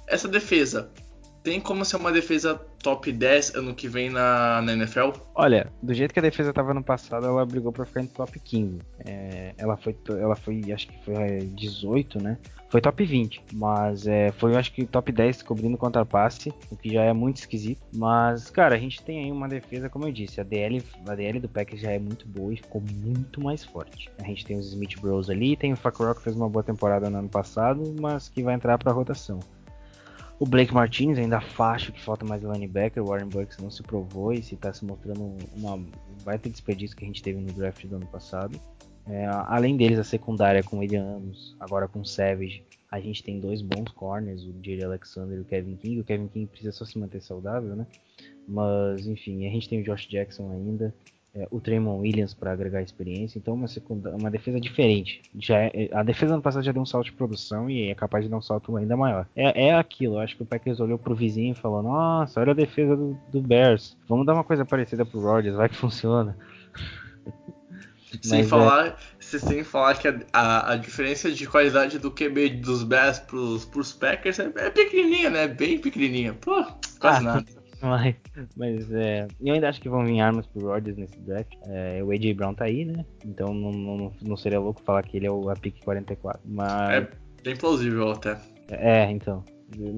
Essa 0.07 0.27
defesa 0.27 0.89
tem 1.47 1.61
como 1.61 1.85
ser 1.85 1.95
uma 1.95 2.11
defesa 2.11 2.55
top 2.83 3.09
10 3.09 3.55
ano 3.55 3.73
que 3.73 3.87
vem 3.87 4.09
na, 4.09 4.61
na 4.61 4.73
NFL? 4.73 5.11
Olha, 5.33 5.71
do 5.81 5.93
jeito 5.93 6.13
que 6.13 6.19
a 6.19 6.21
defesa 6.21 6.49
estava 6.49 6.73
no 6.73 6.83
passado, 6.83 7.25
ela 7.25 7.45
brigou 7.45 7.71
para 7.71 7.85
ficar 7.85 8.01
em 8.01 8.05
top 8.05 8.37
15. 8.37 8.81
É, 9.05 9.53
ela, 9.57 9.77
foi, 9.77 9.95
ela 10.09 10.35
foi, 10.35 10.61
acho 10.73 10.89
que 10.89 11.05
foi 11.05 11.37
18, 11.55 12.17
é, 12.17 12.21
né? 12.21 12.37
Foi 12.69 12.81
top 12.81 13.05
20, 13.05 13.45
mas 13.53 14.05
é, 14.07 14.29
foi, 14.33 14.57
acho 14.57 14.73
que, 14.73 14.85
top 14.85 15.09
10 15.09 15.41
cobrindo 15.41 15.77
contra 15.77 16.05
passe, 16.05 16.53
o 16.69 16.75
que 16.75 16.91
já 16.91 17.03
é 17.03 17.13
muito 17.13 17.37
esquisito. 17.37 17.81
Mas, 17.95 18.49
cara, 18.49 18.75
a 18.75 18.77
gente 18.77 19.01
tem 19.01 19.23
aí 19.23 19.31
uma 19.31 19.47
defesa, 19.47 19.87
como 19.87 20.05
eu 20.05 20.11
disse, 20.11 20.41
a 20.41 20.43
DL, 20.43 20.83
a 21.07 21.15
DL 21.15 21.39
do 21.39 21.47
Packers 21.47 21.79
já 21.79 21.91
é 21.91 21.99
muito 21.99 22.27
boa 22.27 22.53
e 22.53 22.57
ficou 22.57 22.81
muito 22.81 23.41
mais 23.41 23.63
forte. 23.63 24.09
A 24.21 24.27
gente 24.27 24.45
tem 24.45 24.57
os 24.57 24.67
Smith 24.67 24.99
Bros 24.99 25.29
ali, 25.29 25.55
tem 25.55 25.71
o 25.71 25.77
Facrock 25.77 26.17
que 26.17 26.25
fez 26.25 26.35
uma 26.35 26.49
boa 26.49 26.61
temporada 26.61 27.09
no 27.09 27.19
ano 27.19 27.29
passado, 27.29 27.95
mas 28.01 28.27
que 28.27 28.43
vai 28.43 28.53
entrar 28.53 28.77
para 28.77 28.91
rotação. 28.91 29.39
O 30.39 30.45
Blake 30.45 30.71
Martinez 30.71 31.17
ainda 31.17 31.41
acho 31.59 31.91
que 31.91 31.99
falta 31.99 32.23
mais 32.23 32.43
linebacker. 32.43 33.03
O 33.03 33.07
Warren 33.07 33.27
Burks 33.27 33.57
não 33.57 33.71
se 33.71 33.81
provou 33.81 34.31
e 34.31 34.43
se 34.43 34.53
está 34.53 34.71
se 34.71 34.85
mostrando 34.85 35.35
uma 35.55 35.83
baita 36.23 36.47
desperdício 36.47 36.95
que 36.95 37.03
a 37.03 37.07
gente 37.07 37.23
teve 37.23 37.39
no 37.39 37.51
draft 37.51 37.83
do 37.85 37.95
ano 37.95 38.05
passado. 38.05 38.59
É, 39.07 39.25
além 39.47 39.75
deles, 39.75 39.97
a 39.97 40.03
secundária 40.03 40.61
com 40.61 40.77
William 40.77 41.15
Amos, 41.15 41.55
agora 41.59 41.87
com 41.87 42.03
Savage. 42.05 42.63
A 42.91 42.99
gente 42.99 43.23
tem 43.23 43.39
dois 43.39 43.61
bons 43.61 43.89
corners, 43.91 44.43
o 44.43 44.53
Jerry 44.63 44.83
Alexander 44.83 45.37
e 45.37 45.41
o 45.41 45.45
Kevin 45.45 45.75
King. 45.75 45.99
O 46.01 46.03
Kevin 46.03 46.27
King 46.27 46.45
precisa 46.45 46.71
só 46.71 46.85
se 46.85 46.99
manter 46.99 47.21
saudável, 47.21 47.75
né? 47.75 47.87
Mas, 48.47 49.07
enfim, 49.07 49.47
a 49.47 49.49
gente 49.49 49.67
tem 49.67 49.81
o 49.81 49.83
Josh 49.83 50.07
Jackson 50.07 50.51
ainda 50.51 50.93
é, 51.37 51.47
o 51.51 51.61
Tremon 51.61 51.99
Williams 51.99 52.33
para 52.33 52.51
agregar 52.51 52.81
experiência, 52.81 53.37
então 53.37 53.53
uma, 53.53 53.67
segunda, 53.67 54.09
uma 54.15 54.31
defesa 54.31 54.59
diferente. 54.59 55.21
Já 55.37 55.57
é, 55.59 55.89
a 55.93 56.01
defesa 56.01 56.33
ano 56.33 56.41
passado 56.41 56.63
já 56.63 56.71
deu 56.71 56.81
um 56.81 56.85
salto 56.85 57.05
de 57.05 57.11
produção 57.11 57.69
e 57.69 57.91
é 57.91 57.95
capaz 57.95 58.23
de 58.23 58.31
dar 58.31 58.37
um 58.37 58.41
salto 58.41 58.75
ainda 58.75 58.97
maior. 58.97 59.27
É, 59.35 59.67
é 59.67 59.73
aquilo, 59.75 60.15
eu 60.15 60.19
acho 60.19 60.35
que 60.35 60.41
o 60.41 60.45
Packers 60.45 60.79
olhou 60.79 60.97
pro 60.97 61.13
vizinho 61.13 61.51
e 61.51 61.55
falou: 61.55 61.83
Nossa, 61.83 62.39
olha 62.39 62.53
a 62.53 62.55
defesa 62.55 62.95
do, 62.95 63.15
do 63.31 63.39
Bears, 63.39 63.95
vamos 64.09 64.25
dar 64.25 64.33
uma 64.33 64.43
coisa 64.43 64.65
parecida 64.65 65.05
pro 65.05 65.21
Rodgers, 65.21 65.55
vai 65.55 65.69
que 65.69 65.75
funciona. 65.75 66.35
Sem 68.21 68.39
Mas, 68.39 68.47
é 68.47 68.49
falar, 68.49 68.87
é... 68.87 68.95
sem 69.19 69.63
falar 69.63 69.95
que 69.95 70.07
a, 70.07 70.19
a, 70.33 70.73
a, 70.73 70.75
diferença 70.77 71.29
de 71.29 71.45
qualidade 71.45 71.99
do 71.99 72.09
QB 72.09 72.49
dos 72.61 72.83
Bears 72.83 73.19
pros, 73.19 73.65
pros 73.65 73.93
Packers 73.93 74.39
é, 74.39 74.51
é 74.55 74.69
pequenininha, 74.69 75.29
né? 75.29 75.47
Bem 75.47 75.77
pequenininha. 75.77 76.33
Pô, 76.33 76.63
quase 76.99 77.19
ah, 77.19 77.21
nada. 77.21 77.56
Mas, 77.81 78.15
mas 78.55 78.91
é, 78.91 79.27
eu 79.39 79.53
ainda 79.53 79.69
acho 79.69 79.81
que 79.81 79.89
vão 79.89 80.03
vir 80.05 80.19
armas 80.19 80.45
pro 80.47 80.67
Rodgers 80.67 80.97
nesse 80.97 81.19
draft. 81.19 81.53
É, 81.67 82.03
o 82.03 82.11
AJ 82.11 82.33
Brown 82.33 82.53
tá 82.53 82.65
aí, 82.65 82.85
né? 82.85 83.05
Então 83.25 83.53
não, 83.53 83.71
não, 83.71 84.13
não 84.21 84.37
seria 84.37 84.59
louco 84.59 84.81
falar 84.81 85.03
que 85.03 85.17
ele 85.17 85.27
é 85.27 85.31
o 85.31 85.49
a 85.49 85.55
pick 85.55 85.83
44. 85.83 86.41
Mas... 86.45 86.91
É 86.91 87.09
bem 87.43 87.55
plausível 87.55 88.11
até. 88.11 88.39
É, 88.69 89.09
então. 89.11 89.43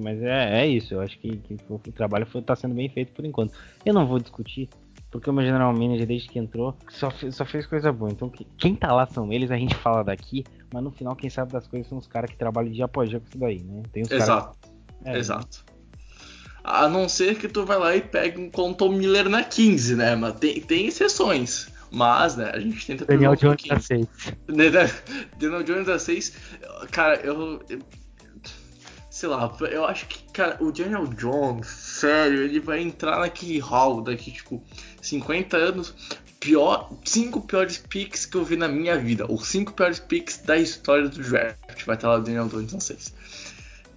Mas 0.02 0.20
é, 0.22 0.62
é 0.62 0.66
isso, 0.66 0.94
eu 0.94 1.00
acho 1.00 1.18
que, 1.20 1.36
que 1.36 1.56
o 1.68 1.78
trabalho 1.92 2.26
foi, 2.26 2.42
tá 2.42 2.56
sendo 2.56 2.74
bem 2.74 2.88
feito 2.88 3.12
por 3.12 3.24
enquanto. 3.24 3.54
Eu 3.86 3.94
não 3.94 4.04
vou 4.04 4.18
discutir, 4.18 4.68
porque 5.10 5.30
o 5.30 5.32
meu 5.32 5.44
general 5.44 5.72
manager, 5.72 6.06
desde 6.06 6.28
que 6.28 6.40
entrou, 6.40 6.76
só, 6.88 7.08
fez, 7.10 7.36
só 7.36 7.44
fez 7.44 7.66
coisa 7.66 7.92
boa. 7.92 8.10
Então, 8.10 8.30
quem 8.58 8.74
tá 8.74 8.92
lá 8.92 9.06
são 9.06 9.32
eles, 9.32 9.50
a 9.50 9.56
gente 9.56 9.74
fala 9.76 10.02
daqui, 10.02 10.44
mas 10.72 10.82
no 10.82 10.90
final, 10.90 11.14
quem 11.14 11.30
sabe 11.30 11.52
das 11.52 11.68
coisas 11.68 11.88
são 11.88 11.98
os 11.98 12.08
caras 12.08 12.30
que 12.30 12.36
trabalham 12.36 12.72
dia 12.72 12.84
após 12.84 13.08
dia 13.08 13.20
com 13.20 13.26
isso 13.28 13.38
daí, 13.38 13.62
né? 13.62 13.82
Tem 13.92 14.02
os 14.02 14.10
Exato. 14.10 14.58
É, 15.04 15.16
Exato. 15.16 15.64
A 16.62 16.88
não 16.88 17.08
ser 17.08 17.36
que 17.36 17.48
tu 17.48 17.64
vai 17.64 17.78
lá 17.78 17.96
e 17.96 18.00
pegue 18.00 18.40
um 18.40 18.50
Conton 18.50 18.90
Miller 18.90 19.28
na 19.28 19.42
15, 19.42 19.96
né? 19.96 20.14
Mas 20.14 20.34
tem, 20.34 20.60
tem 20.60 20.86
exceções. 20.86 21.68
Mas, 21.90 22.36
né, 22.36 22.50
a 22.54 22.60
gente 22.60 22.86
tenta 22.86 23.04
Daniel 23.06 23.34
Jones 23.34 23.64
um 23.68 23.74
a 23.74 23.80
6. 23.80 24.06
Daniel 25.38 25.62
Jones 25.64 25.88
a 25.88 25.98
6. 25.98 26.32
Cara, 26.90 27.16
eu, 27.16 27.60
eu. 27.68 27.80
Sei 29.10 29.28
lá, 29.28 29.54
eu 29.70 29.84
acho 29.84 30.06
que, 30.06 30.22
cara, 30.32 30.56
o 30.60 30.70
Daniel 30.70 31.06
Jones, 31.08 31.66
sério, 31.66 32.42
ele 32.42 32.60
vai 32.60 32.80
entrar 32.80 33.18
naquele 33.18 33.58
hall 33.58 34.00
daqui, 34.02 34.30
tipo, 34.30 34.62
50 35.02 35.56
anos. 35.56 35.94
Pior, 36.38 36.90
cinco 37.04 37.42
piores 37.42 37.76
picks 37.76 38.24
que 38.24 38.34
eu 38.34 38.44
vi 38.44 38.56
na 38.56 38.66
minha 38.66 38.96
vida. 38.96 39.30
Os 39.30 39.46
cinco 39.48 39.74
piores 39.74 39.98
picks 39.98 40.38
da 40.38 40.56
história 40.56 41.06
do 41.06 41.20
draft. 41.20 41.84
Vai 41.84 41.96
estar 41.96 42.08
lá 42.08 42.16
o 42.16 42.22
Daniel 42.22 42.48
Jones 42.48 42.72
na 42.72 42.80
6. 42.80 43.14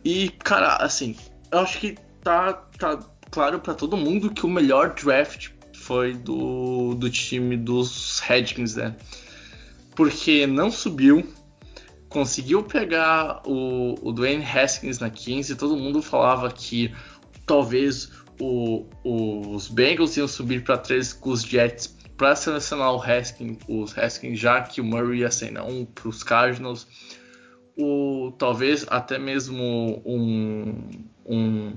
E, 0.03 0.29
cara, 0.43 0.75
assim, 0.77 1.15
eu 1.49 1.59
acho 1.59 1.79
que 1.79 1.95
tá, 2.23 2.53
tá 2.77 2.99
claro 3.29 3.59
para 3.59 3.73
todo 3.73 3.97
mundo 3.97 4.31
que 4.31 4.45
o 4.45 4.49
melhor 4.49 4.93
draft 4.95 5.49
foi 5.75 6.13
do, 6.13 6.95
do 6.95 7.09
time 7.09 7.57
dos 7.57 8.19
Redskins, 8.19 8.75
né? 8.75 8.95
Porque 9.95 10.47
não 10.47 10.71
subiu, 10.71 11.27
conseguiu 12.09 12.63
pegar 12.63 13.41
o, 13.45 13.95
o 14.01 14.11
Dwayne 14.11 14.43
Haskins 14.43 14.99
na 14.99 15.09
15, 15.09 15.55
todo 15.55 15.75
mundo 15.75 16.01
falava 16.01 16.49
que 16.51 16.93
talvez 17.45 18.11
o, 18.39 18.85
os 19.03 19.67
Bengals 19.67 20.15
iam 20.17 20.27
subir 20.27 20.63
para 20.63 20.77
13 20.77 21.15
com 21.15 21.29
os 21.31 21.43
Jets 21.43 21.87
para 22.17 22.35
selecionar 22.35 22.93
o 22.93 23.01
Haskins, 23.01 23.57
os 23.67 23.97
Haskins, 23.97 24.39
já 24.39 24.61
que 24.61 24.79
o 24.79 24.83
Murray 24.83 25.19
ia 25.19 25.31
ser 25.31 25.51
não 25.51 25.85
para 25.85 26.07
os 26.07 26.23
Cardinals. 26.23 26.87
O, 27.75 28.31
talvez 28.37 28.85
até 28.87 29.17
mesmo 29.17 30.01
um, 30.05 30.91
um 31.25 31.73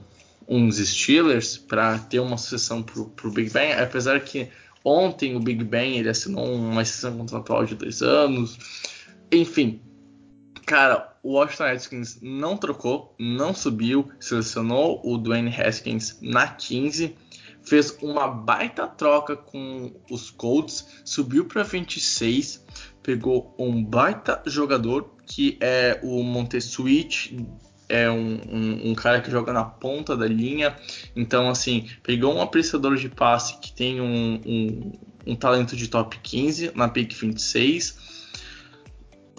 uns 0.49 0.77
Steelers 0.77 1.59
para 1.59 1.99
ter 1.99 2.21
uma 2.21 2.37
sucessão 2.37 2.83
para 2.83 3.01
o 3.01 3.31
Big 3.31 3.51
Ben, 3.51 3.73
apesar 3.73 4.21
que 4.21 4.49
ontem 4.85 5.35
o 5.35 5.41
Big 5.41 5.65
Ben 5.65 5.99
ele 5.99 6.09
assinou 6.09 6.55
uma 6.55 6.83
extensão 6.83 7.19
contratual 7.19 7.65
de 7.65 7.75
dois 7.75 8.03
anos. 8.03 8.59
Enfim, 9.33 9.81
Cara, 10.67 11.17
o 11.23 11.35
Washington 11.35 11.65
Redskins 11.65 12.19
não 12.21 12.57
trocou, 12.57 13.15
não 13.21 13.55
subiu, 13.55 14.11
selecionou 14.19 15.01
o 15.05 15.17
Dwayne 15.17 15.49
Haskins 15.49 16.19
na 16.21 16.49
15, 16.49 17.17
fez 17.63 17.97
uma 18.03 18.27
baita 18.27 18.89
troca 18.89 19.37
com 19.37 19.93
os 20.11 20.29
Colts, 20.29 21.03
subiu 21.05 21.45
para 21.45 21.63
26, 21.63 22.67
pegou 23.01 23.55
um 23.57 23.85
baita 23.85 24.43
jogador 24.47 25.15
que 25.25 25.57
é 25.61 26.01
o 26.03 26.21
Montesuit, 26.25 27.37
é 27.89 28.11
um, 28.11 28.41
um, 28.49 28.91
um, 28.91 28.95
cara 28.95 29.21
que 29.21 29.31
joga 29.31 29.53
na 29.53 29.65
ponta 29.65 30.17
da 30.17 30.27
linha. 30.27 30.77
Então, 31.15 31.49
assim, 31.49 31.89
pegou 32.03 32.35
um 32.35 32.41
apreciador 32.41 32.97
de 32.97 33.09
passe 33.09 33.59
que 33.59 33.73
tem 33.73 34.01
um, 34.01 34.41
um, 34.45 34.93
um 35.27 35.37
talento 35.37 35.77
de 35.77 35.89
top 35.89 36.19
15 36.23 36.73
na 36.75 36.89
pick 36.89 37.15
26 37.15 38.17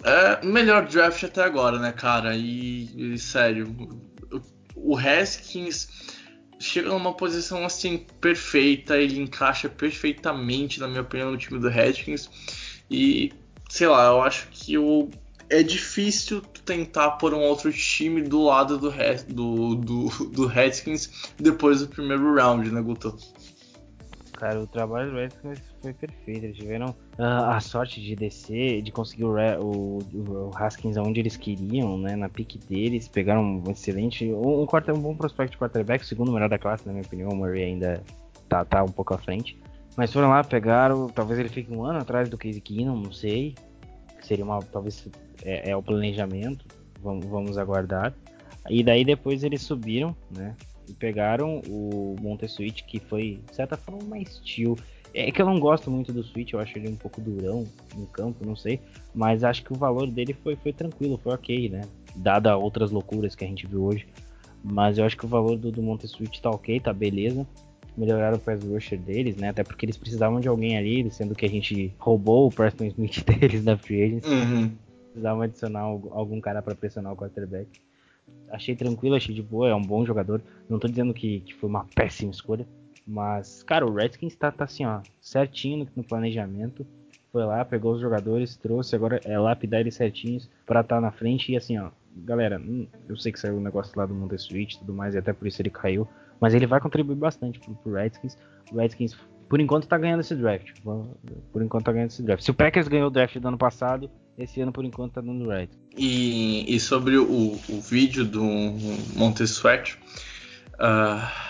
é 0.04 0.44
melhor 0.44 0.86
draft 0.86 1.22
até 1.24 1.42
agora, 1.42 1.78
né, 1.78 1.92
cara? 1.92 2.36
E, 2.36 3.14
e 3.14 3.18
sério, 3.18 3.74
o, 4.74 4.96
Haskins 4.96 5.88
chega 6.58 6.88
numa 6.88 7.14
posição 7.14 7.64
assim 7.64 8.06
perfeita, 8.20 8.96
ele 8.96 9.20
encaixa 9.20 9.68
perfeitamente, 9.68 10.80
na 10.80 10.88
minha 10.88 11.02
opinião, 11.02 11.30
no 11.32 11.36
time 11.36 11.58
do 11.58 11.68
Haskins. 11.68 12.30
E 12.90 13.32
sei 13.68 13.88
lá, 13.88 14.06
eu 14.06 14.22
acho 14.22 14.48
que 14.50 14.78
o 14.78 15.10
é 15.50 15.62
difícil 15.62 16.40
tentar 16.64 17.12
pôr 17.12 17.34
um 17.34 17.40
outro 17.40 17.72
time 17.72 18.22
do 18.22 18.44
lado 18.44 18.78
do, 18.78 18.90
do, 19.28 19.74
do, 19.74 20.08
do 20.30 20.46
Redskins 20.46 21.32
depois 21.38 21.80
do 21.80 21.88
primeiro 21.88 22.34
round, 22.34 22.70
né, 22.70 22.80
Guto? 22.80 23.16
Cara, 24.38 24.60
o 24.60 24.66
trabalho 24.68 25.10
do 25.10 25.16
Redskins 25.16 25.60
foi 25.82 25.92
perfeito. 25.92 26.44
Eles 26.44 26.56
tiveram 26.56 26.90
uh, 27.18 27.50
a 27.50 27.60
sorte 27.60 28.00
de 28.00 28.14
descer, 28.14 28.82
de 28.82 28.92
conseguir 28.92 29.24
o, 29.24 29.34
o, 29.60 29.98
o, 30.14 30.50
Haskins 30.54 30.96
onde 30.96 31.18
eles 31.18 31.36
queriam, 31.36 31.98
né? 31.98 32.14
Na 32.14 32.28
pique 32.28 32.56
deles. 32.56 33.08
Pegaram 33.08 33.42
um 33.42 33.68
excelente. 33.68 34.26
Um, 34.26 34.60
um, 34.60 34.66
um 34.94 35.00
bom 35.00 35.16
prospect 35.16 35.50
de 35.50 35.58
quarterback, 35.58 36.04
o 36.04 36.06
segundo 36.06 36.30
melhor 36.30 36.48
da 36.48 36.56
classe, 36.56 36.86
na 36.86 36.92
minha 36.92 37.04
opinião. 37.04 37.30
O 37.30 37.36
Murray 37.36 37.64
ainda 37.64 38.00
tá, 38.48 38.64
tá 38.64 38.84
um 38.84 38.92
pouco 38.92 39.12
à 39.12 39.18
frente. 39.18 39.58
Mas 39.96 40.12
foram 40.12 40.28
lá, 40.28 40.44
pegaram. 40.44 41.08
Talvez 41.08 41.40
ele 41.40 41.48
fique 41.48 41.72
um 41.72 41.82
ano 41.84 41.98
atrás 41.98 42.28
do 42.28 42.38
Casey 42.38 42.60
Keenum, 42.60 43.00
não 43.00 43.12
sei. 43.12 43.56
Seria 44.22 44.44
uma. 44.44 44.60
Talvez 44.62 45.06
é, 45.44 45.70
é 45.70 45.76
o 45.76 45.82
planejamento. 45.82 46.66
Vamos, 47.00 47.26
vamos 47.26 47.58
aguardar. 47.58 48.14
E 48.68 48.82
daí 48.82 49.04
depois 49.04 49.44
eles 49.44 49.62
subiram, 49.62 50.14
né? 50.30 50.54
E 50.88 50.92
pegaram 50.92 51.60
o 51.68 52.16
Montesuit, 52.20 52.84
que 52.84 52.98
foi, 52.98 53.40
de 53.48 53.54
certa 53.54 53.76
forma, 53.76 54.02
mais 54.04 54.34
steel. 54.36 54.76
É 55.14 55.30
que 55.30 55.40
eu 55.40 55.46
não 55.46 55.58
gosto 55.58 55.90
muito 55.90 56.12
do 56.12 56.22
Switch, 56.22 56.52
eu 56.52 56.60
acho 56.60 56.76
ele 56.76 56.88
um 56.88 56.96
pouco 56.96 57.20
durão 57.20 57.64
no 57.96 58.06
campo, 58.06 58.44
não 58.44 58.54
sei. 58.54 58.80
Mas 59.14 59.42
acho 59.42 59.64
que 59.64 59.72
o 59.72 59.76
valor 59.76 60.06
dele 60.06 60.34
foi, 60.34 60.54
foi 60.56 60.72
tranquilo, 60.72 61.18
foi 61.22 61.32
ok, 61.32 61.68
né? 61.70 61.82
Dada 62.14 62.56
outras 62.56 62.90
loucuras 62.90 63.34
que 63.34 63.44
a 63.44 63.48
gente 63.48 63.66
viu 63.66 63.84
hoje. 63.84 64.06
Mas 64.62 64.98
eu 64.98 65.04
acho 65.04 65.16
que 65.16 65.24
o 65.24 65.28
valor 65.28 65.56
do, 65.56 65.70
do 65.72 65.82
Montesuit 65.82 66.42
tá 66.42 66.50
ok, 66.50 66.80
tá 66.80 66.92
beleza. 66.92 67.46
Melhoraram 67.98 68.36
o 68.36 68.40
pass 68.40 68.62
rusher 68.62 68.98
deles, 68.98 69.36
né? 69.36 69.48
Até 69.48 69.64
porque 69.64 69.84
eles 69.84 69.96
precisavam 69.96 70.40
de 70.40 70.48
alguém 70.48 70.78
ali, 70.78 71.10
sendo 71.10 71.34
que 71.34 71.44
a 71.44 71.48
gente 71.48 71.92
roubou 71.98 72.46
o 72.46 72.52
Preston 72.52 72.84
Smith 72.84 73.24
deles 73.26 73.64
na 73.64 73.76
free 73.76 74.02
agency. 74.02 74.28
Uhum. 74.28 74.70
Precisavam 75.10 75.42
adicionar 75.42 75.80
algum 75.80 76.40
cara 76.40 76.62
para 76.62 76.74
pressionar 76.74 77.12
o 77.12 77.16
quarterback 77.16 77.68
achei 78.50 78.74
tranquilo, 78.74 79.14
achei 79.14 79.34
de 79.34 79.42
boa, 79.42 79.68
é 79.68 79.74
um 79.74 79.82
bom 79.82 80.04
jogador. 80.04 80.40
Não 80.68 80.78
tô 80.78 80.88
dizendo 80.88 81.14
que, 81.14 81.40
que 81.40 81.54
foi 81.54 81.68
uma 81.68 81.86
péssima 81.94 82.30
escolha, 82.30 82.66
mas, 83.06 83.62
cara, 83.62 83.86
o 83.86 83.94
Redskins 83.94 84.34
tá, 84.36 84.50
tá 84.50 84.64
assim, 84.64 84.84
ó, 84.84 85.00
certinho 85.20 85.78
no, 85.78 85.88
no 85.96 86.04
planejamento. 86.04 86.86
Foi 87.32 87.44
lá, 87.44 87.64
pegou 87.64 87.94
os 87.94 88.00
jogadores, 88.00 88.56
trouxe, 88.56 88.96
agora 88.96 89.20
é 89.24 89.38
lapidar 89.38 89.80
eles 89.80 89.94
certinhos 89.94 90.48
para 90.66 90.80
estar 90.80 90.96
tá 90.96 91.00
na 91.00 91.10
frente. 91.10 91.52
E 91.52 91.56
assim, 91.56 91.78
ó, 91.78 91.90
galera, 92.16 92.58
hum, 92.58 92.86
eu 93.08 93.16
sei 93.16 93.32
que 93.32 93.40
saiu 93.40 93.56
um 93.56 93.60
negócio 93.60 93.92
lá 93.96 94.06
do 94.06 94.14
Monte 94.14 94.38
Switch 94.38 94.74
e 94.74 94.78
tudo 94.78 94.94
mais, 94.94 95.14
e 95.14 95.18
até 95.18 95.32
por 95.32 95.46
isso 95.46 95.60
ele 95.60 95.70
caiu. 95.70 96.08
Mas 96.40 96.54
ele 96.54 96.66
vai 96.66 96.80
contribuir 96.80 97.16
bastante 97.16 97.58
pro, 97.58 97.74
pro 97.74 97.92
Redskins. 97.92 98.36
O 98.72 98.76
Redskins, 98.76 99.16
por 99.48 99.60
enquanto, 99.60 99.86
tá 99.86 99.98
ganhando 99.98 100.20
esse 100.20 100.34
draft. 100.34 100.72
Por 101.52 101.62
enquanto 101.62 101.84
tá 101.84 101.92
ganhando 101.92 102.10
esse 102.10 102.22
draft. 102.22 102.42
Se 102.42 102.50
o 102.50 102.54
Packers 102.54 102.88
ganhou 102.88 103.08
o 103.08 103.10
draft 103.10 103.36
do 103.38 103.48
ano 103.48 103.58
passado, 103.58 104.10
esse 104.36 104.60
ano, 104.60 104.72
por 104.72 104.84
enquanto, 104.84 105.14
tá 105.14 105.20
dando 105.20 105.48
right. 105.50 105.72
E, 105.96 106.64
e 106.74 106.78
sobre 106.78 107.16
o, 107.16 107.58
o 107.68 107.80
vídeo 107.80 108.24
do 108.24 108.44
Montessuet, 109.16 109.98
uh, 110.74 111.48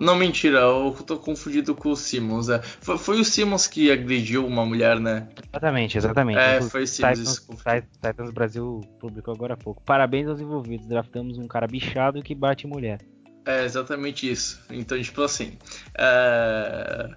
não, 0.00 0.14
mentira, 0.14 0.58
eu 0.58 0.92
tô 1.06 1.16
confundido 1.16 1.74
com 1.74 1.90
o 1.90 1.96
Simmons. 1.96 2.48
É. 2.48 2.60
Foi, 2.62 2.98
foi, 2.98 3.20
o 3.20 3.24
Simmons 3.24 3.66
que 3.66 3.90
agrediu 3.90 4.46
uma 4.46 4.64
mulher, 4.64 5.00
né? 5.00 5.28
Exatamente, 5.50 5.96
exatamente. 5.98 6.38
É, 6.38 6.60
foi 6.60 6.82
o 6.82 6.86
Simmons. 6.86 7.46
Titans, 7.46 7.84
Titans 8.02 8.30
Brasil 8.30 8.80
publicou 9.00 9.34
agora 9.34 9.54
há 9.54 9.56
pouco. 9.56 9.82
Parabéns 9.82 10.28
aos 10.28 10.40
envolvidos, 10.40 10.86
draftamos 10.86 11.38
um 11.38 11.46
cara 11.46 11.66
bichado 11.66 12.22
que 12.22 12.34
bate 12.34 12.66
mulher. 12.66 12.98
É 13.46 13.64
exatamente 13.64 14.30
isso. 14.30 14.60
Então, 14.68 15.00
tipo 15.00 15.22
assim. 15.22 15.56
É... 15.96 17.08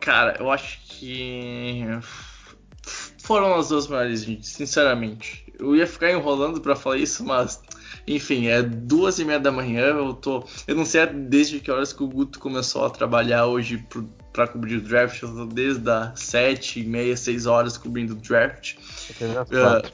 Cara, 0.00 0.36
eu 0.40 0.50
acho 0.50 0.80
que 0.84 1.84
foram 3.22 3.54
as 3.54 3.68
duas 3.68 3.86
melhores 3.86 4.24
vídeos, 4.24 4.48
sinceramente. 4.48 5.44
Eu 5.58 5.76
ia 5.76 5.86
ficar 5.86 6.10
enrolando 6.10 6.60
para 6.60 6.74
falar 6.74 6.96
isso, 6.96 7.24
mas 7.24 7.62
enfim, 8.06 8.48
é 8.48 8.62
duas 8.62 9.20
e 9.20 9.24
meia 9.24 9.38
da 9.38 9.52
manhã. 9.52 9.82
Eu 9.86 10.12
tô, 10.14 10.44
eu 10.66 10.74
não 10.74 10.84
sei 10.84 11.06
desde 11.06 11.60
que 11.60 11.70
horas 11.70 11.92
que 11.92 12.02
o 12.02 12.08
Guto 12.08 12.40
começou 12.40 12.84
a 12.84 12.90
trabalhar 12.90 13.46
hoje 13.46 13.86
para 14.32 14.48
cobrir 14.48 14.76
o 14.76 14.80
draft. 14.80 15.22
Eu 15.22 15.28
tô 15.28 15.46
desde 15.46 15.88
as 15.88 16.18
sete 16.20 16.80
e 16.80 16.84
meia, 16.84 17.16
seis 17.16 17.46
horas 17.46 17.76
cobrindo 17.76 18.14
o 18.14 18.16
draft. 18.16 18.74
Uh, 19.20 19.88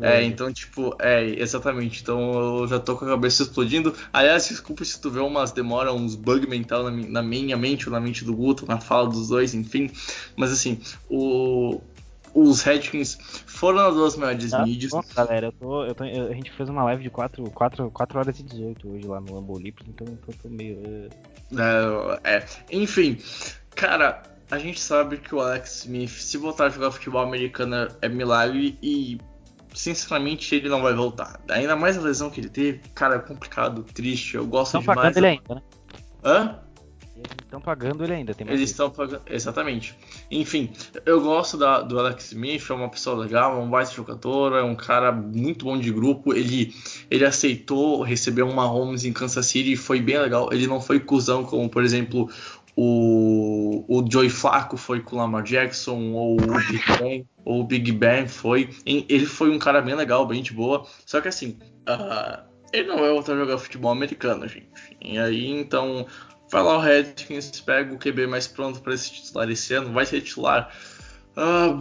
é, 0.00 0.22
então, 0.24 0.52
tipo, 0.52 0.96
é, 1.00 1.24
exatamente. 1.24 2.02
Então 2.02 2.60
eu 2.60 2.66
já 2.66 2.80
tô 2.80 2.96
com 2.96 3.04
a 3.04 3.08
cabeça 3.08 3.42
explodindo. 3.42 3.94
Aliás, 4.12 4.48
desculpa 4.48 4.84
se 4.84 5.00
tu 5.00 5.10
vê 5.10 5.20
umas 5.20 5.52
demora, 5.52 5.92
uns 5.92 6.16
bug 6.16 6.48
mental 6.48 6.84
na, 6.84 6.90
na 6.90 7.22
minha 7.22 7.56
mente 7.56 7.88
ou 7.88 7.92
na 7.92 8.00
mente 8.00 8.24
do 8.24 8.34
Guto, 8.34 8.66
na 8.66 8.80
fala 8.80 9.08
dos 9.08 9.28
dois, 9.28 9.54
enfim. 9.54 9.90
Mas 10.36 10.52
assim, 10.52 10.80
o, 11.08 11.80
os 12.34 12.62
Redskins 12.62 13.16
foram 13.46 13.78
as 13.78 13.94
duas 13.94 14.16
maiores 14.16 14.52
ah, 14.52 14.64
mídias. 14.64 14.90
Bom, 14.90 15.02
galera, 15.14 15.46
eu 15.46 15.52
tô, 15.52 15.84
eu 15.84 15.94
tô, 15.94 16.04
eu, 16.04 16.26
a 16.26 16.34
gente 16.34 16.50
fez 16.50 16.68
uma 16.68 16.82
live 16.84 17.02
de 17.02 17.10
4, 17.10 17.48
4, 17.50 17.90
4 17.90 18.18
horas 18.18 18.40
e 18.40 18.42
18 18.42 18.90
hoje 18.90 19.06
lá 19.06 19.20
no 19.20 19.34
Lambo 19.34 19.54
Olímpicos, 19.54 19.86
então 19.88 20.06
eu 20.08 20.16
tô, 20.16 20.32
tô 20.42 20.48
meio. 20.48 21.08
É, 22.24 22.36
é, 22.36 22.46
enfim, 22.72 23.18
cara, 23.76 24.22
a 24.50 24.58
gente 24.58 24.80
sabe 24.80 25.18
que 25.18 25.34
o 25.34 25.40
Alex 25.40 25.84
Smith, 25.84 26.10
se 26.10 26.36
voltar 26.36 26.66
a 26.66 26.68
jogar 26.68 26.90
futebol 26.90 27.22
americano, 27.22 27.88
é 28.02 28.08
milagre 28.08 28.76
e. 28.82 29.18
Sinceramente, 29.74 30.54
ele 30.54 30.68
não 30.68 30.80
vai 30.80 30.94
voltar. 30.94 31.40
Ainda 31.50 31.74
mais 31.74 31.98
a 31.98 32.00
lesão 32.00 32.30
que 32.30 32.40
ele 32.40 32.48
teve, 32.48 32.80
cara, 32.94 33.16
é 33.16 33.18
complicado, 33.18 33.82
triste. 33.82 34.36
Eu 34.36 34.46
gosto 34.46 34.78
Estão 34.78 34.94
demais. 34.94 35.16
Ele 35.16 35.26
ainda, 35.26 35.54
né? 35.56 35.62
Hã? 36.24 36.60
Eles 37.16 37.30
estão 37.42 37.60
pagando 37.60 38.02
ele 38.02 38.12
ainda, 38.12 38.34
tem 38.34 38.44
mais 38.44 38.58
Eles 38.58 38.70
estão 38.70 38.90
pagando, 38.90 39.22
exatamente. 39.26 39.96
Enfim, 40.30 40.72
eu 41.06 41.20
gosto 41.20 41.56
da, 41.56 41.80
do 41.80 41.98
Alex 41.98 42.32
Smith, 42.32 42.68
é 42.68 42.74
uma 42.74 42.88
pessoa 42.88 43.16
legal, 43.16 43.56
é 43.56 43.62
um 43.62 43.70
baita 43.70 43.92
jogador, 43.92 44.56
é 44.56 44.62
um 44.62 44.74
cara 44.74 45.12
muito 45.12 45.64
bom 45.64 45.78
de 45.78 45.92
grupo. 45.92 46.34
Ele, 46.34 46.74
ele 47.08 47.24
aceitou 47.24 48.02
receber 48.02 48.42
uma 48.42 48.64
Holmes 48.64 49.04
em 49.04 49.12
Kansas 49.12 49.46
City 49.46 49.72
e 49.72 49.76
foi 49.76 50.00
bem 50.00 50.18
legal. 50.18 50.52
Ele 50.52 50.66
não 50.66 50.80
foi 50.80 50.98
cuzão 50.98 51.44
como, 51.44 51.68
por 51.68 51.84
exemplo, 51.84 52.28
o, 52.76 53.84
o 53.88 54.04
Joey 54.10 54.30
Flacco 54.30 54.76
foi 54.76 55.00
com 55.00 55.16
o 55.16 55.18
Lamar 55.18 55.42
Jackson, 55.42 56.12
ou 56.12 56.34
o 56.34 56.46
Big 56.46 56.82
Ben, 56.98 57.28
ou 57.44 57.60
o 57.60 57.64
Big 57.64 57.92
Ben 57.92 58.28
foi. 58.28 58.70
Ele 58.84 59.26
foi 59.26 59.50
um 59.50 59.58
cara 59.58 59.80
bem 59.80 59.94
legal, 59.94 60.26
bem 60.26 60.42
de 60.42 60.52
boa. 60.52 60.86
Só 61.06 61.20
que 61.20 61.28
assim, 61.28 61.58
uh, 61.88 62.42
ele 62.72 62.88
não 62.88 63.04
é 63.04 63.10
outro 63.10 63.36
jogar 63.36 63.58
futebol 63.58 63.92
americano, 63.92 64.48
gente. 64.48 64.68
E 65.00 65.18
aí, 65.18 65.50
então, 65.50 66.06
Vai 66.50 66.62
lá 66.62 66.76
o 66.76 66.80
Redskins, 66.80 67.60
pega 67.60 67.92
o 67.92 67.98
QB 67.98 68.28
mais 68.28 68.46
pronto 68.46 68.80
para 68.80 68.94
esse 68.94 69.12
titular 69.12 69.50
esse 69.50 69.74
ano, 69.74 69.92
vai 69.92 70.06
ser 70.06 70.20
titular. 70.20 70.72
Ah, 71.36 71.76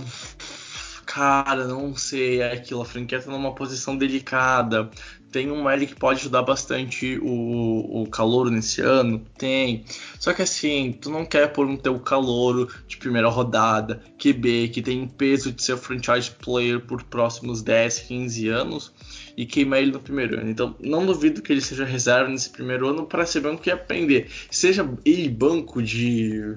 cara, 1.05 1.67
não 1.67 1.95
sei, 1.95 2.41
é 2.41 2.53
aquilo. 2.53 2.81
A 2.81 2.85
franquia 2.85 3.21
tá 3.21 3.29
numa 3.29 3.53
posição 3.53 3.95
delicada. 3.95 4.89
Tem 5.33 5.49
um 5.49 5.67
L 5.67 5.87
que 5.87 5.95
pode 5.95 6.19
ajudar 6.19 6.43
bastante 6.43 7.17
o, 7.17 8.03
o 8.03 8.07
calouro 8.07 8.51
nesse 8.51 8.81
ano? 8.81 9.25
Tem. 9.35 9.83
Só 10.19 10.31
que 10.31 10.43
assim, 10.43 10.95
tu 11.01 11.09
não 11.09 11.25
quer 11.25 11.51
pôr 11.51 11.65
um 11.65 11.75
teu 11.75 11.99
calouro 11.99 12.69
de 12.87 12.97
primeira 12.97 13.27
rodada, 13.27 13.99
QB, 14.19 14.69
que 14.69 14.79
tem 14.83 15.07
peso 15.07 15.51
de 15.51 15.63
ser 15.63 15.75
franchise 15.75 16.29
player 16.29 16.79
por 16.79 17.01
próximos 17.01 17.63
10, 17.63 18.01
15 18.01 18.47
anos 18.47 18.93
e 19.35 19.43
queimar 19.43 19.81
ele 19.81 19.91
no 19.91 19.99
primeiro 19.99 20.39
ano. 20.39 20.51
Então, 20.51 20.75
não 20.79 21.03
duvido 21.03 21.41
que 21.41 21.51
ele 21.51 21.61
seja 21.61 21.83
reserva 21.83 22.29
nesse 22.29 22.51
primeiro 22.51 22.87
ano 22.87 23.07
para 23.07 23.25
ser 23.25 23.39
banco 23.39 23.67
e 23.67 23.71
aprender. 23.71 24.29
Seja 24.51 24.87
ele 25.03 25.29
banco 25.29 25.81
de. 25.81 26.53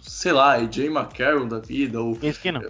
sei 0.00 0.32
lá, 0.32 0.58
Jay 0.70 0.86
McCarroll 0.86 1.46
da 1.46 1.58
vida. 1.58 2.00
Ou, 2.00 2.16
que 2.16 2.50
não. 2.50 2.62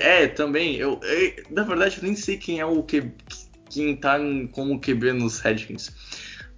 É, 0.00 0.26
também. 0.26 0.74
Eu, 0.74 0.98
eu, 1.02 1.44
na 1.50 1.62
verdade, 1.62 1.98
eu 1.98 2.02
nem 2.02 2.16
sei 2.16 2.36
quem 2.36 2.58
é 2.58 2.66
o 2.66 2.82
que 2.82 3.12
quem 3.74 3.96
tá 3.96 4.18
como 4.52 4.80
QB 4.80 5.12
nos 5.12 5.40
Redskins. 5.40 5.90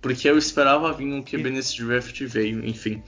Porque 0.01 0.29
eu 0.29 0.39
esperava 0.39 0.93
vir 0.93 1.13
um 1.13 1.23
QB 1.23 1.51
nesse 1.51 1.83
draft 1.83 2.21
e 2.21 2.27
veio, 2.27 2.65
enfim. 2.65 3.03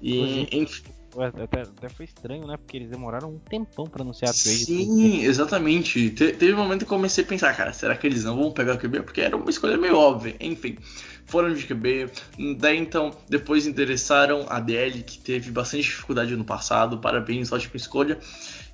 E, 0.00 0.48
enfim. 0.56 0.84
Até, 1.18 1.62
até, 1.62 1.88
foi 1.88 2.04
estranho, 2.04 2.46
né? 2.46 2.56
Porque 2.56 2.76
eles 2.76 2.88
demoraram 2.88 3.30
um 3.30 3.38
tempão 3.38 3.84
pra 3.84 4.02
anunciar 4.02 4.30
a 4.30 4.34
trade. 4.34 4.64
Sim, 4.64 5.24
exatamente. 5.24 6.10
Te, 6.10 6.32
teve 6.32 6.54
um 6.54 6.58
momento 6.58 6.80
que 6.80 6.84
eu 6.84 6.96
comecei 6.96 7.24
a 7.24 7.26
pensar, 7.26 7.54
cara, 7.56 7.72
será 7.72 7.96
que 7.96 8.06
eles 8.06 8.22
não 8.24 8.36
vão 8.36 8.52
pegar 8.52 8.74
o 8.74 8.78
QB? 8.78 9.02
Porque 9.02 9.20
era 9.20 9.36
uma 9.36 9.50
escolha 9.50 9.76
meio 9.76 9.96
óbvia. 9.96 10.36
Enfim, 10.38 10.78
foram 11.26 11.52
de 11.52 11.66
QB. 11.66 12.10
Daí 12.58 12.78
então, 12.78 13.10
depois 13.28 13.66
interessaram 13.66 14.46
a 14.48 14.60
DL, 14.60 15.02
que 15.02 15.18
teve 15.18 15.50
bastante 15.50 15.82
dificuldade 15.82 16.36
no 16.36 16.44
passado. 16.44 16.98
Parabéns, 16.98 17.50
ótima 17.50 17.76
escolha. 17.76 18.16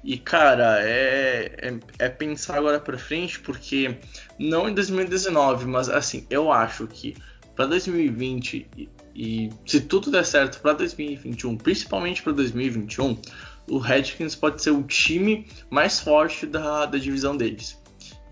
E 0.06 0.16
cara, 0.16 0.80
é, 0.88 1.52
é, 1.60 1.78
é, 1.98 2.08
pensar 2.08 2.58
agora 2.58 2.78
pra 2.78 2.96
frente, 2.96 3.40
porque 3.40 3.98
não 4.38 4.68
em 4.68 4.72
2019, 4.72 5.66
mas 5.66 5.88
assim, 5.88 6.24
eu 6.30 6.52
acho 6.52 6.86
que 6.86 7.16
para 7.56 7.66
2020 7.66 8.68
e, 8.76 8.88
e, 9.16 9.50
se 9.66 9.80
tudo 9.80 10.08
der 10.08 10.24
certo 10.24 10.60
para 10.60 10.74
2021, 10.74 11.56
principalmente 11.56 12.22
para 12.22 12.32
2021, 12.34 13.20
o 13.68 13.78
Redskins 13.78 14.36
pode 14.36 14.62
ser 14.62 14.70
o 14.70 14.84
time 14.84 15.44
mais 15.68 15.98
forte 15.98 16.46
da, 16.46 16.86
da 16.86 16.98
divisão 16.98 17.36
deles. 17.36 17.76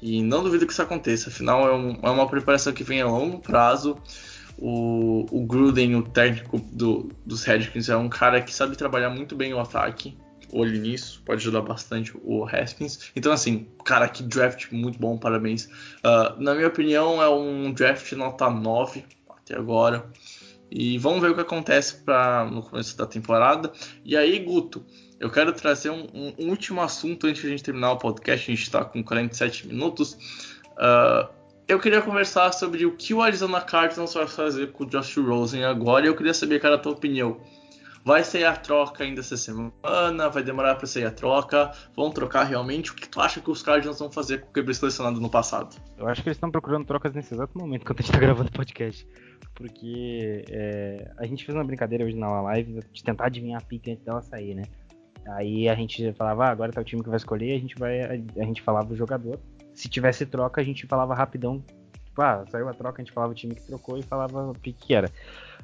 E 0.01 0.22
não 0.22 0.45
duvido 0.45 0.68
que 0.68 0.72
isso 0.72 0.83
aconteça, 0.83 1.29
afinal 1.29 1.68
é, 1.68 1.75
um, 1.75 1.99
é 2.05 2.09
uma 2.09 2.29
preparação 2.29 2.72
que 2.72 2.85
vem 2.85 3.01
a 3.03 3.07
longo 3.09 3.41
prazo. 3.41 3.99
O, 4.57 5.27
o 5.29 5.45
Gruden, 5.45 5.97
o 5.97 6.05
técnico 6.05 6.61
do, 6.70 7.11
dos 7.27 7.43
Redskins, 7.43 7.89
é 7.89 7.97
um 7.97 8.09
cara 8.09 8.41
que 8.41 8.55
sabe 8.55 8.77
trabalhar 8.77 9.11
muito 9.11 9.35
bem 9.35 9.53
o 9.53 9.59
ataque 9.59 10.16
olho 10.53 10.79
nisso, 10.81 11.23
pode 11.25 11.41
ajudar 11.41 11.63
bastante 11.63 12.13
o 12.23 12.45
Haskins. 12.45 13.11
Então, 13.15 13.33
assim, 13.33 13.67
cara, 13.85 14.09
que 14.09 14.23
draft 14.23 14.71
muito 14.73 14.99
bom, 14.99 15.17
parabéns. 15.17 15.67
Uh, 15.67 16.41
na 16.41 16.55
minha 16.55 16.69
opinião, 16.69 17.23
é 17.23 17.29
um 17.29 17.73
draft 17.73 18.13
nota 18.13 18.51
9 18.51 19.05
até 19.29 19.57
agora. 19.57 20.05
E 20.71 20.99
vamos 20.99 21.21
ver 21.21 21.31
o 21.31 21.35
que 21.35 21.41
acontece 21.41 21.97
pra, 22.03 22.45
no 22.45 22.63
começo 22.63 22.97
da 22.97 23.07
temporada. 23.07 23.71
E 24.05 24.17
aí, 24.17 24.39
Guto, 24.41 24.85
eu 25.21 25.31
quero 25.31 25.53
trazer 25.53 25.91
um, 25.91 26.35
um 26.39 26.49
último 26.49 26.81
assunto 26.81 27.27
antes 27.27 27.41
de 27.41 27.47
a 27.47 27.51
gente 27.51 27.63
terminar 27.63 27.93
o 27.93 27.99
podcast. 27.99 28.51
A 28.51 28.55
gente 28.55 28.65
está 28.65 28.85
com 28.85 29.03
47 29.03 29.69
minutos. 29.69 30.15
Uh, 30.73 31.29
eu 31.67 31.79
queria 31.79 32.03
conversar 32.03 32.53
sobre 32.53 32.85
o 32.85 32.97
que 32.97 33.15
o 33.15 33.23
Arizona 33.23 33.61
Cardinals 33.61 34.13
vai 34.15 34.27
fazer 34.27 34.73
com 34.73 34.85
o 34.85 34.87
Josh 34.87 35.17
Rosen 35.17 35.65
agora. 35.65 36.05
E 36.05 36.09
eu 36.09 36.17
queria 36.17 36.35
saber, 36.35 36.61
cara, 36.61 36.75
a 36.75 36.79
tua 36.79 36.93
opinião. 36.93 37.41
Vai 38.05 38.23
sair 38.23 38.45
a 38.45 38.55
troca 38.55 39.03
ainda 39.03 39.21
essa 39.21 39.35
semana? 39.35 39.73
Vai 40.31 40.43
demorar 40.43 40.75
para 40.75 40.87
sair 40.87 41.07
a 41.07 41.11
troca? 41.11 41.73
Vão 41.97 42.11
trocar 42.11 42.45
realmente? 42.45 42.93
O 42.93 42.95
que 42.95 43.09
tu 43.09 43.19
acha 43.19 43.41
que 43.41 43.51
os 43.51 43.63
Cardinals 43.63 43.99
vão 43.99 44.13
fazer 44.13 44.43
com 44.43 44.51
o 44.51 44.53
QB 44.53 44.75
selecionado 44.75 45.19
no 45.19 45.31
passado? 45.31 45.75
Eu 45.97 46.07
acho 46.07 46.23
que 46.23 46.29
eles 46.29 46.37
estão 46.37 46.51
procurando 46.51 46.85
trocas 46.85 47.15
nesse 47.15 47.33
exato 47.33 47.57
momento, 47.57 47.87
quando 47.87 48.01
a 48.01 48.03
gente 48.03 48.11
está 48.11 48.21
gravando 48.21 48.51
o 48.51 48.53
podcast. 48.53 49.09
Porque 49.55 50.45
é, 50.51 51.11
a 51.17 51.25
gente 51.25 51.47
fez 51.47 51.57
uma 51.57 51.65
brincadeira 51.65 52.05
hoje 52.05 52.15
na 52.15 52.43
live 52.43 52.81
de 52.93 53.03
tentar 53.03 53.27
adivinhar 53.27 53.63
a 53.63 53.65
pique 53.65 53.93
antes 53.93 54.05
dela 54.05 54.21
sair, 54.21 54.55
né? 54.55 54.65
Aí 55.27 55.67
a 55.67 55.75
gente 55.75 56.13
falava, 56.13 56.45
ah, 56.45 56.51
agora 56.51 56.73
tá 56.73 56.83
o 56.83 56.85
time 56.85 57.03
que 57.03 57.09
vai 57.09 57.17
escolher, 57.17 57.57
a 57.57 57.59
gente 57.59 57.75
vai. 57.77 58.03
A 58.03 58.45
gente 58.45 58.61
falava 58.61 58.93
o 58.93 58.97
jogador. 58.97 59.41
Se 59.73 59.89
tivesse 59.89 60.27
troca, 60.27 60.61
a 60.61 60.65
gente 60.65 60.87
falava 60.87 61.15
rapidão. 61.15 61.65
Tipo, 62.05 62.21
ah, 62.21 62.45
saiu 62.51 62.69
a 62.69 62.75
troca, 62.75 63.01
a 63.01 63.05
gente 63.05 63.15
falava 63.15 63.33
o 63.33 63.35
time 63.35 63.55
que 63.55 63.63
trocou 63.63 63.97
e 63.97 64.03
falava 64.03 64.51
o 64.51 64.55
pique 64.55 64.89
que 64.89 64.95
era. 64.95 65.11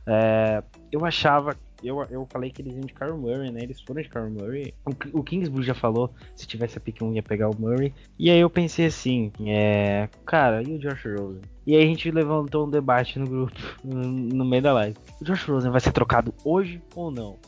É, 0.07 0.62
eu 0.91 1.05
achava 1.05 1.55
eu, 1.83 2.03
eu 2.11 2.26
falei 2.31 2.51
que 2.51 2.62
eles 2.62 2.74
iam 2.74 2.85
de 2.85 2.93
Carl 2.93 3.16
Murray, 3.16 3.51
né? 3.51 3.61
Eles 3.62 3.81
foram 3.81 4.03
de 4.03 4.09
Carl 4.09 4.31
Murray. 4.31 4.74
O, 4.85 5.20
o 5.20 5.22
Kingsbury 5.22 5.64
já 5.64 5.74
falou, 5.74 6.12
se 6.35 6.47
tivesse 6.47 6.78
a 6.78 6.81
pick 6.81 7.01
1 7.01 7.14
ia 7.14 7.22
pegar 7.22 7.49
o 7.49 7.59
Murray. 7.59 7.95
E 8.18 8.31
aí 8.31 8.41
eu 8.41 8.51
pensei 8.51 8.87
assim, 8.87 9.33
é, 9.47 10.09
cara, 10.24 10.62
e 10.62 10.74
o 10.74 10.78
Josh 10.78 11.05
Rosen? 11.05 11.43
E 11.66 11.76
aí 11.76 11.83
a 11.83 11.87
gente 11.87 12.11
levantou 12.11 12.66
um 12.66 12.70
debate 12.70 13.18
no 13.18 13.26
grupo, 13.26 13.53
no, 13.85 14.03
no 14.03 14.45
meio 14.45 14.62
da 14.62 14.72
live. 14.72 14.97
O 15.20 15.24
Josh 15.24 15.45
Rosen 15.45 15.70
vai 15.70 15.81
ser 15.81 15.93
trocado 15.93 16.35
hoje 16.45 16.83
ou 16.95 17.11
não? 17.11 17.39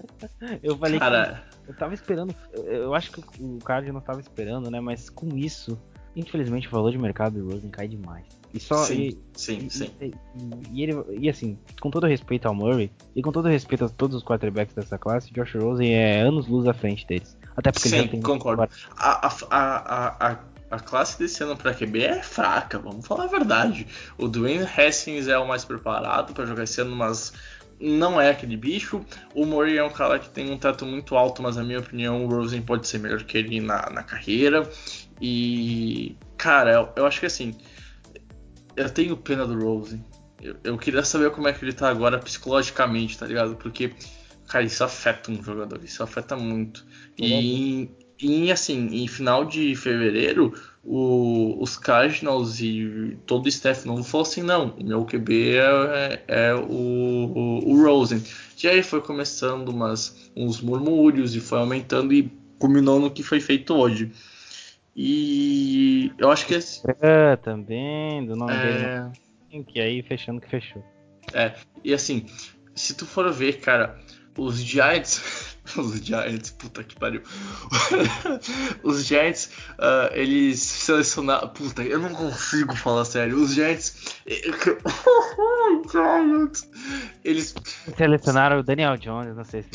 eu 0.62 0.76
falei 0.76 0.98
cara... 0.98 1.44
que 1.64 1.70
eu 1.70 1.76
tava 1.76 1.94
esperando, 1.94 2.34
eu 2.52 2.94
acho 2.94 3.12
que 3.12 3.20
o 3.40 3.58
Cardinals 3.58 4.04
tava 4.04 4.20
esperando, 4.20 4.70
né? 4.70 4.80
Mas 4.80 5.08
com 5.08 5.36
isso, 5.36 5.78
infelizmente 6.16 6.68
o 6.68 6.70
valor 6.70 6.90
de 6.90 6.98
mercado 6.98 7.40
do 7.40 7.50
Rosen 7.50 7.70
cai 7.70 7.86
demais. 7.86 8.39
E 8.52 8.60
só. 8.60 8.84
Sim, 8.84 9.08
e, 9.08 9.18
sim, 9.34 9.58
e, 9.66 9.70
sim. 9.70 9.90
E, 10.00 10.12
e, 10.72 10.82
ele, 10.82 11.04
e 11.18 11.28
assim, 11.28 11.58
com 11.80 11.90
todo 11.90 12.06
respeito 12.06 12.46
ao 12.46 12.54
Murray, 12.54 12.90
e 13.14 13.22
com 13.22 13.30
todo 13.30 13.48
respeito 13.48 13.84
a 13.84 13.88
todos 13.88 14.16
os 14.16 14.24
quarterbacks 14.24 14.74
dessa 14.74 14.98
classe, 14.98 15.32
Josh 15.32 15.54
Rosen 15.54 15.94
é 15.94 16.20
anos 16.20 16.48
luz 16.48 16.66
à 16.66 16.74
frente 16.74 17.06
deles. 17.06 17.38
Até 17.56 17.70
porque 17.70 17.88
sim, 17.88 17.96
ele 17.96 18.04
já 18.04 18.10
tem. 18.10 18.22
concordo. 18.22 18.62
A, 18.96 19.26
a, 19.26 19.32
a, 19.50 20.30
a, 20.30 20.38
a 20.70 20.80
classe 20.80 21.18
desse 21.18 21.42
ano 21.42 21.56
para 21.56 21.74
QB 21.74 22.02
é 22.02 22.22
fraca, 22.22 22.78
vamos 22.78 23.06
falar 23.06 23.24
a 23.24 23.28
verdade. 23.28 23.86
O 24.18 24.28
Dwayne 24.28 24.64
Haskins 24.64 25.28
é 25.28 25.38
o 25.38 25.46
mais 25.46 25.64
preparado 25.64 26.32
para 26.32 26.46
jogar 26.46 26.64
esse 26.64 26.80
ano, 26.80 26.94
mas 26.94 27.32
não 27.80 28.20
é 28.20 28.30
aquele 28.30 28.56
bicho. 28.56 29.04
O 29.34 29.46
Murray 29.46 29.78
é 29.78 29.84
um 29.84 29.90
cara 29.90 30.18
que 30.18 30.28
tem 30.28 30.50
um 30.50 30.58
teto 30.58 30.84
muito 30.84 31.16
alto, 31.16 31.42
mas 31.42 31.56
na 31.56 31.64
minha 31.64 31.78
opinião 31.78 32.24
o 32.24 32.28
Rosen 32.28 32.62
pode 32.62 32.86
ser 32.86 32.98
melhor 32.98 33.22
que 33.24 33.38
ele 33.38 33.60
na, 33.60 33.88
na 33.90 34.02
carreira. 34.02 34.68
E, 35.20 36.16
cara, 36.36 36.72
eu, 36.72 36.88
eu 36.96 37.06
acho 37.06 37.20
que 37.20 37.26
assim, 37.26 37.56
eu 38.82 38.90
tenho 38.90 39.16
pena 39.16 39.46
do 39.46 39.58
Rose. 39.58 40.00
Eu, 40.42 40.56
eu, 40.64 40.78
queria 40.78 41.04
saber 41.04 41.30
como 41.30 41.48
é 41.48 41.52
que 41.52 41.64
ele 41.64 41.72
tá 41.72 41.88
agora 41.88 42.18
psicologicamente, 42.18 43.18
tá 43.18 43.26
ligado? 43.26 43.56
Porque, 43.56 43.92
cara, 44.46 44.64
isso 44.64 44.82
afeta 44.82 45.30
um 45.30 45.42
jogador, 45.42 45.82
isso 45.84 46.02
afeta 46.02 46.36
muito. 46.36 46.84
E, 47.18 47.90
e 48.20 48.50
assim, 48.50 48.88
em 48.88 49.06
final 49.06 49.44
de 49.44 49.74
fevereiro, 49.76 50.54
o, 50.82 51.62
os 51.62 51.76
Cardinals 51.76 52.60
e 52.60 53.18
todo 53.26 53.44
o 53.44 53.48
staff 53.48 53.86
novo 53.86 54.02
falou 54.02 54.26
assim: 54.26 54.42
não, 54.42 54.70
o 54.70 54.84
meu 54.84 55.04
QB 55.04 55.56
é, 55.56 55.58
é, 55.58 56.48
é 56.48 56.54
o, 56.54 56.60
o, 56.62 57.70
o, 57.70 57.82
Rosen. 57.84 58.22
E 58.62 58.68
aí 58.68 58.82
foi 58.82 59.00
começando 59.00 59.68
umas, 59.68 60.30
uns 60.36 60.60
murmúrios 60.60 61.34
e 61.34 61.40
foi 61.40 61.58
aumentando 61.58 62.12
e 62.12 62.30
culminou 62.58 62.98
no 62.98 63.10
que 63.10 63.22
foi 63.22 63.40
feito 63.40 63.74
hoje. 63.74 64.10
E 65.02 66.12
eu 66.18 66.30
acho 66.30 66.46
que 66.46 66.52
esse. 66.52 66.82
É, 67.00 67.34
também, 67.36 68.26
do 68.26 68.36
nome 68.36 68.52
é... 68.52 69.08
dele. 69.48 69.64
Que 69.64 69.80
aí 69.80 70.02
fechando 70.02 70.42
que 70.42 70.50
fechou. 70.50 70.84
É, 71.32 71.54
e 71.82 71.94
assim, 71.94 72.26
se 72.74 72.94
tu 72.94 73.06
for 73.06 73.32
ver, 73.32 73.60
cara, 73.60 73.98
os 74.36 74.62
Giants. 74.62 75.48
Os 75.76 76.00
Giants, 76.00 76.50
puta 76.50 76.82
que 76.82 76.96
pariu. 76.96 77.22
Os 78.82 79.04
Giants, 79.04 79.50
uh, 79.78 80.12
eles 80.12 80.60
selecionaram. 80.60 81.48
Puta, 81.48 81.82
eu 81.82 81.98
não 81.98 82.10
consigo 82.10 82.74
falar 82.76 83.04
sério. 83.04 83.36
Os 83.36 83.54
Giants. 83.54 84.16
Giants. 85.90 86.68
Eles. 87.24 87.54
Selecionaram 87.96 88.60
o 88.60 88.62
Daniel 88.62 88.96
Jones, 88.96 89.36
não 89.36 89.44
sei 89.44 89.62
se. 89.62 89.70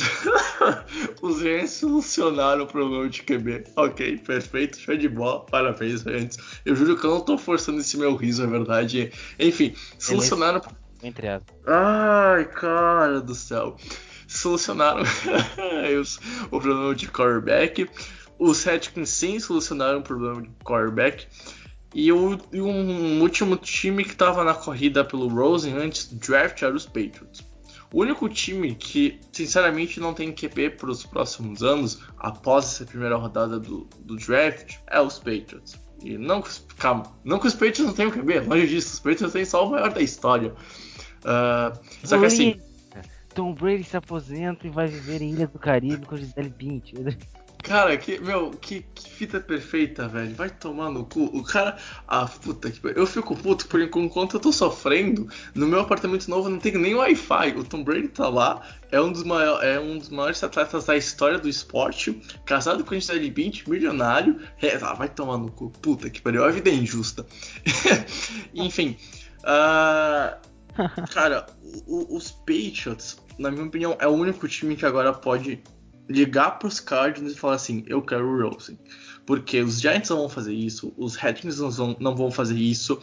Os 1.22 1.40
Giants 1.40 1.72
solucionaram 1.72 2.64
o 2.64 2.68
problema 2.68 3.08
de 3.10 3.22
QB. 3.24 3.66
Ok, 3.76 4.18
perfeito, 4.20 4.80
show 4.80 4.98
de 4.98 5.08
bola. 5.08 5.46
Parabéns, 5.46 6.02
Giants. 6.02 6.38
Eu 6.66 6.76
juro 6.76 6.98
que 6.98 7.06
eu 7.06 7.12
não 7.12 7.22
tô 7.22 7.38
forçando 7.38 7.80
esse 7.80 7.98
meu 7.98 8.16
riso, 8.16 8.44
é 8.44 8.48
verdade. 8.48 9.12
Enfim, 9.40 9.76
solucionaram. 10.00 10.62
Entre 11.04 11.28
as. 11.28 11.44
Ai, 11.68 12.46
cara 12.46 13.22
do 13.22 13.36
céu 13.36 13.78
solucionaram 14.38 15.04
o 16.52 16.60
problema 16.60 16.96
de 16.96 17.08
quarterback. 17.08 17.90
Os 18.38 18.64
Redskins 18.64 19.10
sim 19.10 19.40
solucionaram 19.40 20.00
o 20.00 20.04
problema 20.04 20.42
de 20.42 20.50
quarterback. 20.64 21.28
E, 21.94 22.12
o, 22.12 22.38
e 22.52 22.62
um 22.62 23.22
último 23.22 23.56
time 23.56 24.04
que 24.04 24.12
estava 24.12 24.44
na 24.44 24.54
corrida 24.54 25.06
pelo 25.06 25.30
Rosen 25.30 25.74
antes 25.78 26.08
do 26.08 26.18
draft 26.18 26.62
era 26.62 26.76
os 26.76 26.86
Patriots. 26.86 27.42
O 27.94 28.02
único 28.02 28.28
time 28.28 28.76
que, 28.76 29.22
sinceramente, 29.32 30.02
não 30.02 30.14
tem 30.14 30.34
QB 30.34 30.72
para 30.72 30.92
os 30.92 31.06
próximos 31.06 31.64
anos, 31.64 32.02
após 32.18 32.66
essa 32.66 32.86
primeira 32.86 33.16
rodada 33.16 33.58
do, 33.58 33.88
do 34.00 34.18
draft, 34.18 34.76
é 34.88 35.00
os 35.00 35.18
Patriots. 35.18 35.80
E 36.04 36.18
não, 36.18 36.44
calma, 36.78 37.16
não 37.24 37.40
que 37.40 37.48
os 37.48 37.54
Patriots 37.54 37.86
não 37.86 37.94
tenham 37.94 38.12
QB, 38.12 38.42
longe 38.42 38.68
disso, 38.68 38.94
os 38.94 39.00
Patriots 39.00 39.32
têm 39.32 39.46
só 39.46 39.66
o 39.66 39.72
maior 39.72 39.94
da 39.94 40.02
história. 40.02 40.54
Uh, 41.22 41.80
só 42.04 42.20
que 42.20 42.26
assim. 42.26 42.60
Tom 43.36 43.54
Brady 43.54 43.84
se 43.84 43.98
aposenta 43.98 44.66
e 44.66 44.70
vai 44.70 44.88
viver 44.88 45.22
em 45.22 45.32
Ilha 45.32 45.46
do 45.46 45.60
Caribe 45.60 46.06
com 46.06 46.16
Gisele 46.16 46.50
Bündchen. 46.50 47.06
Cara, 47.62 47.98
que, 47.98 48.20
meu, 48.20 48.52
que, 48.52 48.86
que, 48.94 49.10
fita 49.10 49.40
perfeita, 49.40 50.08
velho. 50.08 50.34
Vai 50.36 50.50
tomar 50.52 50.90
no 50.90 51.04
cu. 51.04 51.26
O 51.36 51.44
cara. 51.44 51.78
Ah, 52.08 52.26
puta 52.28 52.70
que. 52.70 52.80
Eu 52.96 53.06
fico 53.06 53.36
puto 53.36 53.68
porque 53.68 54.00
enquanto 54.00 54.36
eu 54.36 54.40
tô 54.40 54.54
sofrendo, 54.54 55.28
no 55.54 55.68
meu 55.68 55.80
apartamento 55.80 56.30
novo 56.30 56.48
não 56.48 56.60
tem 56.60 56.78
nem 56.78 56.94
Wi-Fi. 56.94 57.56
O 57.58 57.64
Tom 57.64 57.84
Brady 57.84 58.08
tá 58.10 58.30
lá, 58.30 58.62
é 58.92 59.02
um 59.02 59.12
dos, 59.12 59.24
maior, 59.24 59.64
é 59.64 59.80
um 59.80 59.98
dos 59.98 60.10
maiores 60.10 60.44
atletas 60.44 60.86
da 60.86 60.96
história 60.96 61.40
do 61.40 61.50
esporte, 61.50 62.14
casado 62.46 62.86
com 62.86 62.94
a 62.94 63.00
Gisele 63.00 63.32
Bündchen, 63.32 63.68
milionário. 63.68 64.40
É, 64.62 64.76
ah, 64.76 64.94
vai 64.94 65.10
tomar 65.10 65.40
no 65.40 65.52
cu. 65.52 65.72
Puta 65.82 66.10
que 66.10 66.22
pariu. 66.22 66.46
A 66.46 66.52
vida 66.52 66.70
é 66.70 66.74
injusta. 66.74 67.26
Enfim. 68.54 68.96
Uh, 69.40 70.38
cara, 71.12 71.48
o, 71.88 72.16
os 72.16 72.32
Patriots 72.32 73.25
na 73.38 73.52
minha 73.52 73.66
opinião, 73.66 73.96
é 74.00 74.08
o 74.08 74.12
único 74.12 74.48
time 74.48 74.76
que 74.76 74.86
agora 74.86 75.14
pode 75.14 75.62
ligar 76.08 76.60
para 76.60 76.68
os 76.68 76.80
Cardinals 76.80 77.34
e 77.34 77.38
falar 77.38 77.56
assim: 77.56 77.84
eu 77.88 78.02
quero 78.02 78.28
o 78.28 78.50
Rosen. 78.50 78.78
Porque 79.26 79.62
os 79.62 79.82
Giants 79.82 80.10
não 80.10 80.18
vão 80.18 80.30
fazer 80.30 80.54
isso, 80.54 80.94
os 80.98 81.16
Redskins 81.16 81.60
não 81.60 81.72
vão, 81.72 81.98
não 82.00 82.16
vão 82.16 82.32
fazer 82.32 82.58
isso. 82.58 83.00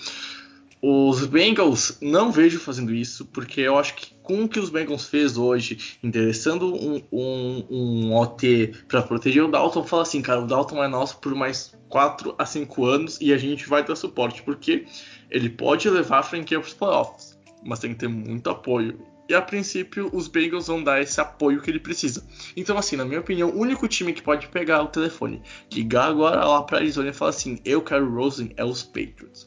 Os 0.85 1.25
Bengals 1.27 1.97
não 2.03 2.33
vejo 2.33 2.59
fazendo 2.59 2.93
isso, 2.93 3.25
porque 3.27 3.61
eu 3.61 3.79
acho 3.79 3.95
que 3.95 4.13
com 4.21 4.43
o 4.43 4.49
que 4.49 4.59
os 4.59 4.69
Bengals 4.69 5.07
fez 5.07 5.37
hoje, 5.37 5.97
interessando 6.03 6.75
um, 6.75 7.01
um, 7.13 7.67
um 7.71 8.17
OT 8.17 8.73
para 8.89 9.01
proteger 9.01 9.45
o 9.45 9.49
Dalton, 9.49 9.85
fala 9.85 10.03
assim, 10.03 10.21
cara, 10.21 10.41
o 10.41 10.47
Dalton 10.47 10.83
é 10.83 10.89
nosso 10.89 11.19
por 11.19 11.37
mais 11.37 11.73
4 11.89 12.35
a 12.37 12.45
5 12.45 12.85
anos 12.85 13.19
e 13.21 13.33
a 13.33 13.39
gente 13.39 13.69
vai 13.69 13.85
dar 13.85 13.95
suporte, 13.95 14.43
porque 14.43 14.85
ele 15.31 15.51
pode 15.51 15.89
levar 15.89 16.19
a 16.19 16.23
franquia 16.25 16.59
para 16.59 16.67
os 16.67 16.75
playoffs, 16.75 17.39
mas 17.65 17.79
tem 17.79 17.93
que 17.93 18.01
ter 18.01 18.09
muito 18.09 18.51
apoio. 18.51 18.99
E 19.33 19.35
a 19.35 19.41
princípio, 19.41 20.11
os 20.13 20.29
Bengals 20.29 20.67
vão 20.67 20.85
dar 20.85 21.01
esse 21.01 21.19
apoio 21.19 21.63
que 21.63 21.71
ele 21.71 21.81
precisa. 21.81 22.23
Então, 22.55 22.77
assim, 22.77 22.97
na 22.97 23.05
minha 23.07 23.21
opinião, 23.21 23.49
o 23.49 23.61
único 23.61 23.89
time 23.89 24.13
que 24.13 24.21
pode 24.21 24.47
pegar 24.49 24.83
o 24.83 24.89
telefone, 24.89 25.41
ligar 25.73 26.11
agora 26.11 26.45
lá 26.45 26.63
para 26.63 26.77
Arizona 26.77 27.09
e 27.09 27.15
falar 27.15 27.31
assim: 27.31 27.59
eu 27.65 27.81
quero 27.81 28.15
Rosen, 28.15 28.53
é 28.59 28.63
os 28.63 28.83
Patriots. 28.83 29.47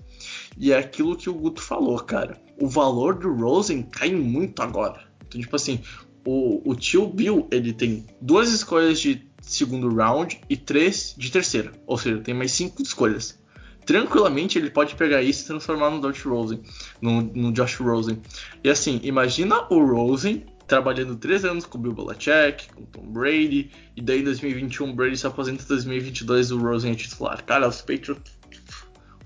E 0.58 0.72
é 0.72 0.80
aquilo 0.80 1.16
que 1.16 1.30
o 1.30 1.36
Guto 1.36 1.62
falou, 1.62 2.00
cara. 2.00 2.42
O 2.60 2.68
valor 2.68 3.14
do 3.14 3.32
Rosen 3.32 3.84
cai 3.84 4.12
muito 4.12 4.60
agora. 4.64 5.04
Então, 5.28 5.40
tipo 5.40 5.56
assim, 5.56 5.80
o, 6.26 6.68
o 6.68 6.74
tio 6.74 7.06
Bill, 7.06 7.48
ele 7.52 7.72
tem 7.72 8.08
duas 8.20 8.52
escolhas 8.52 9.00
de 9.00 9.24
segundo 9.40 9.96
round 9.96 10.42
e 10.50 10.58
três 10.58 11.14
de 11.16 11.32
terceira. 11.32 11.72
Ou 11.86 12.00
seja, 12.00 12.22
tem 12.22 12.34
mais 12.34 12.52
cinco 12.54 12.82
escolhas. 12.82 13.40
Tranquilamente 13.86 14.58
ele 14.58 14.70
pode 14.70 14.96
pegar 14.96 15.22
isso 15.22 15.44
e 15.44 15.48
transformar 15.48 15.92
no 15.92 16.02
Josh 16.02 16.24
Rosen. 16.24 16.62
No, 17.02 17.22
no 17.22 17.52
Josh 17.52 17.76
Rosen. 17.76 18.22
E 18.64 18.70
assim, 18.70 19.00
imagina 19.04 19.66
o 19.70 19.84
Rosen 19.84 20.44
trabalhando 20.68 21.16
três 21.16 21.46
anos 21.46 21.66
com 21.66 21.78
o 21.78 21.82
Bill 21.82 21.94
Belichick, 21.94 22.74
com 22.74 22.82
o 22.82 22.86
Tom 22.88 23.06
Brady, 23.12 23.70
e 23.96 24.02
daí 24.02 24.22
em 24.22 24.24
2021 24.24 24.90
o 24.90 24.94
Brady 24.96 25.18
se 25.18 25.28
aposenta 25.28 25.64
em 25.64 25.68
2022 25.68 26.52
o 26.52 26.58
Rosen 26.58 26.92
é 26.92 26.96
titular. 26.96 27.44
Cara, 27.44 27.68
os 27.68 27.82
Patriots 27.82 28.36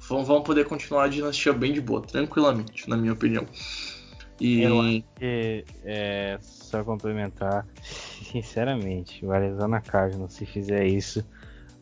vão, 0.07 0.41
poder 0.41 0.65
continuar 0.65 1.05
a 1.05 1.07
dinastia 1.07 1.53
bem 1.53 1.71
de 1.71 1.81
boa, 1.81 2.01
tranquilamente, 2.01 2.89
na 2.89 2.97
minha 2.97 3.13
opinião. 3.13 3.47
E... 4.39 4.63
Eu 4.63 4.81
acho 4.81 5.03
que, 5.17 5.65
é, 5.83 6.37
só 6.41 6.83
complementar, 6.83 7.65
sinceramente, 8.31 9.25
o 9.25 9.31
Arizona 9.31 9.81
Cardinals, 9.81 10.33
se 10.33 10.45
fizer 10.45 10.85
isso, 10.87 11.23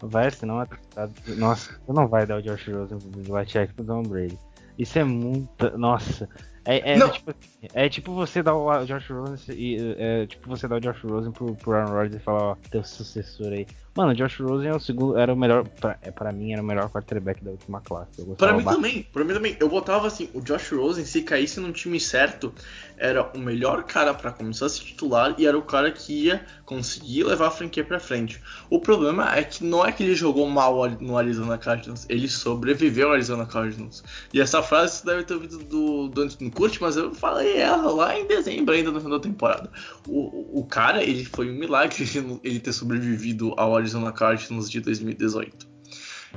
vai 0.02 0.28
assinar 0.28 0.56
um 0.56 0.60
atestado. 0.60 1.14
Nossa, 1.38 1.80
não 1.88 2.08
vai 2.08 2.26
dar 2.26 2.38
o 2.38 2.41
Josh 2.41 2.68
Rosen 2.68 3.00
pro 3.00 3.22
Belichick 3.22 3.74
pro 3.74 3.86
Tom 3.86 4.04
Brady. 4.04 4.38
Isso 4.78 5.00
é 5.00 5.04
muito. 5.04 5.78
Nossa, 5.78 6.30
é, 6.68 6.95
é, 6.95 7.10
tipo, 7.10 7.36
é, 7.74 7.89
tipo, 7.89 8.14
você 8.14 8.43
dar 8.43 8.54
o 8.54 8.86
Josh 8.86 9.10
Rosen 9.10 9.56
e 9.56 9.95
é, 9.98 10.28
tipo 10.28 10.50
você 10.50 10.68
dar 10.68 10.76
o 10.76 10.80
Josh 10.82 11.02
Rosen 11.02 11.32
pro, 11.32 11.56
pro 11.56 11.72
Aaron 11.72 11.93
Rodgers 11.93 12.16
e 12.16 12.20
falar, 12.20 12.43
ó, 12.43 12.56
teu 12.70 12.84
sucessor 12.84 13.54
aí. 13.54 13.66
Mano, 13.98 14.12
o 14.12 14.14
Josh 14.14 14.39
Rosen 14.41 14.70
é 14.70 14.76
o 14.76 14.80
segundo, 14.80 15.18
era 15.18 15.34
o 15.34 15.36
melhor, 15.36 15.68
pra, 15.68 15.98
é, 16.04 16.12
pra 16.12 16.32
mim 16.32 16.54
era 16.54 16.62
o 16.62 16.66
melhor 16.66 16.88
quarterback 16.88 17.43
da 17.43 17.50
última 17.50 17.82
classe. 17.82 18.24
Pra 18.38 18.54
mim 18.54 18.64
também, 18.64 19.02
pra 19.12 19.24
mim 19.24 19.34
também. 19.34 19.58
Eu 19.60 19.68
botava 19.68 20.06
assim, 20.06 20.30
o 20.36 20.41
Josh 20.41 20.72
Rosen, 20.72 21.04
se 21.04 21.24
caísse 21.24 21.60
num 21.60 21.72
time 21.72 22.00
certo, 22.00 22.54
era 22.95 23.24
o 23.36 23.39
melhor 23.39 23.84
cara 23.86 24.14
para 24.14 24.32
começar 24.32 24.68
a 24.68 24.70
se 24.70 24.82
titular 24.82 25.34
e 25.39 25.48
era 25.48 25.58
o 25.58 25.64
cara 25.64 25.91
que 25.91 26.26
ia 26.26 26.45
conseguir 26.64 27.24
levar 27.24 27.48
a 27.48 27.52
franquia 27.52 27.84
pra 27.84 28.00
frente. 28.00 28.39
O 28.70 28.80
problema 28.80 29.36
é 29.36 29.43
que 29.43 29.64
não 29.64 29.84
é 29.84 29.91
que 29.91 30.04
ele 30.04 30.14
jogou 30.14 30.48
mal 30.48 30.88
no 31.00 31.18
Arizona 31.18 31.58
Cardinals, 31.58 32.06
ele 32.08 32.28
sobreviveu 32.28 33.08
ao 33.08 33.14
Arizona 33.14 33.48
Cardinals. 33.48 34.04
E 34.32 34.39
essa 34.39 34.62
frase 34.62 34.98
você 34.98 35.08
deve 35.08 35.24
ter 35.24 35.34
ouvido 35.34 35.58
do, 35.58 36.08
do 36.08 36.22
Anthony 36.22 36.52
Curti, 36.52 36.80
mas 36.80 36.98
eu 36.98 37.16
falei 37.16 37.58
ela 37.58 37.91
lá 37.91 38.16
em 38.16 38.28
dezembro 38.28 38.76
ainda 38.76 38.91
no 38.91 39.02
final 39.02 39.18
da 39.18 39.24
temporada. 39.24 39.72
O, 40.08 40.60
o 40.60 40.66
cara, 40.66 41.04
ele 41.04 41.26
foi 41.26 41.50
um 41.50 41.56
milagre 41.56 42.06
ele 42.43 42.60
ter 42.60 42.74
sobrevivido 42.74 43.56
ao 43.58 43.76
Arizona 43.76 43.86
Cardinals 44.13 44.69
de 44.69 44.79
2018. 44.81 45.67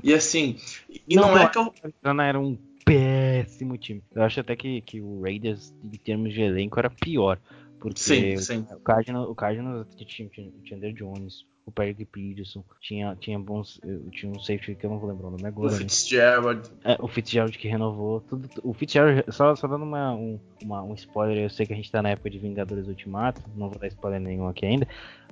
E 0.03 0.15
assim, 0.15 0.57
e 0.89 1.17
não, 1.17 1.29
não 1.29 1.39
é 1.39 1.49
que 1.49 1.59
eu... 1.59 1.73
Arizona 1.83 2.25
era 2.25 2.41
um 2.41 2.57
péssimo 2.85 3.77
time. 3.77 4.03
Eu 4.15 4.23
acho 4.23 4.41
até 4.41 4.57
que, 4.57 4.81
que 4.83 5.01
o 5.01 5.23
Raiders, 5.23 5.73
em 5.85 5.99
termos 5.99 6.33
de 6.33 6.43
elenco, 6.43 6.79
era 6.79 6.91
pior. 6.91 7.39
Porque 7.79 7.99
sim, 7.99 8.37
sim. 8.37 8.67
o 8.73 8.81
Cardinals, 8.81 9.29
o 9.29 9.35
Cardinals 9.35 9.87
tinha, 9.97 10.29
tinha, 10.29 10.53
tinha 10.63 10.77
Andrew 10.77 10.93
Jones, 10.93 11.47
o 11.67 11.71
Patrick 11.71 12.05
Peterson, 12.07 12.65
tinha, 12.81 13.17
tinha 13.17 13.39
bons. 13.39 13.81
Tinha 14.13 14.33
um 14.33 14.39
safety 14.39 14.75
que 14.75 14.87
eu 14.87 14.91
não 14.91 14.99
vou 14.99 15.09
lembrar 15.09 15.29
o 15.29 15.31
nome 15.31 15.47
agora. 15.47 15.69
O 15.69 15.73
né? 15.73 15.79
Fitzgerald. 15.79 16.71
É, 16.85 16.97
o 17.01 17.09
Fitzgerald 17.09 17.57
que 17.57 17.69
renovou. 17.69 18.21
Tudo, 18.23 18.49
o 18.63 18.73
Fitzgerald, 18.73 19.25
só, 19.29 19.55
só 19.55 19.67
dando 19.67 19.85
uma, 19.85 20.13
um, 20.15 20.39
uma, 20.63 20.83
um 20.83 20.95
spoiler, 20.95 21.39
eu 21.39 21.51
sei 21.51 21.67
que 21.67 21.73
a 21.73 21.77
gente 21.77 21.91
tá 21.91 22.03
na 22.03 22.11
época 22.11 22.31
de 22.31 22.39
Vingadores 22.39 22.89
Ultimato, 22.89 23.43
não 23.55 23.69
vou 23.69 23.79
dar 23.79 23.87
spoiler 23.89 24.21
nenhum 24.21 24.49
aqui 24.49 24.67
ainda. 24.67 24.87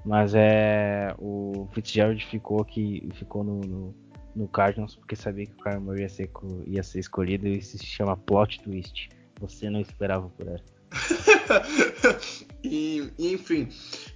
Mas 0.05 0.35
é. 0.35 1.15
O 1.19 1.69
Fitzgerald 1.73 2.25
ficou 2.25 2.61
aqui. 2.61 3.09
Ficou 3.15 3.43
no, 3.43 3.61
no, 3.61 3.95
no 4.35 4.49
Cardinals 4.49 4.95
porque 4.95 5.17
sabia 5.17 5.47
que 5.47 5.53
o 5.53 5.63
Kyler 5.63 5.81
Murray 5.81 6.03
ia 6.03 6.09
ser, 6.09 6.31
ia 6.67 6.83
ser 6.83 7.01
escolhido 7.01 7.49
e 7.49 7.59
isso 7.59 7.77
se 7.79 7.87
chama 7.87 8.17
plot 8.17 8.61
twist. 8.61 9.09
Você 9.41 9.69
não 9.71 9.81
esperava 9.81 10.29
por 10.31 10.49
essa. 10.49 10.79
e, 12.65 13.13
enfim, 13.19 13.69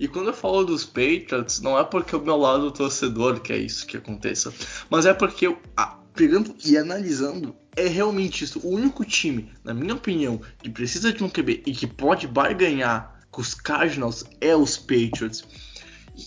e 0.02 0.08
quando 0.08 0.26
eu 0.26 0.34
falo 0.34 0.64
dos 0.64 0.84
Patriots, 0.84 1.60
não 1.60 1.78
é 1.78 1.84
porque 1.84 2.16
o 2.16 2.20
meu 2.20 2.36
lado 2.36 2.72
torcedor 2.72 3.38
que 3.38 3.52
é 3.52 3.56
isso 3.56 3.86
que 3.86 3.96
aconteça, 3.96 4.52
mas 4.90 5.06
é 5.06 5.14
porque 5.14 5.46
eu, 5.46 5.56
ah, 5.76 5.96
pegando 6.12 6.52
e 6.64 6.76
analisando, 6.76 7.54
é 7.76 7.86
realmente 7.86 8.42
isso. 8.42 8.58
O 8.64 8.70
único 8.70 9.04
time, 9.04 9.52
na 9.62 9.72
minha 9.72 9.94
opinião, 9.94 10.40
que 10.60 10.68
precisa 10.68 11.12
de 11.12 11.22
um 11.22 11.28
QB 11.28 11.62
e 11.64 11.70
que 11.70 11.86
pode 11.86 12.26
barganhar 12.26 13.20
com 13.30 13.40
os 13.40 13.54
Cardinals 13.54 14.24
é 14.40 14.56
os 14.56 14.76
Patriots. 14.76 15.44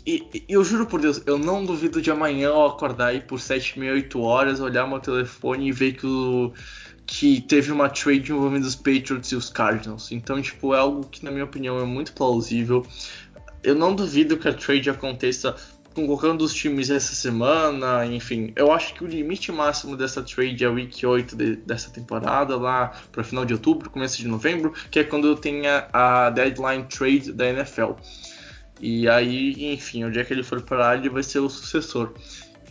E, 0.08 0.26
e, 0.34 0.46
eu 0.48 0.64
juro 0.64 0.86
por 0.86 1.02
Deus, 1.02 1.22
eu 1.26 1.38
não 1.38 1.66
duvido 1.66 2.02
de 2.02 2.10
amanhã 2.10 2.48
eu 2.48 2.66
acordar 2.66 3.08
aí 3.08 3.20
por 3.20 3.42
7, 3.42 3.78
8 3.78 4.22
horas, 4.22 4.62
olhar 4.62 4.88
meu 4.88 5.02
telefone 5.02 5.68
e 5.68 5.72
ver 5.74 5.98
que 5.98 6.08
o 6.08 6.54
que 7.06 7.42
teve 7.42 7.72
uma 7.72 7.88
trade 7.88 8.32
envolvendo 8.32 8.64
os 8.64 8.76
Patriots 8.76 9.32
e 9.32 9.36
os 9.36 9.50
Cardinals. 9.50 10.12
Então, 10.12 10.42
tipo, 10.42 10.74
é 10.74 10.80
algo 10.80 11.08
que, 11.08 11.24
na 11.24 11.32
minha 11.32 11.44
opinião, 11.44 11.80
é 11.80 11.86
muito 11.86 12.14
plausível. 12.14 12.86
Eu 13.66 13.74
não 13.76 13.96
duvido 13.96 14.38
que 14.38 14.48
a 14.48 14.54
trade 14.54 14.90
aconteça 14.90 15.56
com 15.96 16.06
qualquer 16.06 16.28
um 16.28 16.38
dos 16.38 16.54
times 16.54 16.90
essa 16.90 17.16
semana, 17.16 18.06
enfim. 18.06 18.52
Eu 18.56 18.72
acho 18.72 18.94
que 18.94 19.04
o 19.04 19.08
limite 19.08 19.52
máximo 19.52 19.98
dessa 19.98 20.22
trade 20.22 20.64
é 20.64 20.68
a 20.68 20.72
Week 20.72 21.06
8 21.06 21.36
de, 21.36 21.56
dessa 21.56 21.90
temporada, 21.90 22.58
lá 22.58 22.92
para 23.12 23.24
final 23.24 23.46
de 23.46 23.54
outubro, 23.54 23.90
começo 23.90 24.18
de 24.18 24.28
novembro, 24.28 24.74
que 24.92 25.00
é 25.00 25.04
quando 25.04 25.36
tenha 25.36 25.88
a 25.92 26.30
deadline 26.30 26.84
trade 26.84 27.32
da 27.32 27.48
NFL. 27.48 27.94
E 28.80 29.08
aí, 29.08 29.74
enfim, 29.74 30.04
onde 30.04 30.20
é 30.20 30.24
que 30.24 30.34
ele 30.34 30.44
for 30.44 30.62
parar, 30.62 30.98
ele 30.98 31.10
vai 31.10 31.24
ser 31.24 31.40
o 31.40 31.50
sucessor. 31.50 32.14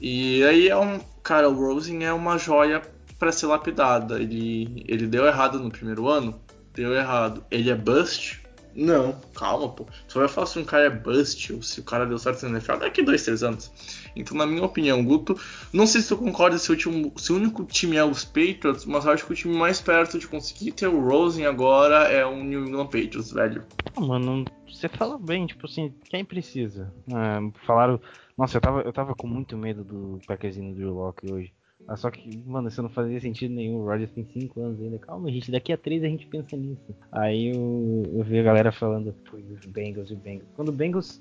E 0.00 0.44
aí 0.44 0.68
é 0.68 0.76
um. 0.76 1.00
Cara, 1.22 1.48
o 1.48 1.54
Rosen 1.54 2.04
é 2.04 2.12
uma 2.12 2.36
joia 2.36 2.82
para 3.18 3.32
ser 3.32 3.46
lapidada. 3.46 4.20
Ele, 4.20 4.84
ele 4.86 5.06
deu 5.06 5.26
errado 5.26 5.58
no 5.58 5.70
primeiro 5.70 6.06
ano? 6.08 6.38
Deu 6.74 6.94
errado. 6.94 7.42
Ele 7.50 7.70
é 7.70 7.74
bust? 7.74 8.43
Não, 8.74 9.20
calma, 9.34 9.68
pô. 9.68 9.86
Só 10.08 10.18
vai 10.18 10.28
falar 10.28 10.46
se 10.46 10.58
um 10.58 10.64
cara 10.64 10.86
é 10.86 10.90
bust 10.90 11.52
ou 11.52 11.62
se 11.62 11.80
o 11.80 11.84
cara 11.84 12.06
deu 12.06 12.18
certo 12.18 12.42
no 12.44 12.56
NFL 12.56 12.76
daqui 12.76 13.02
dois, 13.02 13.22
três 13.22 13.42
anos. 13.42 13.70
Então, 14.16 14.36
na 14.36 14.46
minha 14.46 14.64
opinião, 14.64 15.04
Guto, 15.04 15.38
não 15.72 15.86
sei 15.86 16.00
se 16.00 16.08
tu 16.08 16.16
concorda 16.16 16.58
se 16.58 16.70
o, 16.72 16.76
time, 16.76 17.12
se 17.16 17.32
o 17.32 17.36
único 17.36 17.64
time 17.64 17.96
é 17.96 18.04
os 18.04 18.24
Patriots, 18.24 18.84
mas 18.84 19.04
eu 19.04 19.12
acho 19.12 19.26
que 19.26 19.32
o 19.32 19.36
time 19.36 19.56
mais 19.56 19.80
perto 19.80 20.18
de 20.18 20.26
conseguir 20.26 20.72
ter 20.72 20.88
o 20.88 21.00
Rosen 21.00 21.46
agora 21.46 22.08
é 22.08 22.24
o 22.24 22.42
New 22.42 22.66
England 22.66 22.86
Patriots, 22.86 23.32
velho. 23.32 23.64
Ah, 23.94 24.00
mano, 24.00 24.44
você 24.68 24.88
fala 24.88 25.18
bem, 25.18 25.46
tipo 25.46 25.66
assim, 25.66 25.92
quem 26.04 26.24
precisa? 26.24 26.92
É, 27.08 27.64
falaram. 27.66 28.00
Nossa, 28.36 28.56
eu 28.56 28.60
tava, 28.60 28.80
eu 28.80 28.92
tava 28.92 29.14
com 29.14 29.28
muito 29.28 29.56
medo 29.56 29.84
do 29.84 30.20
Packerzinho 30.26 30.72
do 30.72 30.76
Drew 30.76 30.94
Locke 30.94 31.32
hoje. 31.32 31.52
Ah, 31.86 31.96
só 31.96 32.10
que, 32.10 32.38
mano, 32.46 32.68
isso 32.68 32.82
não 32.82 32.88
fazia 32.88 33.20
sentido 33.20 33.54
nenhum. 33.54 33.76
O 33.76 33.84
Rodgers 33.84 34.10
tem 34.12 34.24
5 34.24 34.60
anos 34.60 34.80
ainda. 34.80 34.98
Calma, 34.98 35.30
gente, 35.30 35.50
daqui 35.50 35.72
a 35.72 35.76
3 35.76 36.04
a 36.04 36.08
gente 36.08 36.26
pensa 36.26 36.56
nisso. 36.56 36.94
Aí 37.12 37.54
eu, 37.54 38.02
eu 38.14 38.24
vi 38.24 38.38
a 38.38 38.42
galera 38.42 38.72
falando, 38.72 39.14
foi 39.28 39.42
os 39.42 39.66
Bengals 39.66 40.10
e 40.10 40.14
Bengals. 40.14 40.48
Quando 40.56 40.68
o 40.68 40.72
Bengals 40.72 41.20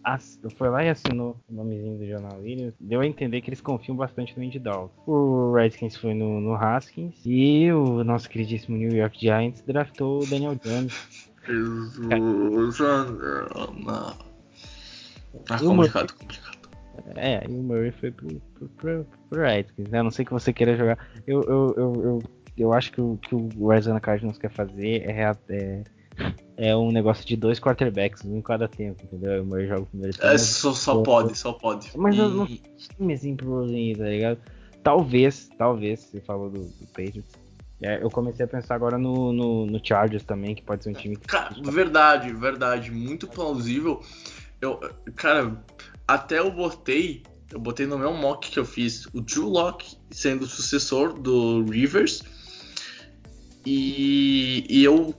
foi 0.56 0.70
lá 0.70 0.84
e 0.84 0.90
assinou 0.90 1.38
o 1.50 1.54
nomezinho 1.54 1.98
do 1.98 2.08
Jornal 2.08 2.40
Williams, 2.40 2.74
deu 2.80 3.02
a 3.02 3.08
entender 3.08 3.42
que 3.42 3.50
eles 3.50 3.62
confiam 3.62 3.96
bastante 3.96 4.38
no 4.38 4.46
Andy 4.46 4.60
Dalton. 4.60 4.94
O 5.06 5.54
Redskins 5.54 5.98
foi 5.98 6.14
no, 6.14 6.40
no 6.40 6.56
Haskins 6.56 7.22
e 7.26 7.72
o 7.72 8.04
nosso 8.04 8.30
queridíssimo 8.30 8.78
New 8.78 8.96
York 8.96 9.20
Giants 9.20 9.62
draftou 9.62 10.24
o 10.24 10.26
Daniel 10.26 10.56
Jones. 10.56 11.30
Jesus, 11.46 12.00
Tá 15.46 15.60
complicado, 15.60 16.14
complicado. 16.14 16.43
É, 17.16 17.46
e 17.48 17.52
o 17.52 17.64
Murray 17.64 17.92
foi 17.92 18.12
pro, 18.12 18.28
pro, 18.54 18.70
pro, 18.70 19.08
pro 19.30 19.42
Redskins, 19.42 19.90
né? 19.90 20.00
A 20.00 20.04
não 20.04 20.12
sei 20.12 20.26
que 20.26 20.34
você 20.34 20.54
queira 20.54 20.76
jogar. 20.76 20.98
Eu, 21.26 21.42
eu, 21.44 21.74
eu, 21.78 22.04
eu, 22.04 22.24
eu 22.58 22.74
acho 22.74 22.92
que 22.92 23.02
o 23.02 23.18
que 23.18 23.36
o 23.36 23.72
Arizona 23.72 24.00
Cardinals 24.00 24.38
quer 24.38 24.52
fazer 24.52 25.10
é, 25.10 25.32
é, 25.50 25.84
é 26.58 26.76
um 26.76 26.92
negócio 26.92 27.26
de 27.26 27.36
dois 27.36 27.60
quarterbacks, 27.60 28.24
um 28.26 28.38
em 28.38 28.42
cada 28.42 28.68
tempo, 28.68 29.04
entendeu? 29.04 29.42
O 29.42 29.46
Murray 29.46 29.68
joga 29.68 29.82
o 29.82 29.86
primeiro 29.88 30.16
tempo. 30.16 30.28
É, 30.28 30.38
só, 30.38 30.74
só 30.74 31.02
pode, 31.02 31.38
só 31.38 31.54
pode. 31.54 31.92
Mas 31.96 32.16
e... 32.16 32.20
eu 32.20 32.30
não 32.30 32.46
time 32.46 33.14
assim 33.14 33.36
pro 33.36 33.50
Rosen, 33.50 33.96
tá 33.96 34.06
ligado? 34.06 34.40
Talvez, 34.84 35.50
talvez, 35.58 36.02
você 36.02 36.20
falou 36.20 36.50
do, 36.50 36.60
do 36.60 36.88
Patriots. 36.88 37.44
É, 37.82 38.02
eu 38.02 38.10
comecei 38.10 38.46
a 38.46 38.48
pensar 38.48 38.76
agora 38.76 38.98
no, 38.98 39.34
no, 39.34 39.66
no, 39.66 39.86
Chargers 39.86 40.24
também, 40.24 40.56
que 40.56 40.62
pode 40.62 40.84
ser 40.84 40.90
um 40.90 40.94
time 40.94 41.18
que. 41.18 41.28
Cara, 41.28 41.54
verdade, 41.64 42.32
verdade. 42.32 42.92
Muito 42.92 43.28
plausível. 43.28 44.02
Eu, 44.62 44.80
cara, 45.16 45.62
até 46.08 46.40
eu 46.40 46.52
botei, 46.52 47.24
eu 47.52 47.60
botei 47.60 47.86
no 47.86 47.98
meu 47.98 48.14
mock 48.14 48.50
que 48.50 48.60
eu 48.60 48.66
fiz 48.66 49.06
o 49.14 49.22
Drew 49.22 49.48
Locke 49.48 49.98
sendo 50.12 50.44
o 50.44 50.48
sucessor 50.48 51.14
do 51.14 51.64
Rivers. 51.66 52.24
E, 53.66 54.66
e 54.70 54.84
eu 54.84 55.16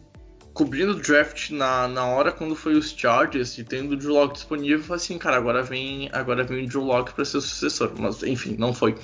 cobrindo 0.53 0.93
o 0.93 1.01
draft 1.01 1.51
na, 1.51 1.89
na 1.89 2.07
hora 2.07 2.31
quando 2.31 2.55
foi 2.55 2.75
os 2.75 2.91
Chargers 2.91 3.59
e 3.59 3.65
tendo 3.65 3.93
o 3.93 3.97
Drew 3.97 4.15
Lock 4.15 4.35
disponível, 4.35 4.79
eu 4.79 4.85
falei 4.85 5.03
assim, 5.03 5.19
cara, 5.19 5.37
agora 5.37 5.63
vem, 5.63 6.09
agora 6.13 6.45
vem 6.45 6.65
o 6.65 6.69
Drew 6.69 6.85
Lock 6.85 7.13
para 7.13 7.25
ser 7.25 7.39
o 7.39 7.41
sucessor. 7.41 7.93
Mas 7.99 8.23
enfim, 8.23 8.57
não 8.59 8.73
foi. 8.73 8.95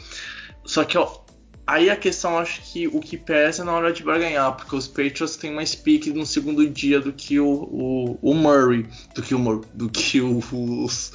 Só 0.65 0.85
que 0.85 0.97
ó, 0.97 1.21
aí 1.67 1.91
a 1.91 1.97
questão 1.97 2.39
acho 2.39 2.61
que 2.73 2.87
o 2.87 3.01
que 3.01 3.17
pesa 3.17 3.63
é 3.63 3.65
na 3.65 3.73
hora 3.73 3.93
de 3.93 4.05
barganhar, 4.05 4.57
porque 4.57 4.77
os 4.77 4.87
Patriots 4.87 5.37
têm 5.37 5.53
mais 5.53 5.75
pique 5.75 6.13
no 6.13 6.27
segundo 6.27 6.69
dia 6.69 7.01
do 7.01 7.13
que 7.13 7.41
o, 7.41 7.49
o, 7.49 8.19
o 8.23 8.35
Murray, 8.35 8.87
do 9.15 9.23
que 9.23 9.35
o 9.35 9.65
do 9.75 9.89
que 9.89 10.21
os, 10.21 11.13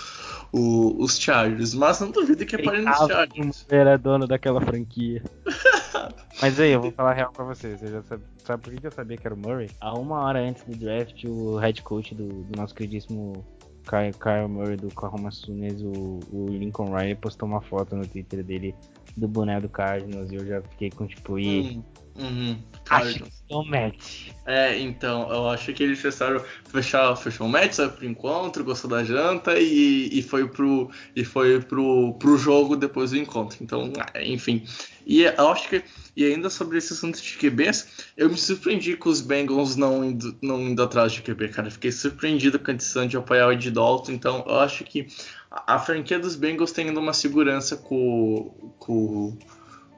o, 0.56 1.03
os 1.03 1.20
Chargers. 1.20 1.74
Mas 1.74 1.99
não 1.99 2.12
duvido 2.12 2.45
que 2.45 2.56
é 2.56 2.64
parente 2.64 2.89
dos 2.89 3.08
Chargers. 3.08 3.66
Era 3.70 3.97
dono 3.97 4.26
daquela 4.26 4.62
franquia. 4.62 5.22
Mas 6.41 6.60
aí, 6.60 6.72
eu 6.72 6.82
vou 6.82 6.91
falar 6.91 7.14
real 7.14 7.32
pra 7.32 7.43
vocês. 7.43 7.82
Eu 7.82 7.91
já 7.91 8.03
sabe, 8.03 8.24
sabe 8.43 8.64
por 8.64 8.74
que 8.74 8.88
eu 8.88 8.91
sabia 8.91 9.18
que 9.18 9.28
era 9.28 9.34
o 9.34 9.38
Murray? 9.38 9.70
Há 9.82 9.93
uma 9.97 10.22
hora 10.22 10.39
antes 10.39 10.64
do 10.64 10.76
draft, 10.76 11.24
o 11.26 11.58
head 11.58 11.82
coach 11.82 12.14
do, 12.14 12.28
do 12.28 12.58
nosso 12.58 12.74
queridíssimo 12.74 13.45
Kyle, 13.84 14.14
Kyle 14.14 14.47
Murray 14.47 14.78
do 14.78 14.88
Oklahoma 14.88 15.32
Sooners, 15.32 15.82
o, 15.82 16.20
o 16.32 16.47
Lincoln 16.49 16.93
Riley, 16.95 17.16
postou 17.16 17.47
uma 17.47 17.62
foto 17.62 17.95
no 17.95 18.08
Twitter 18.08 18.43
dele 18.43 18.76
do 19.16 19.28
boné 19.28 19.60
do 19.60 19.70
Cardinals 19.70 20.32
e 20.32 20.36
eu 20.36 20.45
já 20.45 20.62
fiquei 20.62 20.89
com 20.89 21.08
tipo, 21.08 21.39
e. 21.39 21.78
Hum, 21.78 21.84
uhum. 22.16 22.57
Acho 22.89 23.20
que 23.20 23.32
é 23.49 23.55
um 23.55 23.66
match. 23.66 24.30
É, 24.45 24.80
então, 24.80 25.32
eu 25.32 25.49
acho 25.49 25.74
que 25.74 25.84
eles 25.84 25.99
fecharam, 25.99 26.43
fechar, 26.70 27.16
fechou 27.16 27.47
o 27.47 27.49
match, 27.49 27.74
sabe, 27.74 27.97
pro 27.97 28.05
encontro, 28.05 28.63
gostou 28.63 28.89
da 28.89 29.03
janta 29.03 29.59
e, 29.59 30.09
e 30.11 30.22
foi, 30.22 30.47
pro, 30.47 30.89
e 31.16 31.26
foi 31.26 31.59
pro, 31.61 32.13
pro 32.20 32.38
jogo 32.38 32.76
depois 32.76 33.11
do 33.11 33.18
encontro. 33.18 33.57
Então, 33.61 33.91
enfim. 34.24 34.63
E 35.05 35.24
eu 35.24 35.49
acho 35.49 35.70
que 35.70 35.84
e 36.16 36.24
ainda 36.24 36.49
sobre 36.49 36.78
esse 36.78 36.93
assunto 36.93 37.22
de 37.22 37.38
QBs, 37.38 38.05
eu 38.16 38.30
me 38.30 38.38
surpreendi 38.38 38.95
com 38.95 39.09
os 39.09 39.20
Bengals 39.20 39.76
não 39.76 40.03
indo, 40.05 40.38
não 40.41 40.61
indo 40.61 40.82
atrás 40.82 41.11
de 41.11 41.22
QB, 41.22 41.49
cara. 41.49 41.70
Fiquei 41.70 41.91
surpreendido 41.91 42.57
com 42.57 42.72
a 42.72 42.74
decisão 42.74 43.05
de 43.05 43.18
apoiar 43.18 43.47
o 43.47 43.51
Ed 43.51 43.70
Dalton. 43.70 44.13
Então, 44.13 44.45
eu 44.47 44.59
acho 44.59 44.86
que 44.86 45.07
a, 45.51 45.76
a 45.76 45.80
franquia 45.80 46.18
dos 46.18 46.38
Bengals 46.38 46.72
tem 46.72 46.88
ainda 46.88 47.01
uma 47.01 47.11
segurança 47.11 47.76
com, 47.76 48.74
com, 48.80 49.38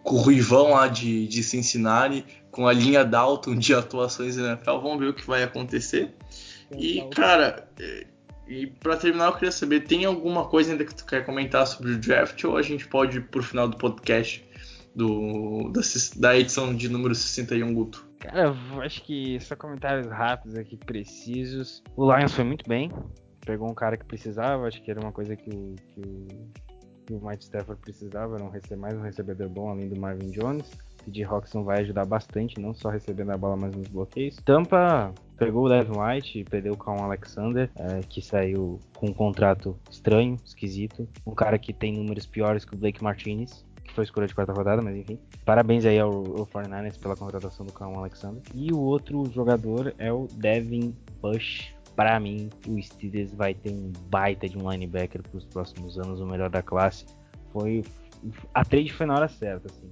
com 0.07 0.15
o 0.15 0.19
Ruivão 0.19 0.71
lá 0.71 0.87
de, 0.87 1.27
de 1.27 1.43
Cincinnati, 1.43 2.25
com 2.49 2.65
a 2.65 2.71
linha 2.71 3.03
Dalton 3.03 3.55
de 3.57 3.73
atuações 3.73 4.37
na 4.37 4.53
NFL. 4.53 4.77
Vamos 4.79 4.99
ver 4.99 5.09
o 5.09 5.13
que 5.13 5.27
vai 5.27 5.43
acontecer. 5.43 6.15
E, 6.71 7.01
cara, 7.13 7.67
e 8.47 8.67
para 8.67 8.95
terminar, 8.95 9.25
eu 9.25 9.33
queria 9.33 9.51
saber: 9.51 9.81
tem 9.81 10.05
alguma 10.05 10.45
coisa 10.45 10.71
ainda 10.71 10.85
que 10.85 10.95
tu 10.95 11.05
quer 11.05 11.25
comentar 11.25 11.67
sobre 11.67 11.91
o 11.91 11.97
draft 11.97 12.41
ou 12.45 12.55
a 12.55 12.61
gente 12.61 12.87
pode 12.87 13.17
ir 13.17 13.21
pro 13.27 13.43
final 13.43 13.67
do 13.67 13.75
podcast 13.75 14.47
do, 14.95 15.69
da, 15.73 15.81
da 16.15 16.37
edição 16.39 16.73
de 16.73 16.87
número 16.87 17.13
61, 17.13 17.73
Guto? 17.73 18.07
Cara, 18.19 18.55
acho 18.81 19.03
que 19.03 19.37
só 19.41 19.57
comentários 19.57 20.07
rápidos 20.07 20.57
aqui, 20.57 20.77
precisos. 20.77 21.83
O 21.97 22.15
Lions 22.15 22.31
foi 22.31 22.45
muito 22.45 22.67
bem. 22.67 22.89
Pegou 23.45 23.69
um 23.69 23.75
cara 23.75 23.97
que 23.97 24.05
precisava, 24.05 24.67
acho 24.67 24.81
que 24.81 24.89
era 24.89 25.01
uma 25.01 25.11
coisa 25.11 25.35
que 25.35 25.51
que 25.51 25.99
o, 25.99 26.27
que 27.07 27.13
o 27.13 27.25
Mike 27.25 27.45
Stafford 27.45 27.81
precisava, 27.81 28.35
era 28.35 28.49
receber, 28.49 28.75
mais 28.75 28.93
um 28.95 29.01
recebedor 29.01 29.47
bom 29.47 29.69
além 29.69 29.87
do 29.87 29.99
Marvin 29.99 30.29
Jones. 30.29 30.69
P.J. 31.05 31.23
Roxon 31.23 31.63
vai 31.63 31.79
ajudar 31.79 32.03
bastante, 32.03 32.59
não 32.59 32.73
só 32.73 32.89
recebendo 32.89 33.31
a 33.31 33.37
bola, 33.37 33.55
mas 33.55 33.73
nos 33.73 33.87
bloqueios. 33.87 34.35
Tampa 34.43 35.13
pegou 35.37 35.65
o 35.65 35.69
Devin 35.69 35.97
White 35.97 36.43
perdeu 36.49 36.73
o 36.73 36.91
Alexander, 36.91 37.69
é, 37.77 38.01
que 38.09 38.21
saiu 38.21 38.77
com 38.97 39.07
um 39.07 39.13
contrato 39.13 39.77
estranho, 39.89 40.37
esquisito. 40.43 41.07
Um 41.25 41.33
cara 41.33 41.57
que 41.57 41.71
tem 41.71 41.93
números 41.93 42.25
piores 42.25 42.65
que 42.65 42.75
o 42.75 42.77
Blake 42.77 43.01
Martinez 43.01 43.65
foi 43.97 44.03
escolha 44.03 44.27
de 44.27 44.35
quarta 44.35 44.53
rodada, 44.53 44.79
mas 44.81 44.95
enfim. 44.95 45.17
Parabéns 45.43 45.85
aí 45.85 45.97
ao, 45.97 46.11
ao 46.11 46.45
49ers 46.45 46.99
pela 46.99 47.15
contratação 47.15 47.65
do 47.65 47.73
Cão 47.73 47.97
Alexander. 47.97 48.43
E 48.53 48.71
o 48.71 48.77
outro 48.77 49.25
jogador 49.31 49.95
é 49.97 50.11
o 50.13 50.27
Devin 50.33 50.93
Bush. 51.19 51.73
Para 51.97 52.17
mim, 52.17 52.49
o 52.65 52.81
Steelers 52.81 53.33
vai 53.33 53.53
ter 53.53 53.71
um 53.71 53.91
baita 54.09 54.47
de 54.47 54.57
um 54.57 54.71
linebacker 54.71 55.21
para 55.21 55.37
os 55.37 55.43
próximos 55.43 55.99
anos, 55.99 56.21
o 56.21 56.25
melhor 56.25 56.49
da 56.49 56.61
classe. 56.61 57.05
Foi 57.51 57.83
a 58.53 58.63
trade 58.63 58.93
foi 58.93 59.05
na 59.05 59.15
hora 59.15 59.27
certa, 59.27 59.67
assim. 59.67 59.89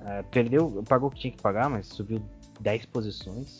Uh, 0.00 0.24
perdeu, 0.30 0.82
pagou 0.88 1.08
o 1.08 1.12
que 1.12 1.18
tinha 1.18 1.32
que 1.32 1.42
pagar, 1.42 1.68
mas 1.68 1.86
subiu 1.88 2.22
10 2.60 2.86
posições. 2.86 3.58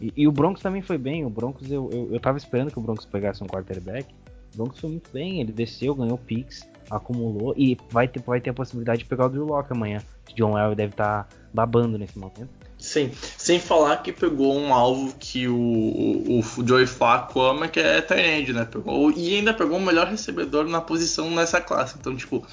E, 0.00 0.10
e, 0.16 0.26
o 0.26 0.32
Broncos 0.32 0.62
também 0.62 0.80
foi 0.80 0.96
bem. 0.96 1.26
O 1.26 1.30
Broncos, 1.30 1.70
eu, 1.70 1.90
eu, 1.92 2.14
eu 2.14 2.20
tava 2.20 2.38
esperando 2.38 2.70
que 2.70 2.78
o 2.78 2.82
Broncos 2.82 3.04
pegasse 3.04 3.42
um 3.42 3.46
quarterback. 3.46 4.14
O 4.54 4.56
Broncos 4.56 4.80
foi 4.80 4.90
muito 4.90 5.10
bem, 5.12 5.40
ele 5.40 5.52
desceu, 5.52 5.94
ganhou 5.94 6.16
picks 6.16 6.66
acumulou 6.90 7.54
e 7.56 7.76
vai 7.90 8.06
ter, 8.06 8.20
vai 8.20 8.40
ter 8.40 8.50
a 8.50 8.54
possibilidade 8.54 9.00
de 9.00 9.04
pegar 9.06 9.26
o 9.26 9.28
Drew 9.28 9.46
Locke 9.46 9.72
amanhã. 9.72 10.00
John 10.34 10.58
Elway 10.58 10.74
deve 10.74 10.92
estar 10.92 11.24
tá 11.24 11.36
babando 11.52 11.98
nesse 11.98 12.18
momento. 12.18 12.48
Sim, 12.82 13.12
sem 13.38 13.60
falar 13.60 13.98
que 13.98 14.12
pegou 14.12 14.58
um 14.58 14.74
alvo 14.74 15.14
que 15.16 15.46
o, 15.46 15.56
o, 15.56 16.40
o 16.40 16.66
Joey 16.66 16.84
Flacco 16.84 17.40
ama, 17.40 17.68
que 17.68 17.78
é 17.78 18.02
Tyrande, 18.02 18.52
né? 18.52 18.64
Pegou, 18.64 19.12
e 19.12 19.36
ainda 19.36 19.54
pegou 19.54 19.78
o 19.78 19.80
melhor 19.80 20.08
recebedor 20.08 20.66
na 20.66 20.80
posição 20.80 21.30
nessa 21.30 21.60
classe. 21.60 21.96
Então, 21.96 22.16
tipo, 22.16 22.44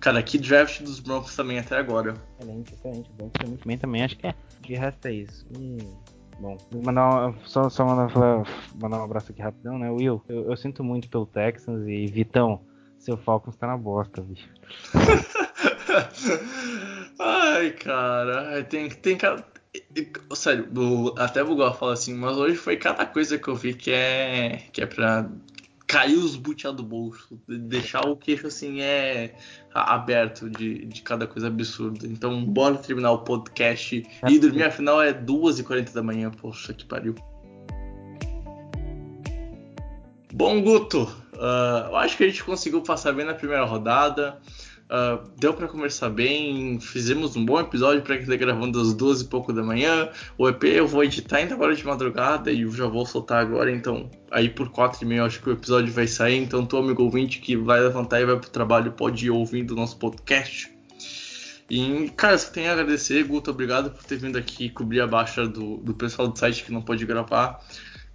cara, 0.00 0.22
que 0.22 0.38
draft 0.38 0.80
dos 0.80 1.00
Broncos 1.00 1.36
também 1.36 1.58
até 1.58 1.76
agora. 1.76 2.14
Excelente, 2.40 2.72
excelente. 2.72 3.10
O 3.10 3.12
Broncos 3.12 3.46
muito 3.46 3.68
bem 3.68 3.76
também, 3.76 4.02
acho 4.02 4.16
que 4.16 4.26
é. 4.26 4.34
De 4.62 4.74
resto 4.74 5.06
é 5.06 5.12
isso. 5.12 5.46
Hum, 5.54 5.76
bom, 6.40 6.56
mandar 6.82 7.06
uma, 7.06 7.34
só, 7.44 7.68
só 7.68 7.84
mandar, 7.84 8.10
mandar 8.80 9.00
um 9.00 9.04
abraço 9.04 9.32
aqui 9.32 9.42
rapidão, 9.42 9.78
né? 9.78 9.90
Will, 9.90 10.22
eu, 10.30 10.50
eu 10.50 10.56
sinto 10.56 10.82
muito 10.82 11.10
pelo 11.10 11.26
Texans 11.26 11.86
e 11.86 12.06
Vitão 12.06 12.62
seu 13.04 13.18
Falcons 13.18 13.56
tá 13.56 13.66
na 13.66 13.76
bosta, 13.76 14.22
bicho. 14.22 14.48
Ai, 17.20 17.70
cara, 17.72 18.64
tem, 18.64 18.88
tem 18.88 19.18
Sério, 20.34 20.68
até 21.18 21.42
o 21.42 21.46
Bugol 21.46 21.74
fala 21.74 21.94
assim, 21.94 22.14
mas 22.14 22.36
hoje 22.36 22.56
foi 22.56 22.76
cada 22.76 23.04
coisa 23.06 23.38
que 23.38 23.48
eu 23.48 23.56
vi 23.56 23.74
que 23.74 23.90
é, 23.90 24.62
que 24.72 24.80
é 24.80 24.86
pra 24.86 25.28
cair 25.86 26.16
os 26.16 26.36
butiá 26.36 26.70
do 26.70 26.82
bolso, 26.82 27.38
deixar 27.46 28.06
o 28.06 28.16
queixo 28.16 28.46
assim 28.46 28.80
é 28.80 29.34
aberto 29.72 30.48
de, 30.48 30.86
de 30.86 31.02
cada 31.02 31.26
coisa 31.26 31.48
absurda. 31.48 32.06
Então, 32.06 32.44
bora 32.44 32.76
terminar 32.76 33.12
o 33.12 33.18
podcast 33.18 34.04
e 34.28 34.38
dormir, 34.38 34.64
afinal 34.64 35.02
é 35.02 35.12
2h40 35.12 35.92
da 35.92 36.02
manhã, 36.02 36.30
poxa, 36.30 36.72
que 36.72 36.84
pariu. 36.84 37.14
Bom, 40.32 40.62
Guto, 40.62 41.02
uh, 41.34 41.88
eu 41.90 41.96
acho 41.96 42.16
que 42.16 42.24
a 42.24 42.28
gente 42.28 42.42
conseguiu 42.42 42.82
passar 42.82 43.12
bem 43.12 43.24
na 43.24 43.34
primeira 43.34 43.64
rodada. 43.64 44.40
Uh, 44.94 45.28
deu 45.36 45.52
para 45.52 45.66
conversar 45.66 46.08
bem, 46.08 46.78
fizemos 46.78 47.34
um 47.34 47.44
bom 47.44 47.58
episódio 47.58 48.00
para 48.02 48.14
quem 48.14 48.22
está 48.22 48.36
gravando 48.36 48.80
às 48.80 48.94
12 48.94 49.24
e 49.24 49.26
pouco 49.26 49.52
da 49.52 49.60
manhã. 49.60 50.08
O 50.38 50.48
EP 50.48 50.62
eu 50.62 50.86
vou 50.86 51.02
editar 51.02 51.38
ainda 51.38 51.54
agora 51.54 51.74
de 51.74 51.84
madrugada 51.84 52.52
e 52.52 52.64
já 52.70 52.86
vou 52.86 53.04
soltar 53.04 53.40
agora, 53.42 53.72
então 53.72 54.08
aí 54.30 54.48
por 54.48 54.68
4 54.68 55.02
e 55.02 55.04
meia 55.04 55.24
acho 55.24 55.42
que 55.42 55.48
o 55.48 55.52
episódio 55.52 55.92
vai 55.92 56.06
sair. 56.06 56.36
Então, 56.36 56.64
tu 56.64 56.76
amigo 56.76 57.02
ouvinte 57.02 57.40
que 57.40 57.56
vai 57.56 57.80
levantar 57.80 58.20
e 58.20 58.24
vai 58.24 58.38
pro 58.38 58.48
trabalho 58.48 58.92
pode 58.92 59.26
ir 59.26 59.30
ouvindo 59.30 59.72
o 59.72 59.74
nosso 59.74 59.96
podcast. 59.96 60.72
E, 61.68 62.08
cara, 62.10 62.38
só 62.38 62.52
tenho 62.52 62.70
a 62.70 62.74
agradecer, 62.74 63.24
Guto, 63.24 63.50
obrigado 63.50 63.90
por 63.90 64.04
ter 64.04 64.16
vindo 64.16 64.38
aqui 64.38 64.70
cobrir 64.70 65.00
a 65.00 65.08
baixa 65.08 65.44
do, 65.48 65.78
do 65.78 65.92
pessoal 65.94 66.28
do 66.28 66.38
site 66.38 66.62
que 66.62 66.70
não 66.70 66.82
pode 66.82 67.04
gravar. 67.04 67.58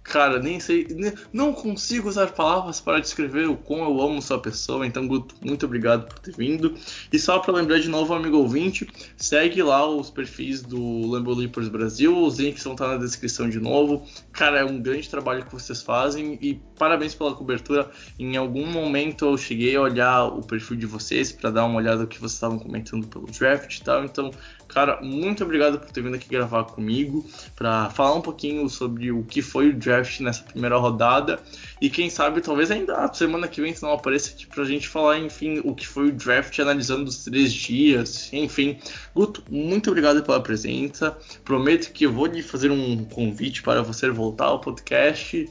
Cara, 0.02 0.40
nem 0.40 0.58
sei. 0.58 0.86
Nem, 0.90 1.12
não 1.32 1.52
consigo 1.52 2.08
usar 2.08 2.28
palavras 2.32 2.80
para 2.80 3.00
descrever 3.00 3.48
o 3.48 3.56
quão 3.56 3.80
eu 3.80 4.00
amo 4.00 4.20
sua 4.22 4.40
pessoa. 4.40 4.86
Então, 4.86 5.06
Guto, 5.06 5.34
muito 5.40 5.66
obrigado 5.66 6.06
por 6.06 6.18
ter 6.18 6.34
vindo. 6.34 6.74
E 7.12 7.18
só 7.18 7.38
para 7.38 7.54
lembrar 7.54 7.78
de 7.78 7.88
novo, 7.88 8.14
amigo 8.14 8.38
ouvinte, 8.38 8.88
segue 9.16 9.62
lá 9.62 9.86
os 9.86 10.10
perfis 10.10 10.62
do 10.62 11.06
Lambo 11.06 11.34
Leapers 11.34 11.68
Brasil. 11.68 12.16
Os 12.16 12.38
links 12.38 12.64
vão 12.64 12.72
estar 12.72 12.88
na 12.88 12.96
descrição 12.96 13.48
de 13.48 13.60
novo. 13.60 14.04
Cara, 14.32 14.60
é 14.60 14.64
um 14.64 14.80
grande 14.80 15.08
trabalho 15.08 15.44
que 15.44 15.52
vocês 15.52 15.82
fazem. 15.82 16.38
E 16.40 16.54
parabéns 16.78 17.14
pela 17.14 17.34
cobertura. 17.34 17.90
Em 18.18 18.36
algum 18.36 18.66
momento 18.66 19.26
eu 19.26 19.36
cheguei 19.36 19.76
a 19.76 19.82
olhar 19.82 20.24
o 20.24 20.42
perfil 20.42 20.76
de 20.76 20.86
vocês 20.86 21.30
para 21.30 21.50
dar 21.50 21.66
uma 21.66 21.76
olhada 21.76 22.02
no 22.02 22.06
que 22.06 22.18
vocês 22.18 22.32
estavam 22.32 22.58
comentando 22.58 23.06
pelo 23.06 23.26
draft 23.26 23.76
e 23.76 23.84
tal. 23.84 24.04
Então, 24.04 24.32
Cara, 24.72 25.00
muito 25.02 25.42
obrigado 25.42 25.80
por 25.80 25.90
ter 25.90 26.00
vindo 26.00 26.14
aqui 26.14 26.28
gravar 26.28 26.64
comigo 26.64 27.26
para 27.56 27.90
falar 27.90 28.14
um 28.14 28.20
pouquinho 28.20 28.68
sobre 28.68 29.10
o 29.10 29.24
que 29.24 29.42
foi 29.42 29.70
o 29.70 29.76
draft 29.76 29.99
nessa 30.20 30.42
primeira 30.42 30.76
rodada 30.76 31.40
e 31.80 31.88
quem 31.88 32.10
sabe 32.10 32.40
talvez 32.40 32.70
ainda 32.70 33.10
semana 33.14 33.48
que 33.48 33.60
vem 33.60 33.74
se 33.74 33.82
não 33.82 33.92
apareça 33.92 34.30
aqui 34.30 34.46
pra 34.46 34.64
gente 34.64 34.86
falar, 34.86 35.18
enfim, 35.18 35.60
o 35.64 35.74
que 35.74 35.86
foi 35.86 36.08
o 36.08 36.12
draft 36.12 36.58
analisando 36.58 37.08
os 37.08 37.24
três 37.24 37.52
dias, 37.52 38.30
enfim. 38.32 38.78
Guto, 39.14 39.42
muito 39.50 39.90
obrigado 39.90 40.22
pela 40.22 40.42
presença. 40.42 41.16
Prometo 41.44 41.90
que 41.92 42.06
vou 42.06 42.26
lhe 42.26 42.42
fazer 42.42 42.70
um 42.70 43.04
convite 43.04 43.62
para 43.62 43.82
você 43.82 44.10
voltar 44.10 44.46
ao 44.46 44.60
podcast. 44.60 45.48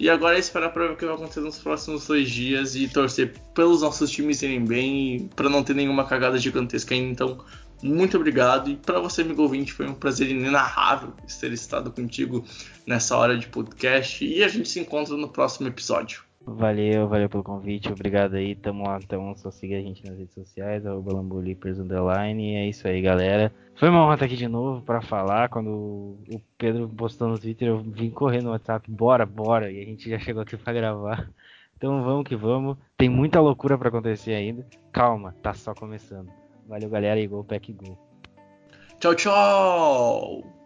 E 0.00 0.08
agora 0.08 0.36
é 0.36 0.38
esperar 0.38 0.70
para 0.70 0.86
ver 0.86 0.92
o 0.92 0.96
que 0.96 1.04
vai 1.04 1.14
acontecer 1.14 1.40
nos 1.40 1.58
próximos 1.58 2.06
dois 2.06 2.30
dias 2.30 2.76
e 2.76 2.86
torcer 2.86 3.32
pelos 3.52 3.82
nossos 3.82 4.10
times 4.10 4.42
irem 4.42 4.64
bem 4.64 5.28
para 5.34 5.48
não 5.48 5.64
ter 5.64 5.74
nenhuma 5.74 6.04
cagada 6.04 6.38
gigantesca 6.38 6.94
ainda. 6.94 7.10
Então, 7.10 7.38
muito 7.82 8.16
obrigado. 8.16 8.70
E 8.70 8.76
para 8.76 9.00
você, 9.00 9.22
amigo 9.22 9.42
ouvinte, 9.42 9.72
foi 9.72 9.86
um 9.86 9.94
prazer 9.94 10.30
inenarrável 10.30 11.12
ter 11.40 11.52
estado 11.52 11.90
contigo 11.90 12.44
nessa 12.86 13.16
hora 13.16 13.36
de 13.36 13.46
podcast. 13.48 14.24
E 14.24 14.42
a 14.42 14.48
gente 14.48 14.68
se 14.68 14.80
encontra 14.80 15.16
no 15.16 15.28
próximo 15.28 15.68
episódio. 15.68 16.28
Valeu, 16.50 17.06
valeu 17.06 17.28
pelo 17.28 17.42
convite, 17.42 17.92
obrigado 17.92 18.34
aí, 18.34 18.54
tamo 18.54 18.84
lá, 18.84 18.98
então 19.02 19.36
só 19.36 19.50
seguir 19.50 19.74
a 19.74 19.82
gente 19.82 20.02
nas 20.06 20.18
redes 20.18 20.32
sociais, 20.32 20.86
arroba 20.86 21.12
Lambulipers 21.12 21.78
Underline, 21.78 22.42
e 22.42 22.56
é 22.56 22.66
isso 22.66 22.88
aí, 22.88 23.02
galera. 23.02 23.52
Foi 23.76 23.90
uma 23.90 24.02
honra 24.02 24.14
estar 24.14 24.24
aqui 24.24 24.36
de 24.36 24.48
novo 24.48 24.80
para 24.80 25.02
falar, 25.02 25.50
quando 25.50 25.68
o 25.68 26.40
Pedro 26.56 26.88
postou 26.88 27.28
no 27.28 27.38
Twitter, 27.38 27.68
eu 27.68 27.78
vim 27.78 28.08
correndo 28.08 28.44
no 28.44 28.50
WhatsApp, 28.52 28.90
bora, 28.90 29.26
bora, 29.26 29.70
e 29.70 29.82
a 29.82 29.84
gente 29.84 30.08
já 30.08 30.18
chegou 30.18 30.42
aqui 30.42 30.56
para 30.56 30.72
gravar. 30.72 31.28
Então 31.76 32.02
vamos 32.02 32.26
que 32.26 32.34
vamos, 32.34 32.78
tem 32.96 33.10
muita 33.10 33.40
loucura 33.40 33.76
para 33.76 33.90
acontecer 33.90 34.32
ainda, 34.32 34.66
calma, 34.90 35.34
tá 35.42 35.52
só 35.52 35.74
começando. 35.74 36.37
Valeu, 36.68 36.90
galera, 36.90 37.18
e 37.18 37.26
gol, 37.26 37.44
pack 37.44 37.72
gol. 37.72 37.98
Tchau, 39.00 39.14
tchau! 39.14 40.57